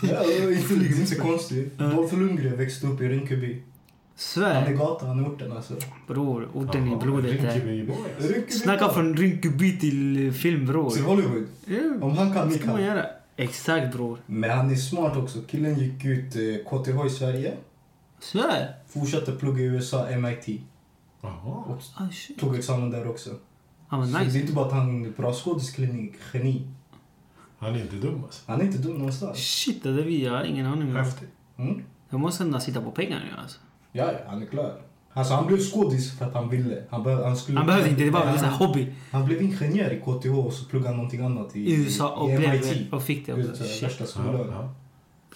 Ja, 0.04 0.20
det 0.28 0.38
är 0.38 0.98
inte, 1.00 1.16
så 1.16 1.22
konstigt. 1.22 1.78
Dolph 1.78 2.16
Lundgren 2.20 2.58
växte 2.58 2.88
upp 2.88 3.02
i 3.02 3.08
Rinkeby. 3.10 3.54
Han 4.36 4.44
är 4.44 4.64
Svär! 4.66 4.74
gatan, 4.74 5.08
han 5.08 5.20
är 5.26 5.30
orten 5.30 5.52
alltså. 5.52 5.74
Bror, 6.08 6.50
orten 6.54 6.88
i 6.88 6.92
Jaha, 6.92 7.00
blodet 7.00 7.42
där. 7.42 7.50
Alltså. 7.50 7.68
Rinkeby 7.68 8.52
Snacka 8.52 8.90
från 8.90 9.18
Rinkeby 9.18 9.80
till 9.80 10.34
film 10.34 10.66
bror. 10.66 10.90
Till 10.90 11.04
Hollywood. 11.04 11.46
Ja, 11.66 11.78
Om 12.06 12.18
han 12.18 12.34
kan, 12.34 12.48
ni 12.50 12.58
ska 12.58 12.68
man 12.68 12.76
kan. 12.76 12.86
göra? 12.86 13.06
Exakt 13.40 13.94
bror. 13.94 14.20
Men 14.26 14.50
han 14.50 14.72
är 14.72 14.76
smart 14.76 15.18
också. 15.18 15.42
Killen 15.42 15.80
gick 15.80 16.06
ut 16.06 16.36
eh, 16.36 16.42
KTH 16.66 17.06
i 17.08 17.10
Sverige. 17.10 17.58
Svär! 18.20 18.76
Fortsatte 18.88 19.32
plugga 19.32 19.60
i 19.60 19.66
USA, 19.66 20.08
MIT. 20.18 20.62
Jaha. 21.22 21.64
Och 21.68 21.82
Ah 21.96 22.08
tog 22.40 22.56
examen 22.56 22.92
där 22.92 23.08
också. 23.10 23.30
Han 23.88 24.00
var 24.00 24.08
Så 24.08 24.14
det 24.14 24.20
är 24.20 24.26
nice. 24.26 24.40
inte 24.40 24.54
bara 24.54 24.66
att 24.66 24.72
han 24.72 25.06
är 25.06 25.10
bra 25.10 25.34
skådespelare, 25.34 26.10
geni. 26.34 26.68
Han 27.60 27.76
är 27.76 27.82
inte 27.82 27.96
dum 27.96 28.24
alltså. 28.24 28.42
Han 28.52 28.62
är 28.62 28.66
inte 28.66 28.78
dum 28.78 28.98
någonstans. 28.98 29.38
Shit, 29.38 29.84
det 29.84 29.94
där 29.96 30.04
vi, 30.04 30.26
jag 30.26 30.34
har 30.34 30.44
ingen 30.44 30.66
aning 30.66 30.90
om. 30.90 30.96
Häftigt. 30.96 31.30
Mm. 31.58 31.84
Jag 32.10 32.20
måste 32.20 32.44
ändå 32.44 32.60
sitta 32.60 32.82
på 32.82 32.92
pengar 32.92 33.20
nu 33.32 33.42
alltså. 33.42 33.60
Ja, 33.92 34.12
ja, 34.12 34.20
han 34.28 34.42
är 34.42 34.46
klar. 34.46 34.82
Alltså 35.14 35.34
han 35.34 35.48
blev 35.48 35.58
skådis 35.60 36.18
för 36.18 36.26
att 36.26 36.34
han 36.34 36.50
ville. 36.50 36.84
Han, 36.90 37.04
behö- 37.08 37.24
han, 37.24 37.38
skulle, 37.38 37.58
Han 37.58 37.68
behövde 37.68 37.90
inte, 37.90 38.04
det 38.04 38.10
var 38.12 38.26
en 38.26 38.36
sån 38.40 38.44
här 38.50 38.52
han, 38.58 38.68
hobby. 38.68 38.88
han 39.12 39.26
blev 39.26 39.42
ingenjör 39.42 39.92
i 39.92 40.00
KTH 40.00 40.38
och 40.46 40.54
så 40.54 40.66
pluggade 40.66 40.90
han 40.90 40.96
någonting 40.96 41.22
annat 41.22 41.56
i, 41.56 41.60
I 41.60 41.84
USA 41.84 42.10
och 42.16 42.30
i 42.30 42.38
MIT. 42.38 42.94
och 42.94 43.04
fick 43.04 43.26
det 43.26 43.34
också. 43.50 43.64
värsta 43.64 44.04
Ja, 44.04 44.06
skolan. 44.08 44.34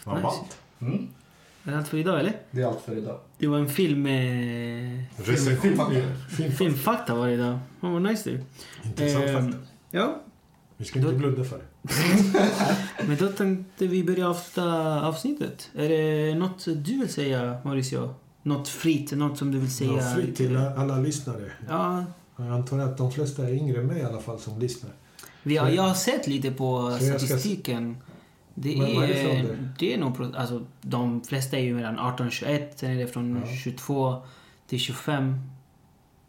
ja. 0.05 0.11
Nice. 0.13 0.21
ballt. 0.23 0.57
Mm. 0.81 1.07
Är 1.63 1.71
det 1.71 1.77
allt 1.77 1.87
för 1.87 1.97
idag 1.97 2.19
eller? 2.19 2.33
Det 2.51 2.61
är 2.61 2.65
allt 2.67 2.81
för 2.81 2.97
idag. 2.97 3.19
Det 3.37 3.47
var 3.47 3.57
en 3.59 3.69
film. 3.69 4.07
Recension. 5.17 5.61
Filmfakta. 5.61 6.55
Filmfakta 6.57 7.15
var 7.15 7.27
det 7.27 7.33
idag. 7.33 7.59
Fan 7.81 7.93
vad 7.93 8.01
nice 8.01 8.29
du. 8.29 8.41
Intressant 8.89 9.25
Ehm, 9.25 9.35
fakta. 9.51 9.57
Ja, 9.91 10.21
Vi 10.77 10.85
ska 10.85 10.99
inte 10.99 11.11
då- 11.11 11.17
blunda 11.17 11.43
för 11.43 11.57
det. 11.57 11.63
men 13.07 13.17
då 13.17 13.27
tänkte 13.27 13.87
vi 13.87 14.03
börja 14.03 14.29
avsluta 14.29 15.01
avsnittet. 15.07 15.69
Är 15.75 15.89
det 15.89 16.35
något 16.35 16.65
du 16.65 16.97
vill 16.99 17.09
säga 17.13 17.57
Mauricio? 17.63 18.13
Något 18.43 18.67
fritt, 18.67 19.11
något 19.11 19.37
som 19.37 19.51
du 19.51 19.59
vill 19.59 19.71
säga? 19.75 19.91
Ja, 19.93 20.15
fritt 20.15 20.35
till 20.35 20.57
alla 20.57 20.97
lyssnare. 20.99 21.51
Ja, 21.69 22.05
Jag 22.37 22.47
antar 22.47 22.79
att 22.79 22.97
de 22.97 23.11
flesta 23.11 23.43
är 23.47 23.53
yngre 23.53 23.79
än 23.81 23.87
mig 23.87 23.99
i 23.99 24.03
alla 24.03 24.19
fall 24.21 24.39
som 24.39 24.59
lyssnar. 24.59 24.91
vi 25.43 25.57
har, 25.57 25.69
Så- 25.69 25.75
jag 25.75 25.83
har 25.83 25.93
sett 25.93 26.27
lite 26.27 26.51
på 26.51 26.95
Så 26.99 27.05
jag 27.05 27.19
ska- 27.21 27.27
statistiken. 27.27 27.97
Det 28.55 28.73
är 28.77 29.01
det 29.07 29.21
är, 29.21 29.39
ålder? 29.41 29.73
det 29.79 29.93
är 29.93 29.97
nog, 29.97 30.35
alltså 30.35 30.65
de 30.81 31.21
flesta 31.21 31.57
är 31.57 31.61
ju 31.61 31.75
mellan 31.75 31.99
18 31.99 32.25
och 32.27 32.31
21, 32.33 32.79
sen 32.79 32.91
är 32.91 32.95
det 32.99 33.07
från 33.07 33.41
Ja. 33.45 33.55
22 33.63 34.15
till 34.67 34.79
25. 34.79 35.39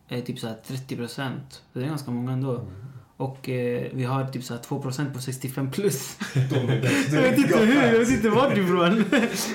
Är 0.09 0.21
typ 0.21 0.39
såhär 0.39 0.57
30 0.67 0.97
procent. 0.97 1.63
Det 1.73 1.81
är 1.83 1.87
ganska 1.87 2.11
många 2.11 2.33
ändå. 2.33 2.51
Mm. 2.57 2.73
Och 3.17 3.49
eh, 3.49 3.91
vi 3.95 4.05
har 4.05 4.25
typ 4.27 4.45
såhär 4.45 4.61
2 4.61 4.83
procent 4.83 5.15
på 5.15 5.21
65 5.21 5.71
plus. 5.71 6.19
De. 6.35 6.57
Jag 7.17 7.23
vet 7.23 7.39
inte 7.39 7.59
hur, 7.59 7.83
jag 7.83 7.99
vet 7.99 8.11
inte 8.11 8.29
vart 8.31 8.57
ifrån. 8.57 9.05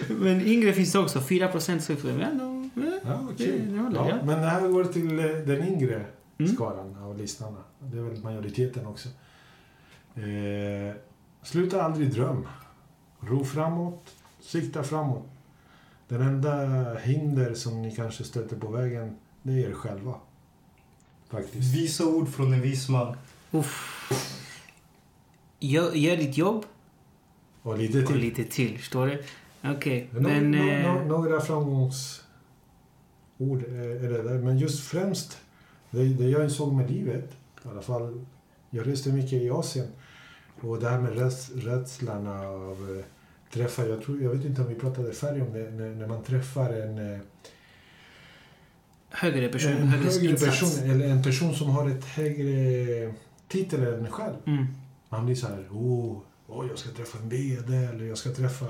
Men 0.20 0.42
yngre 0.42 0.74
finns 0.74 0.92
det 0.92 1.00
också. 1.00 1.22
4 1.22 1.48
procent. 1.48 1.84
Så 1.84 1.94
ja, 1.94 1.98
no, 2.34 2.70
eh. 2.76 2.94
Ja, 3.06 3.28
Det- 3.38 3.44
kul. 3.46 3.74
det 3.74 3.80
håller, 3.80 3.96
ja, 4.00 4.10
ja. 4.10 4.16
Men 4.26 4.42
det 4.42 4.48
här 4.48 4.68
går 4.68 4.84
till 4.84 5.20
eh, 5.20 5.26
den 5.26 5.68
yngre 5.68 6.06
Mm. 6.42 6.56
skaran 6.56 6.96
av 7.04 7.18
lyssnarna. 7.18 7.58
Det 7.80 7.98
är 7.98 8.02
väl 8.02 8.24
majoriteten 8.24 8.88
också. 8.88 9.10
Eh, 10.16 10.96
sluta 11.44 11.82
aldrig 11.84 12.14
dröm. 12.14 12.48
Ro 13.20 13.44
framåt. 13.44 14.10
Sikta 14.42 14.84
framåt. 14.84 15.26
Den 16.08 16.22
enda 16.22 16.54
hinder 16.98 17.54
som 17.54 17.82
ni 17.82 17.92
kanske 17.96 18.24
stöter 18.24 18.56
på 18.56 18.68
vägen, 18.72 19.16
det 19.44 19.52
är 19.64 19.70
er 19.70 19.74
själva. 19.74 20.14
Faktiskt. 21.30 21.76
Visa 21.76 22.06
ord 22.06 22.30
från 22.30 22.54
en 22.54 22.62
vis 22.62 22.90
man. 22.90 23.16
Uff. 23.52 24.10
Gör, 25.60 25.92
gör 25.94 26.18
ditt 26.18 26.38
jobb 26.38 26.66
Och 27.62 27.78
lite 27.78 28.00
och 28.02 28.08
till. 28.08 28.18
lite 28.18 28.44
till. 28.44 28.78
Förstår 28.78 29.08
du? 29.08 29.24
Okej, 29.72 30.08
Nå- 30.12 30.20
men... 30.20 30.52
nå- 30.52 30.70
eh, 30.72 30.84
nå- 30.96 31.06
några 31.06 31.42
framgångsord 31.42 32.24
eh, 33.40 34.06
är 34.06 34.10
det 34.10 34.24
där. 34.24 34.38
Men 34.40 34.58
just 34.58 34.80
främst, 34.88 35.38
det, 35.92 36.04
det 36.04 36.30
jag 36.30 36.44
insåg 36.44 36.74
med 36.74 36.92
livet, 36.92 37.32
i 37.66 37.68
alla 37.68 37.82
fall, 37.82 38.26
jag 38.70 38.88
reste 38.88 39.10
mycket 39.10 39.34
i 39.34 39.50
Asien. 39.50 39.88
Och 40.62 40.80
det 40.80 40.90
här 40.90 41.00
med 41.02 41.18
räds, 41.18 41.50
rädslan 41.56 42.28
av 42.28 42.98
eh, 43.00 43.06
träffa, 43.54 43.86
jag, 43.88 44.04
tror, 44.04 44.22
jag 44.22 44.30
vet 44.30 44.46
inte 44.46 44.62
om 44.62 44.68
vi 44.68 44.76
pratade 44.76 45.14
färre 45.14 45.42
om 45.42 45.54
det, 45.54 45.72
när, 45.72 45.90
när 45.96 46.08
man 46.08 46.24
träffar 46.24 46.70
en, 46.74 47.14
eh, 47.14 47.20
högre 49.10 49.48
person, 49.50 49.72
en 49.72 49.88
högre, 49.88 50.12
högre 50.12 50.34
person, 50.38 50.90
eller 50.90 51.08
en 51.10 51.24
person 51.24 51.56
som 51.56 51.70
har 51.70 51.90
ett 51.90 52.06
högre 52.06 53.14
titel 53.50 53.84
än 53.84 54.06
en 54.06 54.12
själv. 54.12 54.36
Mm. 54.46 54.66
Man 55.10 55.26
blir 55.26 55.36
så 55.36 55.48
här, 55.48 55.68
oh, 55.72 56.18
oh, 56.48 56.68
jag 56.68 56.78
ska 56.78 56.90
träffa 56.90 57.18
en 57.18 57.30
VD 57.30 57.76
eller 57.76 58.06
jag 58.06 58.18
ska 58.18 58.34
träffa 58.34 58.66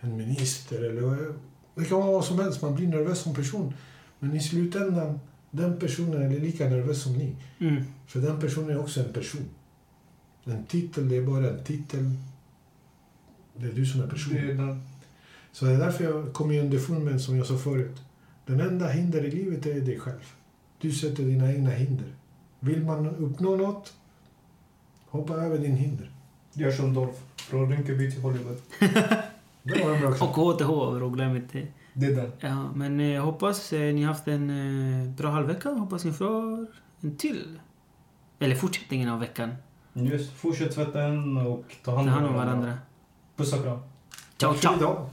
en 0.00 0.16
minister 0.16 0.82
eller 0.82 1.34
det 1.74 1.84
kan 1.84 1.98
vara 1.98 2.10
vad 2.10 2.24
som 2.24 2.38
helst. 2.38 2.62
Man 2.62 2.74
blir 2.74 2.88
nervös 2.88 3.18
som 3.18 3.34
person. 3.34 3.74
Men 4.18 4.36
i 4.36 4.40
slutändan, 4.40 5.20
den 5.50 5.78
personen 5.78 6.32
är 6.32 6.40
lika 6.40 6.68
nervös 6.68 7.02
som 7.02 7.12
ni. 7.12 7.36
Mm. 7.58 7.84
För 8.06 8.20
den 8.20 8.40
personen 8.40 8.70
är 8.70 8.80
också 8.80 9.00
en 9.00 9.12
person. 9.12 9.48
En 10.44 10.64
titel, 10.64 11.08
det 11.08 11.16
är 11.16 11.22
bara 11.22 11.50
en 11.50 11.64
titel. 11.64 12.10
Det 13.56 13.66
är 13.66 13.72
du 13.72 13.86
som 13.86 14.00
är 14.00 14.06
person. 14.06 14.34
Det 14.34 14.40
är 14.40 14.54
den. 14.54 14.82
Så 15.52 15.64
det 15.64 15.70
är 15.70 15.78
därför 15.78 16.04
jag 16.04 16.32
kom 16.32 16.50
i 16.50 16.60
underfund 16.60 17.04
med, 17.04 17.20
som 17.20 17.36
jag 17.36 17.46
sa 17.46 17.58
förut. 17.58 18.02
Den 18.46 18.60
enda 18.60 18.88
hinder 18.88 19.24
i 19.24 19.30
livet 19.30 19.66
är 19.66 19.80
dig 19.80 20.00
själv. 20.00 20.34
Du 20.80 20.92
sätter 20.92 21.22
dina 21.22 21.52
egna 21.52 21.70
hinder. 21.70 22.14
Vill 22.64 22.84
man 22.84 23.06
uppnå 23.06 23.56
något, 23.56 23.92
hoppa 25.08 25.34
över 25.34 25.58
din 25.58 25.76
hinder. 25.76 26.10
Gör 26.52 26.70
som 26.70 26.94
Dolph. 26.94 27.18
Från 27.36 27.70
Rinkeby 27.70 28.10
till 28.10 28.22
Hollywood. 28.22 28.56
Det 29.62 29.84
var 29.84 29.94
en 29.94 30.00
bra 30.00 30.10
Och. 30.10 30.16
HTH, 30.54 30.70
och 31.02 31.14
glöm 31.14 31.36
inte. 31.36 31.66
Det 31.92 32.06
är 32.06 32.16
den. 32.16 32.32
Ja, 32.40 32.72
men 32.74 33.00
eh, 33.00 33.06
jag 33.06 33.22
hoppas 33.22 33.72
eh, 33.72 33.94
ni 33.94 34.02
har 34.02 34.12
haft 34.12 34.28
en 34.28 34.50
eh, 35.02 35.08
bra 35.10 35.30
halvvecka. 35.30 35.68
Hoppas 35.70 36.04
ni 36.04 36.12
får 36.12 36.66
en 37.00 37.16
till. 37.16 37.58
Eller 38.38 38.54
fortsättningen 38.56 39.08
av 39.08 39.20
veckan. 39.20 39.54
Just, 39.92 40.32
fortsätt 40.32 40.74
tvätta 40.74 41.02
en 41.02 41.36
och 41.36 41.64
ta 41.84 41.96
hand 41.96 42.08
Ta 42.08 42.16
om, 42.16 42.22
hand 42.22 42.26
om 42.26 42.34
varandra. 42.34 42.78
Puss 43.36 43.52
och 43.52 43.62
kram. 43.62 43.78
Ciao, 44.36 44.54
ciao! 44.54 45.10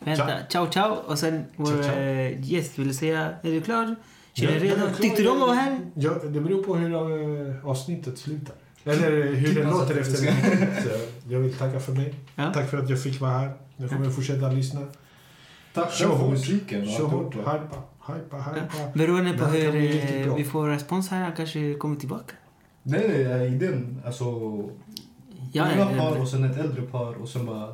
Vänta, 0.00 0.38
ciao, 0.48 0.70
ciao! 0.70 0.92
Och 0.92 1.18
sen 1.18 1.44
vår 1.56 1.66
Ciao, 1.66 1.82
ciao. 1.82 1.94
eh, 1.94 2.40
gäst 2.52 2.78
vill 2.78 2.96
säga, 2.96 3.20
är 3.42 3.50
du 3.50 3.60
klar? 3.60 3.96
Jag 4.34 4.60
klar. 4.60 4.90
Tyckte 5.00 5.22
du 5.22 5.28
om 5.28 5.36
att 5.42 5.48
vara 5.48 5.54
här? 5.56 5.80
Ja, 5.94 6.10
det 6.24 6.40
beror 6.40 6.62
på 6.62 6.76
hur 6.76 6.92
eh, 6.94 7.66
avsnittet 7.68 8.18
slutar. 8.18 8.54
Eller 8.84 9.10
hur 9.10 9.34
det 9.34 9.40
Klippa 9.54 9.70
så 9.70 9.78
låter 9.78 10.00
att 10.00 10.12
det 10.12 10.18
efter 10.18 10.88
det. 10.88 11.34
Jag 11.34 11.40
vill 11.40 11.54
tacka 11.54 11.80
för 11.80 11.92
mig. 11.92 12.14
Ja. 12.34 12.52
Tack 12.54 12.70
för 12.70 12.78
att 12.78 12.90
jag 12.90 13.02
fick 13.02 13.20
vara 13.20 13.30
här. 13.30 13.52
Jag 13.76 13.90
kommer 13.90 14.10
fortsätta 14.10 14.50
lyssna. 14.52 14.80
Tack 15.74 15.92
Kör 15.92 16.18
för 16.18 16.30
musiken. 16.30 16.86
Kör 16.86 17.04
hårt. 17.04 17.34
Hypa, 17.34 17.82
hypa, 18.08 18.36
hypa. 18.36 18.92
Beroende 18.94 19.38
på 19.38 19.44
Det 19.44 19.50
hur 19.50 20.26
eh, 20.28 20.34
vi 20.34 20.44
får 20.44 20.68
respons 20.68 21.08
här, 21.08 21.22
han 21.22 21.32
kanske 21.36 21.74
kommer 21.74 21.96
tillbaka. 21.96 22.34
Nej, 22.82 23.24
nej, 23.28 23.46
idén. 23.54 24.02
Alltså, 24.06 24.24
Ja, 25.52 25.64
unga 25.74 25.86
par 25.98 26.20
och 26.20 26.28
sen 26.28 26.44
ett 26.44 26.56
äldre 26.58 26.82
par 26.82 27.14
och 27.14 27.28
sen 27.28 27.46
bara... 27.46 27.66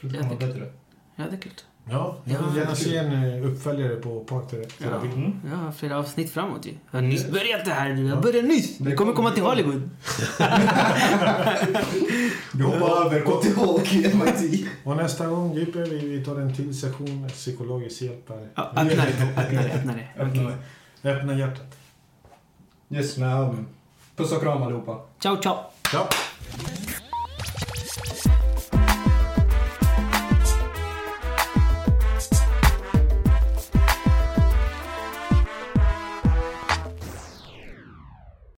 Tror 0.00 0.10
det 0.10 0.16
Ja, 0.16 0.22
kommer 0.22 0.40
det- 0.40 0.46
bättre. 0.46 0.72
ja, 1.16 1.24
det 1.30 1.36
är 1.36 1.40
klart. 1.40 1.64
Ja, 1.90 2.16
jag 2.24 2.38
vill 2.38 2.46
Ja, 2.54 2.60
gärna 2.60 2.74
se 2.74 2.96
en 2.96 3.12
eh, 3.42 3.46
uppföljare 3.50 3.96
på 3.96 4.20
Parterapi. 4.20 4.68
Ja. 4.78 5.00
Mm. 5.00 5.40
Ja, 5.50 5.72
flera 5.72 5.98
avsnitt 5.98 6.30
framåt 6.32 6.66
ju. 6.66 6.74
Jag 6.90 6.98
har 7.00 7.06
nyss 7.06 7.28
börjat 7.30 7.64
det 7.64 7.70
här. 7.70 7.88
Jag 7.90 7.98
Ja. 8.16 8.16
började 8.20 8.48
nyss. 8.48 8.80
Vi 8.80 8.96
kommer 8.96 9.12
komma 9.12 9.30
till. 9.30 9.42
Hollywood. 9.42 9.82
Vi 12.52 12.62
hoppar 12.62 13.06
över 13.06 13.20
KTH 13.20 13.62
och 13.62 13.94
MIT. 14.14 14.66
Och 14.84 14.96
nästa 14.96 15.26
gång 15.26 15.54
djupar 15.54 15.80
vi, 15.80 15.98
vi 16.08 16.24
tar 16.24 16.36
en 16.40 16.54
till 16.56 16.80
session 16.80 17.28
psykologisk 17.28 18.02
hjälp 18.02 18.28
här. 18.28 18.48
Ja, 18.54 18.62
öppna 18.62 18.84
det. 18.84 18.92
Öppna 19.36 19.62
det. 19.62 19.70
Öppna 19.74 19.92
det. 19.92 20.22
Öppna 20.22 20.52
det. 21.02 21.10
Öppna 21.10 21.34
hjärtat. 21.38 21.76
Yes, 22.90 23.16
men... 23.16 23.66
Puss 24.16 24.32
och 24.32 24.42
kram 24.42 24.62
allihopa. 24.62 25.00
Ciao, 25.22 25.42
ciao. 25.42 25.56
Ja. 25.92 26.08